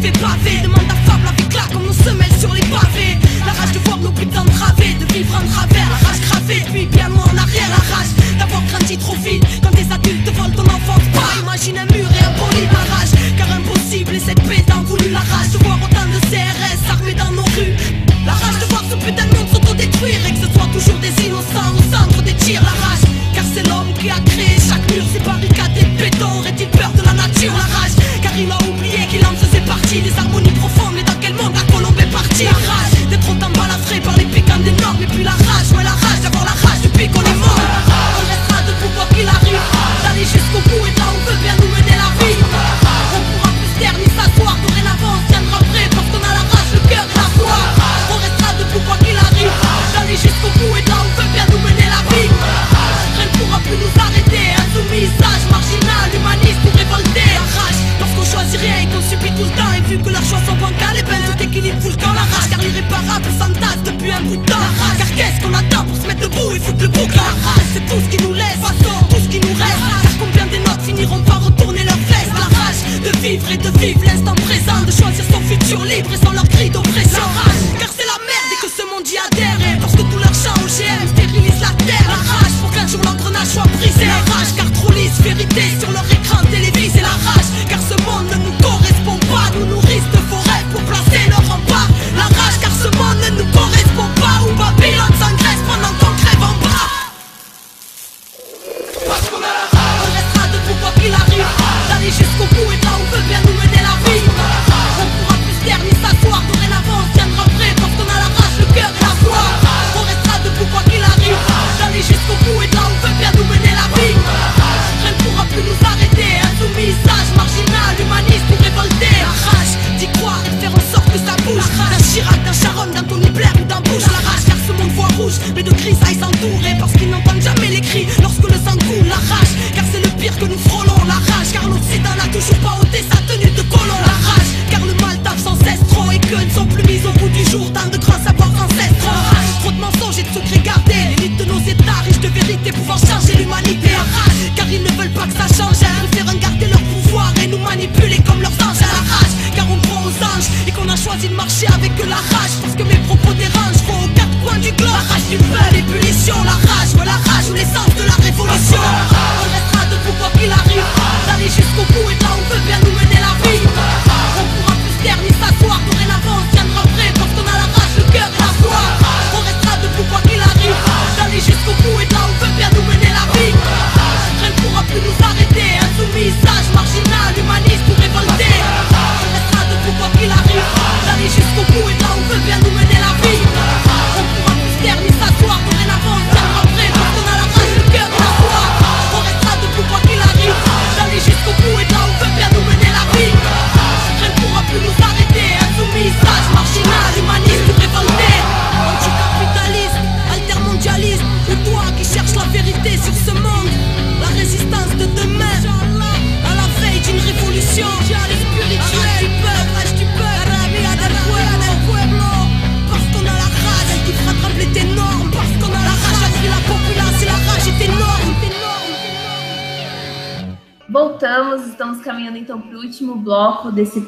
fait 0.00 0.62
Demande 0.62 0.90
à 0.90 1.10
fable 1.10 1.28
avec 1.28 1.54
là 1.54 1.62
comme 1.72 1.86
nos 1.86 1.92
semelles 1.92 2.38
sur 2.38 2.52
les 2.52 2.60
pavés. 2.62 3.18
La 3.44 3.52
rage 3.52 3.72
de 3.72 3.78
voir 3.80 3.98
nos 3.98 4.12
putains 4.12 4.44
través 4.44 4.94
De 4.94 5.12
vivre 5.12 5.34
en 5.34 5.46
travers, 5.52 5.88
la 5.90 6.08
rage 6.08 6.20
cravée 6.28 6.62
Puis 6.72 6.86
bien 6.86 7.08
loin 7.08 7.24
en 7.24 7.36
arrière, 7.36 7.68
la 7.70 7.96
rage 7.96 8.12
d'avoir 8.38 8.62
grandi 8.70 8.96
trop 8.96 9.16
vite. 9.16 9.44
Quand 9.62 9.70
des 9.70 9.90
adultes 9.92 10.24
te 10.24 10.30
volent 10.30 10.54
ton 10.54 10.64
enfance 10.64 11.06
Pas. 11.12 11.40
Imagine 11.42 11.78
un 11.78 11.86
mur 11.86 12.08
et 12.08 12.24
un 12.24 12.32
bolide, 12.38 12.70
la 12.72 12.94
rage 12.94 13.12
Car 13.36 13.48
impossible 13.52 14.14
et 14.14 14.20
cette 14.20 14.42
paix 14.42 14.64
voulu 14.84 15.10
la 15.10 15.20
rage. 15.20 15.50
De 15.52 15.58
voir 15.64 15.78
autant 15.82 16.06
de 16.06 16.20
CRS 16.30 16.90
armés 16.90 17.14
dans 17.14 17.32
nos 17.32 17.42
rues. 17.42 18.07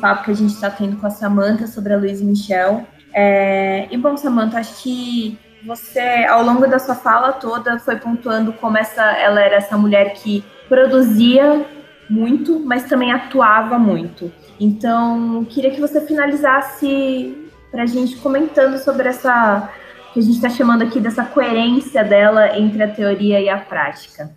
Papo 0.00 0.24
que 0.24 0.30
a 0.30 0.34
gente 0.34 0.54
está 0.54 0.70
tendo 0.70 0.96
com 0.96 1.06
a 1.06 1.10
Samantha 1.10 1.66
sobre 1.66 1.92
a 1.92 1.96
Luiz 1.96 2.20
Michel. 2.20 2.86
É... 3.12 3.86
E 3.90 3.96
bom, 3.96 4.16
Samantha, 4.16 4.58
acho 4.58 4.82
que 4.82 5.38
você, 5.64 6.24
ao 6.24 6.42
longo 6.42 6.66
da 6.66 6.78
sua 6.78 6.94
fala 6.94 7.32
toda, 7.32 7.78
foi 7.78 7.96
pontuando 7.96 8.52
como 8.54 8.78
essa, 8.78 9.02
ela 9.02 9.40
era 9.40 9.56
essa 9.56 9.76
mulher 9.76 10.14
que 10.14 10.44
produzia 10.68 11.66
muito, 12.08 12.58
mas 12.60 12.84
também 12.84 13.12
atuava 13.12 13.78
muito. 13.78 14.32
Então, 14.58 15.44
queria 15.48 15.70
que 15.70 15.80
você 15.80 16.00
finalizasse 16.00 17.48
para 17.70 17.82
a 17.84 17.86
gente 17.86 18.16
comentando 18.16 18.78
sobre 18.78 19.08
essa 19.08 19.70
que 20.12 20.18
a 20.18 20.22
gente 20.22 20.34
está 20.34 20.50
chamando 20.50 20.82
aqui 20.82 20.98
dessa 20.98 21.24
coerência 21.24 22.02
dela 22.02 22.58
entre 22.58 22.82
a 22.82 22.88
teoria 22.88 23.40
e 23.40 23.48
a 23.48 23.56
prática. 23.58 24.30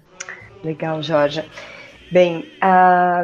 Legal, 0.64 1.02
Jorge. 1.02 1.44
Bem, 2.14 2.46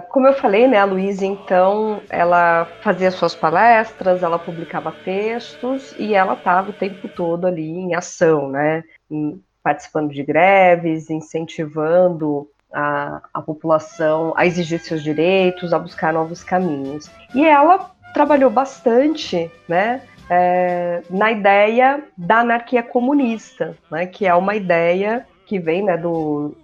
como 0.09 0.25
eu 0.25 0.33
falei, 0.33 0.67
né, 0.67 0.79
a 0.79 0.83
Luísa, 0.83 1.23
então, 1.23 2.01
ela 2.09 2.65
fazia 2.81 3.11
suas 3.11 3.35
palestras, 3.35 4.23
ela 4.23 4.39
publicava 4.39 4.91
textos 4.91 5.93
e 5.99 6.15
ela 6.15 6.33
estava 6.33 6.71
o 6.71 6.73
tempo 6.73 7.07
todo 7.07 7.45
ali 7.45 7.69
em 7.69 7.93
ação, 7.93 8.49
né, 8.49 8.83
em, 9.11 9.39
participando 9.61 10.11
de 10.11 10.23
greves, 10.23 11.11
incentivando 11.11 12.49
a, 12.73 13.21
a 13.31 13.39
população 13.43 14.33
a 14.35 14.47
exigir 14.47 14.79
seus 14.79 15.03
direitos, 15.03 15.71
a 15.71 15.77
buscar 15.77 16.11
novos 16.11 16.43
caminhos. 16.43 17.11
E 17.35 17.45
ela 17.45 17.91
trabalhou 18.11 18.49
bastante, 18.49 19.51
né, 19.67 20.01
é, 20.27 21.03
na 21.11 21.31
ideia 21.31 22.03
da 22.17 22.39
anarquia 22.39 22.81
comunista, 22.81 23.77
né, 23.91 24.07
que 24.07 24.25
é 24.25 24.33
uma 24.33 24.55
ideia 24.55 25.27
que 25.45 25.59
vem 25.59 25.83
né, 25.83 25.95
do, 25.95 26.57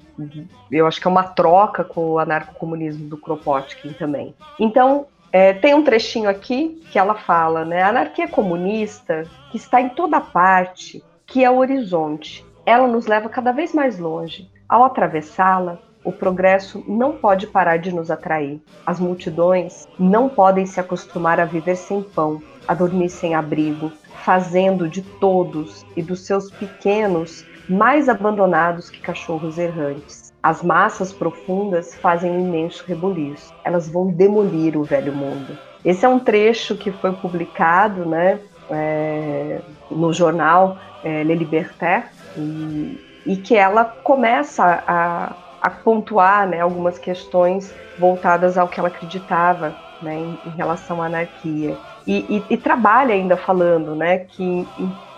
eu 0.72 0.88
acho 0.88 0.99
que 0.99 1.07
é 1.07 1.11
uma 1.11 1.24
troca 1.24 1.84
com 1.84 2.11
o 2.11 2.20
anarcocomunismo 2.20 3.07
do 3.07 3.18
Kropotkin 3.18 3.93
também. 3.93 4.34
Então, 4.59 5.07
é, 5.32 5.53
tem 5.53 5.74
um 5.74 5.84
trechinho 5.84 6.30
aqui 6.30 6.82
que 6.91 6.97
ela 6.97 7.16
fala, 7.16 7.66
né? 7.66 7.82
A 7.82 7.89
anarquia 7.89 8.28
comunista, 8.28 9.24
que 9.51 9.57
está 9.57 9.82
em 9.82 9.89
toda 9.89 10.22
parte, 10.22 11.03
que 11.26 11.43
é 11.43 11.51
o 11.51 11.57
horizonte, 11.57 12.45
ela 12.66 12.88
nos 12.88 13.05
leva 13.05 13.28
cada 13.30 13.51
vez 13.51 13.74
mais 13.74 13.99
longe. 13.99 14.49
Ao 14.68 14.84
atravessá-la, 14.84 15.78
o 16.05 16.11
progresso 16.11 16.84
não 16.88 17.13
pode 17.13 17.47
parar 17.47 17.78
de 17.78 17.91
nos 17.91 18.09
atrair. 18.09 18.61
As 18.86 18.99
multidões 18.99 19.88
não 19.99 20.30
podem 20.30 20.66
se 20.66 20.80
acostumar 20.80 21.39
a 21.39 21.45
viver 21.45 21.76
sem 21.76 22.01
pão, 22.01 22.41
a 22.68 22.74
dormir 22.74 23.09
sem 23.09 23.36
abrigo, 23.36 23.91
fazendo 24.24 24.88
de 24.88 25.01
todos 25.01 25.86
e 25.95 26.01
dos 26.01 26.26
seus 26.26 26.49
pequenos 26.49 27.45
mais 27.68 28.09
abandonados 28.09 28.89
que 28.89 28.99
cachorros 28.99 29.57
errantes. 29.57 30.34
As 30.41 30.61
massas 30.61 31.11
profundas 31.11 31.95
fazem 31.95 32.32
um 32.32 32.47
imenso 32.47 32.84
rebuliço. 32.88 33.53
Elas 33.63 33.89
vão 33.89 34.07
demolir 34.07 34.78
o 34.78 34.84
velho 34.84 35.13
mundo. 35.13 35.57
Esse 35.84 36.05
é 36.05 36.09
um 36.09 36.20
trecho 36.20 36.76
que 36.76 36.91
foi 36.91 37.11
publicado 37.13 38.05
né, 38.05 38.39
é, 38.70 39.61
no 39.89 40.13
jornal 40.13 40.78
é, 41.03 41.24
Le 41.24 41.36
Libertaire 41.36 42.05
e, 42.38 43.22
e, 43.26 43.38
que 43.38 43.55
ela 43.55 43.86
começa 43.86 44.84
a, 44.88 45.36
a 45.61 45.70
pontuar 45.70 46.47
né, 46.47 46.61
algumas 46.61 46.97
questões 46.97 47.74
voltadas 47.97 48.57
ao 48.57 48.68
que 48.68 48.80
ela 48.80 48.89
acreditava 48.89 49.76
né, 50.01 50.16
em, 50.16 50.39
em 50.45 50.49
relação 50.55 51.01
à 51.01 51.05
anarquia. 51.05 51.78
E, 52.08 52.18
e, 52.38 52.53
e, 52.53 52.58
trabalha 52.58 53.16
ainda 53.16 53.36
falando 53.36 53.95
né, 53.95 54.20
que 54.20 54.68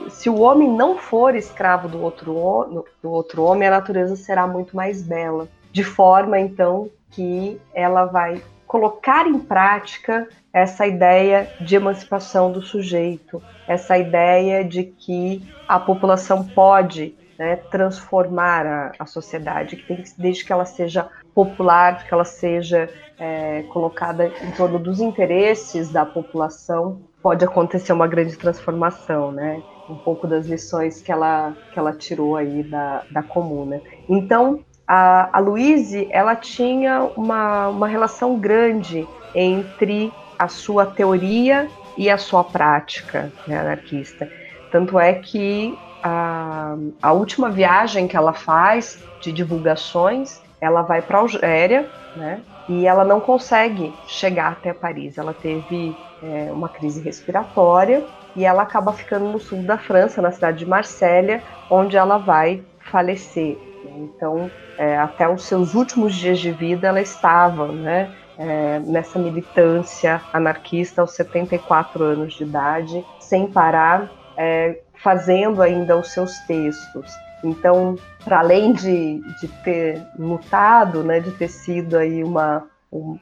se 0.09 0.29
o 0.29 0.39
homem 0.39 0.69
não 0.69 0.97
for 0.97 1.35
escravo 1.35 1.87
do 1.89 2.01
outro, 2.01 2.85
do 3.01 3.11
outro 3.11 3.43
homem, 3.43 3.67
a 3.67 3.71
natureza 3.71 4.15
será 4.15 4.47
muito 4.47 4.75
mais 4.75 5.01
bela. 5.01 5.49
De 5.71 5.83
forma, 5.83 6.39
então, 6.39 6.89
que 7.11 7.59
ela 7.73 8.05
vai 8.05 8.41
colocar 8.65 9.27
em 9.27 9.37
prática 9.37 10.27
essa 10.53 10.87
ideia 10.87 11.51
de 11.61 11.75
emancipação 11.75 12.51
do 12.51 12.61
sujeito, 12.61 13.41
essa 13.67 13.97
ideia 13.97 14.63
de 14.63 14.83
que 14.83 15.47
a 15.67 15.79
população 15.79 16.43
pode 16.43 17.15
né, 17.37 17.55
transformar 17.55 18.65
a, 18.65 18.91
a 18.99 19.05
sociedade, 19.05 19.75
que 19.75 19.87
tem, 19.87 20.03
desde 20.17 20.43
que 20.43 20.51
ela 20.51 20.65
seja 20.65 21.09
popular, 21.33 22.05
que 22.05 22.13
ela 22.13 22.25
seja 22.25 22.89
é, 23.19 23.63
colocada 23.73 24.27
em 24.41 24.51
torno 24.51 24.79
dos 24.79 24.99
interesses 24.99 25.91
da 25.91 26.05
população, 26.05 27.01
pode 27.21 27.43
acontecer 27.43 27.93
uma 27.93 28.07
grande 28.07 28.35
transformação, 28.37 29.31
né? 29.31 29.61
Um 29.89 29.95
pouco 29.95 30.27
das 30.27 30.45
lições 30.45 31.01
que 31.01 31.11
ela, 31.11 31.55
que 31.71 31.79
ela 31.79 31.93
tirou 31.93 32.35
aí 32.35 32.63
da, 32.63 33.03
da 33.09 33.23
comuna. 33.23 33.81
Então, 34.09 34.63
a, 34.87 35.37
a 35.37 35.39
Luíse, 35.39 36.07
ela 36.11 36.35
tinha 36.35 37.03
uma, 37.15 37.69
uma 37.69 37.87
relação 37.87 38.37
grande 38.39 39.07
entre 39.33 40.11
a 40.37 40.47
sua 40.47 40.85
teoria 40.85 41.67
e 41.97 42.09
a 42.09 42.17
sua 42.17 42.43
prática 42.43 43.31
né, 43.47 43.59
anarquista. 43.59 44.29
Tanto 44.71 44.99
é 44.99 45.13
que 45.13 45.77
a, 46.03 46.75
a 47.01 47.11
última 47.11 47.49
viagem 47.49 48.07
que 48.07 48.15
ela 48.15 48.33
faz 48.33 49.03
de 49.21 49.31
divulgações, 49.31 50.41
ela 50.59 50.81
vai 50.81 51.01
para 51.01 51.19
Algéria, 51.19 51.89
né? 52.15 52.41
e 52.67 52.85
ela 52.85 53.03
não 53.03 53.19
consegue 53.19 53.93
chegar 54.07 54.53
até 54.53 54.73
Paris. 54.73 55.17
Ela 55.17 55.33
teve 55.33 55.95
é, 56.21 56.49
uma 56.51 56.67
crise 56.67 57.01
respiratória 57.01 58.03
e 58.35 58.45
ela 58.45 58.63
acaba 58.63 58.91
ficando 58.93 59.25
no 59.25 59.39
sul 59.39 59.63
da 59.63 59.77
França, 59.77 60.21
na 60.21 60.31
cidade 60.31 60.59
de 60.59 60.65
Marsella, 60.65 61.41
onde 61.69 61.95
ela 61.95 62.17
vai 62.17 62.63
falecer. 62.79 63.57
Então, 63.95 64.51
é, 64.77 64.97
até 64.97 65.27
os 65.27 65.43
seus 65.43 65.73
últimos 65.73 66.13
dias 66.13 66.39
de 66.39 66.51
vida, 66.51 66.87
ela 66.87 67.01
estava 67.01 67.67
né, 67.67 68.13
é, 68.37 68.79
nessa 68.79 69.17
militância 69.17 70.21
anarquista 70.31 71.01
aos 71.01 71.11
74 71.13 72.03
anos 72.03 72.33
de 72.33 72.43
idade, 72.43 73.03
sem 73.19 73.47
parar, 73.47 74.11
é, 74.37 74.79
fazendo 75.01 75.61
ainda 75.61 75.97
os 75.97 76.11
seus 76.11 76.37
textos. 76.39 77.11
Então, 77.43 77.95
para 78.23 78.39
além 78.39 78.73
de, 78.73 79.21
de 79.39 79.47
ter 79.63 80.01
lutado, 80.17 81.03
né, 81.03 81.19
de 81.19 81.31
ter 81.31 81.47
sido 81.47 81.97
aí 81.97 82.23
uma, 82.23 82.67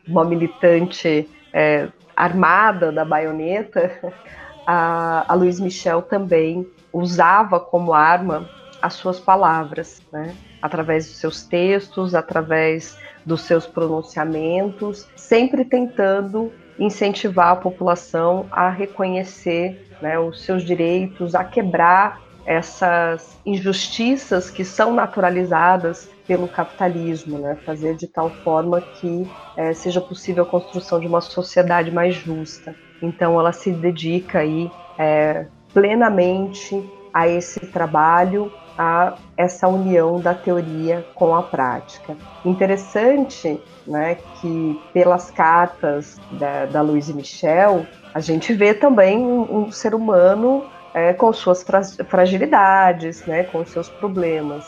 uma 0.07 0.23
militante 0.23 1.29
é, 1.53 1.87
armada 2.15 2.91
da 2.91 3.03
baioneta, 3.03 4.13
a, 4.65 5.25
a 5.27 5.33
Luiz 5.35 5.59
Michel 5.59 6.01
também 6.01 6.67
usava 6.93 7.59
como 7.59 7.93
arma 7.93 8.49
as 8.81 8.93
suas 8.93 9.19
palavras, 9.19 10.01
né? 10.11 10.35
através 10.61 11.07
dos 11.07 11.17
seus 11.17 11.45
textos, 11.45 12.15
através 12.15 12.97
dos 13.25 13.41
seus 13.41 13.65
pronunciamentos, 13.65 15.07
sempre 15.15 15.65
tentando 15.65 16.51
incentivar 16.77 17.49
a 17.51 17.55
população 17.55 18.47
a 18.51 18.69
reconhecer 18.69 19.89
né, 20.01 20.19
os 20.19 20.43
seus 20.43 20.63
direitos, 20.63 21.35
a 21.35 21.43
quebrar 21.43 22.21
essas 22.45 23.37
injustiças 23.45 24.51
que 24.51 24.63
são 24.63 24.93
naturalizadas 24.93 26.09
pelo 26.27 26.47
capitalismo, 26.47 27.39
né? 27.39 27.57
fazer 27.65 27.95
de 27.95 28.07
tal 28.07 28.29
forma 28.29 28.81
que 28.81 29.27
é, 29.57 29.73
seja 29.73 29.99
possível 29.99 30.43
a 30.43 30.47
construção 30.47 30.99
de 30.99 31.07
uma 31.07 31.21
sociedade 31.21 31.91
mais 31.91 32.15
justa. 32.15 32.75
Então 33.01 33.39
ela 33.39 33.51
se 33.51 33.71
dedica 33.71 34.39
aí 34.39 34.69
é, 34.97 35.47
plenamente 35.73 36.83
a 37.13 37.27
esse 37.27 37.59
trabalho, 37.67 38.51
a 38.77 39.15
essa 39.37 39.67
união 39.67 40.19
da 40.19 40.33
teoria 40.33 41.05
com 41.15 41.35
a 41.35 41.43
prática. 41.43 42.15
Interessante, 42.43 43.61
né, 43.87 44.15
que 44.39 44.81
pelas 44.93 45.31
cartas 45.31 46.19
da, 46.31 46.65
da 46.65 46.81
Louise 46.81 47.13
Michel 47.13 47.85
a 48.13 48.21
gente 48.21 48.53
vê 48.53 48.73
também 48.73 49.19
um, 49.19 49.65
um 49.65 49.71
ser 49.71 49.93
humano 49.93 50.63
é, 50.93 51.11
com 51.11 51.33
suas 51.33 51.65
fragilidades, 52.07 53.25
né, 53.25 53.43
com 53.43 53.65
seus 53.65 53.89
problemas. 53.89 54.65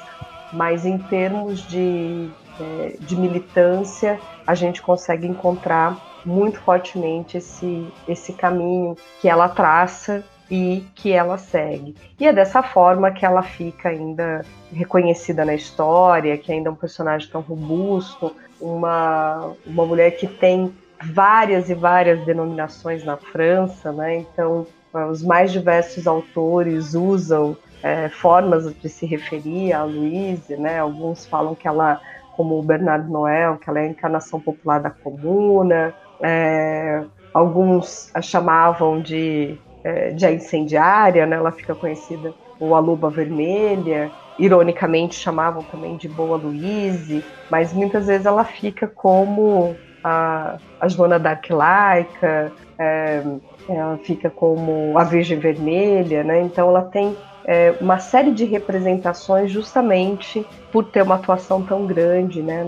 Mas 0.52 0.86
em 0.86 0.98
termos 0.98 1.62
de, 1.62 2.30
é, 2.60 2.98
de 3.00 3.16
militância, 3.16 4.20
a 4.46 4.54
gente 4.54 4.82
consegue 4.82 5.26
encontrar 5.26 5.98
muito 6.26 6.60
fortemente 6.60 7.38
esse, 7.38 7.88
esse 8.06 8.34
caminho 8.34 8.98
que 9.22 9.30
ela 9.30 9.48
traça 9.48 10.26
e 10.50 10.84
que 10.96 11.12
ela 11.12 11.38
segue. 11.38 11.96
E 12.20 12.26
é 12.26 12.34
dessa 12.34 12.64
forma 12.64 13.12
que 13.12 13.26
ela 13.26 13.44
fica 13.44 13.90
ainda 13.90 14.44
reconhecida 14.72 15.44
na 15.44 15.54
história, 15.54 16.38
que 16.38 16.52
ainda 16.52 16.70
é 16.70 16.72
um 16.72 16.76
personagem 16.76 17.30
tão 17.30 17.42
robusto, 17.42 18.34
uma, 18.60 19.54
uma 19.66 19.86
mulher 19.86 20.12
que 20.12 20.28
tem 20.28 20.74
várias 21.02 21.70
e 21.70 21.74
várias 21.74 22.26
denominações 22.26 23.04
na 23.04 23.18
França, 23.18 23.92
né? 23.92 24.18
Então 24.18 24.66
os 25.12 25.22
mais 25.22 25.52
diversos 25.52 26.08
autores 26.08 26.94
usam 26.94 27.56
é, 27.84 28.10
formas 28.10 28.74
de 28.74 28.90
se 28.90 29.06
referir 29.06 29.74
a 29.74 29.84
Louise, 29.84 30.58
né? 30.58 30.80
Alguns 30.80 31.26
falam 31.26 31.54
que 31.54 31.68
ela, 31.68 32.02
como 32.36 32.58
o 32.58 32.64
Bernardo 32.64 33.10
Noel, 33.12 33.58
que 33.58 33.70
ela 33.70 33.80
é 33.80 33.84
a 33.84 33.90
encarnação 33.90 34.40
popular 34.40 34.80
da 34.80 34.90
comuna. 34.90 35.94
É, 36.20 37.04
alguns 37.34 38.10
a 38.16 38.22
chamavam 38.22 39.00
de, 39.00 39.60
é, 39.84 40.12
de 40.12 40.30
incendiária, 40.32 41.26
né? 41.26 41.36
Ela 41.36 41.52
fica 41.52 41.76
conhecida 41.76 42.34
como 42.58 42.76
a 42.76 42.80
Luba 42.80 43.10
Vermelha. 43.10 44.12
Ironicamente 44.38 45.16
chamavam 45.16 45.64
também 45.64 45.98
de 45.98 46.08
Boa 46.08 46.38
Louise, 46.38 47.24
mas 47.50 47.74
muitas 47.74 48.06
vezes 48.06 48.26
ela 48.26 48.44
fica 48.44 48.88
como 48.88 49.76
a, 50.04 50.58
a 50.80 50.88
Joana 50.88 51.18
Dark 51.18 51.50
Laica, 51.50 52.52
é, 52.78 53.24
ela 53.68 53.98
fica 53.98 54.30
como 54.30 54.98
a 54.98 55.04
Virgem 55.04 55.40
Vermelha, 55.40 56.24
né? 56.24 56.42
Então 56.42 56.70
ela 56.70 56.84
tem 56.84 57.18
é, 57.46 57.74
uma 57.82 57.98
série 57.98 58.32
de 58.32 58.46
representações 58.46 59.52
justamente 59.52 60.46
por 60.72 60.86
ter 60.86 61.02
uma 61.02 61.16
atuação 61.16 61.64
tão 61.64 61.86
grande, 61.86 62.42
né? 62.42 62.66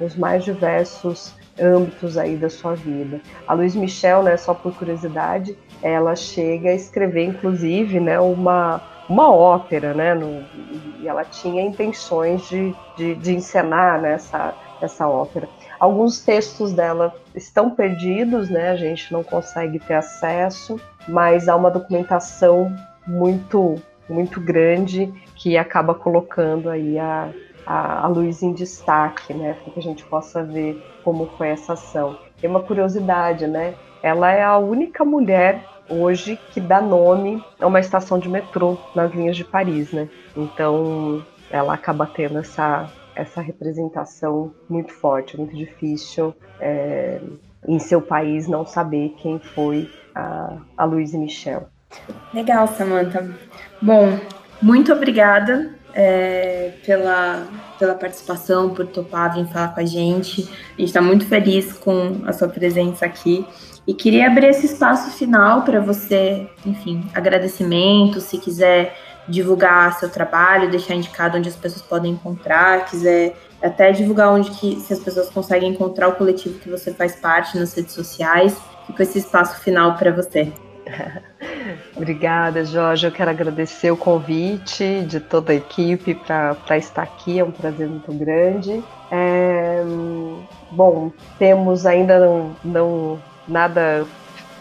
Nos 0.00 0.16
mais 0.16 0.42
diversos 0.42 1.34
âmbitos 1.60 2.16
aí 2.16 2.36
da 2.36 2.50
sua 2.50 2.74
vida. 2.74 3.20
A 3.46 3.54
Luiz 3.54 3.74
Michel, 3.74 4.22
né, 4.22 4.36
só 4.36 4.54
por 4.54 4.74
curiosidade, 4.74 5.56
ela 5.82 6.16
chega 6.16 6.70
a 6.70 6.74
escrever, 6.74 7.24
inclusive, 7.24 8.00
né, 8.00 8.18
uma, 8.18 8.80
uma 9.08 9.30
ópera, 9.30 9.94
né, 9.94 10.14
no, 10.14 10.44
e 11.00 11.08
ela 11.08 11.24
tinha 11.24 11.62
intenções 11.62 12.48
de, 12.48 12.74
de, 12.96 13.14
de 13.14 13.34
encenar 13.34 14.00
né, 14.00 14.14
essa, 14.14 14.54
essa 14.80 15.08
ópera. 15.08 15.48
Alguns 15.78 16.20
textos 16.20 16.72
dela 16.72 17.14
estão 17.34 17.70
perdidos, 17.70 18.48
né, 18.48 18.70
a 18.70 18.76
gente 18.76 19.12
não 19.12 19.22
consegue 19.22 19.78
ter 19.78 19.94
acesso, 19.94 20.80
mas 21.06 21.48
há 21.48 21.56
uma 21.56 21.70
documentação 21.70 22.74
muito, 23.06 23.74
muito 24.08 24.40
grande 24.40 25.12
que 25.34 25.58
acaba 25.58 25.94
colocando 25.94 26.70
aí 26.70 26.98
a, 26.98 27.28
a, 27.66 28.04
a 28.04 28.06
luz 28.06 28.42
em 28.42 28.52
destaque, 28.52 29.32
né, 29.32 29.54
para 29.54 29.72
que 29.72 29.80
a 29.80 29.82
gente 29.82 30.04
possa 30.04 30.42
ver 30.42 30.82
como 31.02 31.26
foi 31.36 31.48
essa 31.48 31.74
ação. 31.74 32.18
Tem 32.40 32.48
uma 32.48 32.62
curiosidade, 32.62 33.46
né? 33.46 33.74
Ela 34.02 34.32
é 34.32 34.42
a 34.42 34.58
única 34.58 35.04
mulher 35.04 35.64
hoje 35.88 36.38
que 36.52 36.60
dá 36.60 36.80
nome 36.80 37.42
a 37.60 37.66
uma 37.66 37.80
estação 37.80 38.18
de 38.18 38.28
metrô 38.28 38.76
nas 38.94 39.12
linhas 39.12 39.36
de 39.36 39.44
Paris, 39.44 39.92
né? 39.92 40.08
Então 40.36 41.24
ela 41.50 41.74
acaba 41.74 42.06
tendo 42.06 42.38
essa, 42.38 42.90
essa 43.14 43.40
representação 43.40 44.52
muito 44.68 44.92
forte, 44.92 45.36
muito 45.36 45.56
difícil 45.56 46.34
é, 46.60 47.20
em 47.66 47.78
seu 47.78 48.00
país 48.00 48.46
não 48.48 48.66
saber 48.66 49.14
quem 49.18 49.38
foi 49.38 49.90
a, 50.14 50.58
a 50.76 50.84
Louise 50.84 51.16
Michel. 51.16 51.68
Legal, 52.32 52.66
Samantha. 52.66 53.30
Bom, 53.80 54.18
muito 54.60 54.92
obrigada 54.92 55.73
é, 55.94 56.72
pela, 56.84 57.46
pela 57.78 57.94
participação, 57.94 58.70
por 58.70 58.86
topar 58.86 59.34
vir 59.34 59.46
falar 59.46 59.68
com 59.68 59.80
a 59.80 59.84
gente. 59.84 60.42
A 60.42 60.80
gente 60.80 60.88
está 60.88 61.00
muito 61.00 61.24
feliz 61.26 61.72
com 61.72 62.22
a 62.26 62.32
sua 62.32 62.48
presença 62.48 63.06
aqui. 63.06 63.46
E 63.86 63.94
queria 63.94 64.26
abrir 64.26 64.46
esse 64.46 64.66
espaço 64.66 65.10
final 65.16 65.62
para 65.62 65.80
você, 65.80 66.48
enfim, 66.64 67.04
agradecimento, 67.14 68.20
se 68.20 68.38
quiser 68.38 68.96
divulgar 69.28 69.98
seu 69.98 70.08
trabalho, 70.08 70.70
deixar 70.70 70.94
indicado 70.94 71.38
onde 71.38 71.48
as 71.48 71.56
pessoas 71.56 71.82
podem 71.82 72.12
encontrar, 72.12 72.86
quiser 72.86 73.36
até 73.62 73.92
divulgar 73.92 74.30
onde 74.30 74.50
que 74.50 74.80
se 74.80 74.92
as 74.92 74.98
pessoas 74.98 75.30
conseguem 75.30 75.70
encontrar 75.70 76.08
o 76.08 76.12
coletivo 76.12 76.58
que 76.58 76.68
você 76.68 76.92
faz 76.92 77.16
parte 77.16 77.58
nas 77.58 77.74
redes 77.74 77.94
sociais. 77.94 78.56
Fico 78.86 79.02
esse 79.02 79.18
espaço 79.18 79.60
final 79.60 79.96
para 79.96 80.10
você. 80.10 80.52
Obrigada, 81.96 82.64
Jorge. 82.64 83.06
Eu 83.06 83.12
quero 83.12 83.30
agradecer 83.30 83.90
o 83.90 83.96
convite 83.96 85.02
de 85.02 85.20
toda 85.20 85.52
a 85.52 85.56
equipe 85.56 86.14
para 86.14 86.76
estar 86.76 87.02
aqui. 87.02 87.38
É 87.38 87.44
um 87.44 87.50
prazer 87.50 87.88
muito 87.88 88.12
grande. 88.12 88.82
É, 89.10 89.82
bom, 90.70 91.12
temos 91.38 91.86
ainda 91.86 92.18
não, 92.18 92.56
não 92.64 93.22
nada 93.46 94.06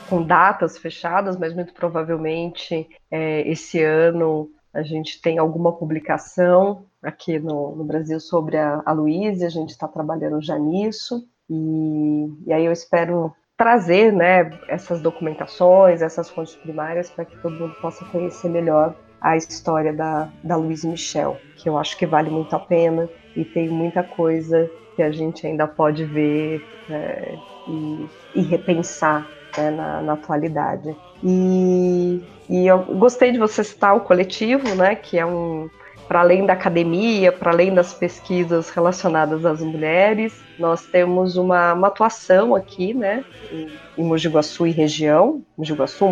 com 0.10 0.22
datas 0.22 0.78
fechadas, 0.78 1.38
mas 1.38 1.54
muito 1.54 1.74
provavelmente 1.74 2.88
é, 3.10 3.48
esse 3.50 3.82
ano 3.82 4.50
a 4.74 4.82
gente 4.82 5.22
tem 5.22 5.38
alguma 5.38 5.72
publicação 5.72 6.86
aqui 7.02 7.38
no, 7.40 7.76
no 7.76 7.84
Brasil 7.84 8.20
sobre 8.20 8.58
a, 8.58 8.82
a 8.86 8.92
Luísa, 8.92 9.46
a 9.46 9.50
gente 9.50 9.70
está 9.70 9.88
trabalhando 9.88 10.42
já 10.42 10.58
nisso, 10.58 11.28
e, 11.50 12.28
e 12.46 12.54
aí 12.54 12.66
eu 12.66 12.72
espero 12.72 13.34
trazer 13.58 14.12
né, 14.12 14.52
essas 14.68 15.02
documentações, 15.02 16.02
essas 16.02 16.30
fontes 16.30 16.56
primárias, 16.56 17.10
para 17.10 17.26
que 17.26 17.38
todo 17.38 17.54
mundo 17.54 17.76
possa 17.82 18.04
conhecer 18.06 18.50
melhor 18.50 18.96
a 19.22 19.38
história 19.38 19.94
da, 19.94 20.30
da 20.44 20.56
Louise 20.56 20.86
Michel, 20.88 21.38
que 21.56 21.70
eu 21.70 21.78
acho 21.78 21.98
que 21.98 22.06
vale 22.06 22.30
muito 22.30 22.54
a 22.56 22.60
pena 22.60 23.08
e 23.36 23.46
tem 23.46 23.70
muita 23.70 24.04
coisa 24.04 24.70
que 24.96 25.02
a 25.02 25.12
gente 25.12 25.48
ainda 25.48 25.66
pode 25.66 26.04
ver 26.04 26.64
é, 26.90 27.36
e, 27.68 28.10
e, 28.36 28.42
repensar 28.42 29.28
né, 29.58 29.72
na, 29.72 30.02
na, 30.02 30.14
atualidade. 30.14 30.96
E, 31.24 32.22
e 32.50 32.68
eu 32.68 32.80
gostei 32.80 33.32
de 33.32 33.40
você 33.40 33.64
citar 33.64 33.96
o 33.96 34.02
coletivo, 34.02 34.76
né, 34.76 34.94
que 34.96 35.18
é 35.18 35.26
um, 35.26 35.70
para 36.14 36.20
além 36.20 36.46
da 36.46 36.54
academia, 36.54 37.32
para 37.32 37.50
além 37.50 37.74
das 37.74 37.92
pesquisas 37.92 38.70
relacionadas 38.70 39.44
às 39.48 39.62
mulheres, 39.62 40.44
nós 40.60 40.86
temos 40.86 41.38
uma, 41.38 41.74
uma 41.74 41.88
atuação 41.88 42.54
aqui, 42.54 42.94
né, 42.94 43.26
em, 43.52 43.68
em 43.98 44.04
Mogi 44.06 44.30
Guaçu 44.30 44.68
e 44.68 44.70
região, 44.70 45.42
Mogi 45.58 45.74
Guaçu, 45.74 46.06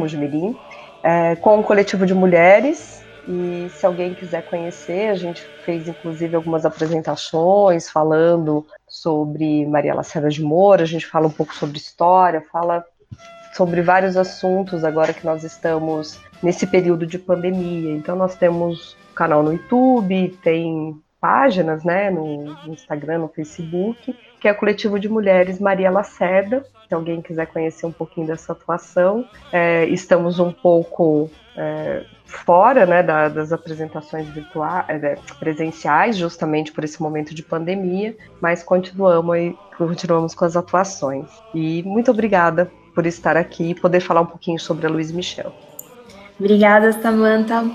é, 1.03 1.35
com 1.35 1.59
um 1.59 1.61
coletivo 1.61 2.03
de 2.07 2.15
mulheres, 2.15 3.03
e 3.27 3.69
se 3.75 3.85
alguém 3.85 4.15
quiser 4.15 4.43
conhecer, 4.49 5.09
a 5.09 5.15
gente 5.15 5.43
fez 5.63 5.87
inclusive 5.87 6.35
algumas 6.35 6.65
apresentações 6.65 7.87
falando 7.87 8.65
sobre 8.87 9.67
Maria 9.67 9.93
Lacerda 9.93 10.29
de 10.29 10.41
Moura, 10.41 10.81
a 10.81 10.87
gente 10.87 11.05
fala 11.05 11.27
um 11.27 11.31
pouco 11.31 11.53
sobre 11.53 11.77
história, 11.77 12.43
fala 12.51 12.83
sobre 13.53 13.81
vários 13.81 14.17
assuntos 14.17 14.83
agora 14.83 15.13
que 15.13 15.25
nós 15.25 15.43
estamos 15.43 16.19
nesse 16.41 16.65
período 16.65 17.05
de 17.05 17.19
pandemia. 17.19 17.91
Então 17.91 18.15
nós 18.15 18.35
temos 18.35 18.97
canal 19.13 19.43
no 19.43 19.53
YouTube, 19.53 20.37
tem 20.43 20.99
páginas, 21.19 21.83
né, 21.83 22.09
no 22.09 22.57
Instagram, 22.67 23.19
no 23.19 23.27
Facebook, 23.27 24.17
que 24.39 24.47
é 24.47 24.51
o 24.51 24.55
coletivo 24.55 24.99
de 24.99 25.07
mulheres 25.07 25.59
Maria 25.59 25.91
Lacerda. 25.91 26.65
Se 26.89 26.95
alguém 26.95 27.21
quiser 27.21 27.45
conhecer 27.45 27.85
um 27.85 27.91
pouquinho 27.91 28.25
dessa 28.25 28.53
atuação, 28.53 29.23
é, 29.51 29.85
estamos 29.85 30.39
um 30.39 30.51
pouco 30.51 31.29
é, 31.55 32.03
fora, 32.25 32.87
né, 32.87 33.03
da, 33.03 33.29
das 33.29 33.53
apresentações 33.53 34.27
virtuais, 34.29 34.85
é, 34.89 35.15
presenciais, 35.39 36.17
justamente 36.17 36.71
por 36.71 36.83
esse 36.83 36.99
momento 36.99 37.35
de 37.35 37.43
pandemia, 37.43 38.17
mas 38.41 38.63
continuamos, 38.63 39.55
continuamos 39.77 40.33
com 40.33 40.43
as 40.43 40.55
atuações. 40.55 41.29
E 41.53 41.83
muito 41.83 42.09
obrigada 42.09 42.71
por 42.93 43.05
estar 43.05 43.37
aqui 43.37 43.71
e 43.71 43.75
poder 43.75 43.99
falar 43.99 44.21
um 44.21 44.25
pouquinho 44.25 44.59
sobre 44.59 44.85
a 44.85 44.89
Luiz 44.89 45.11
Michel. 45.11 45.53
Obrigada, 46.39 46.91
Samantha. 46.93 47.69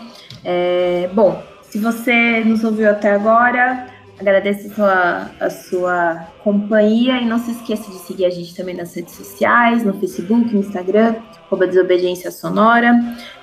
É, 0.45 1.09
bom, 1.13 1.43
se 1.63 1.79
você 1.79 2.43
nos 2.45 2.65
ouviu 2.65 2.91
até 2.91 3.13
agora, 3.13 3.87
agradeço 4.19 4.69
a 4.69 4.75
sua, 4.75 5.31
a 5.41 5.51
sua 5.51 6.27
companhia 6.43 7.21
e 7.21 7.27
não 7.27 7.39
se 7.39 7.53
esqueça 7.53 7.91
de 7.91 7.99
seguir 7.99 8.25
a 8.25 8.31
gente 8.31 8.55
também 8.55 8.75
nas 8.75 8.95
redes 8.95 9.15
sociais, 9.15 9.85
no 9.85 9.95
Facebook, 9.95 10.53
no 10.53 10.61
Instagram, 10.61 11.17
Desobediência 11.69 12.31
Sonora. 12.31 12.93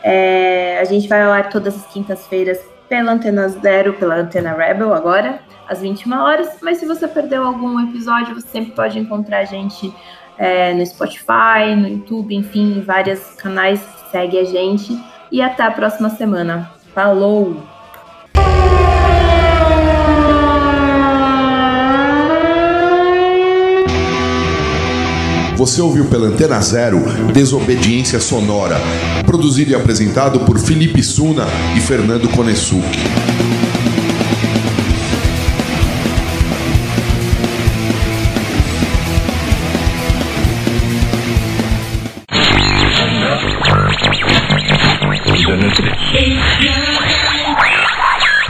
É, 0.03 0.79
a 0.79 0.83
gente 0.83 1.07
vai 1.07 1.23
ao 1.23 1.31
ar 1.31 1.49
todas 1.49 1.75
as 1.75 1.85
quintas-feiras 1.87 2.59
pela 2.89 3.13
Antena 3.13 3.47
Zero, 3.47 3.93
pela 3.93 4.15
Antena 4.15 4.53
Rebel 4.53 4.93
agora, 4.93 5.39
às 5.67 5.81
21 5.81 6.13
horas. 6.13 6.57
Mas 6.61 6.77
se 6.77 6.85
você 6.85 7.07
perdeu 7.07 7.43
algum 7.43 7.79
episódio, 7.87 8.35
você 8.35 8.47
sempre 8.47 8.71
pode 8.73 8.99
encontrar 8.99 9.39
a 9.39 9.45
gente 9.45 9.93
é, 10.37 10.73
no 10.73 10.85
Spotify, 10.85 11.75
no 11.75 11.87
YouTube, 11.87 12.35
enfim, 12.35 12.77
em 12.77 12.81
vários 12.81 13.19
canais. 13.35 13.81
Segue 14.11 14.37
a 14.37 14.45
gente 14.45 14.97
e 15.31 15.41
até 15.41 15.63
a 15.63 15.71
próxima 15.71 16.09
semana. 16.09 16.71
Falou! 16.93 17.73
Você 25.55 25.81
ouviu 25.81 26.05
pela 26.09 26.27
Antena 26.27 26.59
Zero 26.61 26.99
Desobediência 27.31 28.19
Sonora, 28.19 28.75
produzido 29.25 29.71
e 29.71 29.75
apresentado 29.75 30.41
por 30.41 30.59
Felipe 30.59 31.01
Suna 31.01 31.45
e 31.75 31.79
Fernando 31.79 32.27
Konesuki. 32.27 33.32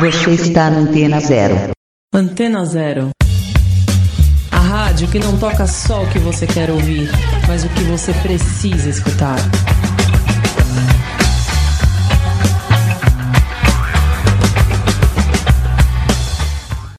Você 0.04 0.32
está 0.32 0.70
na 0.70 0.80
Antena 0.80 1.22
Zero. 1.22 1.72
Antena 2.14 2.66
Zero. 2.66 3.12
A 4.52 4.60
rádio 4.60 5.08
que 5.08 5.18
não 5.18 5.38
toca 5.38 5.66
só 5.66 6.04
o 6.04 6.10
que 6.10 6.20
você 6.20 6.46
quer 6.46 6.70
ouvir, 6.70 7.10
mas 7.48 7.64
o 7.64 7.70
que 7.70 7.84
você 7.86 8.14
precisa 8.16 8.90
escutar. 8.90 9.38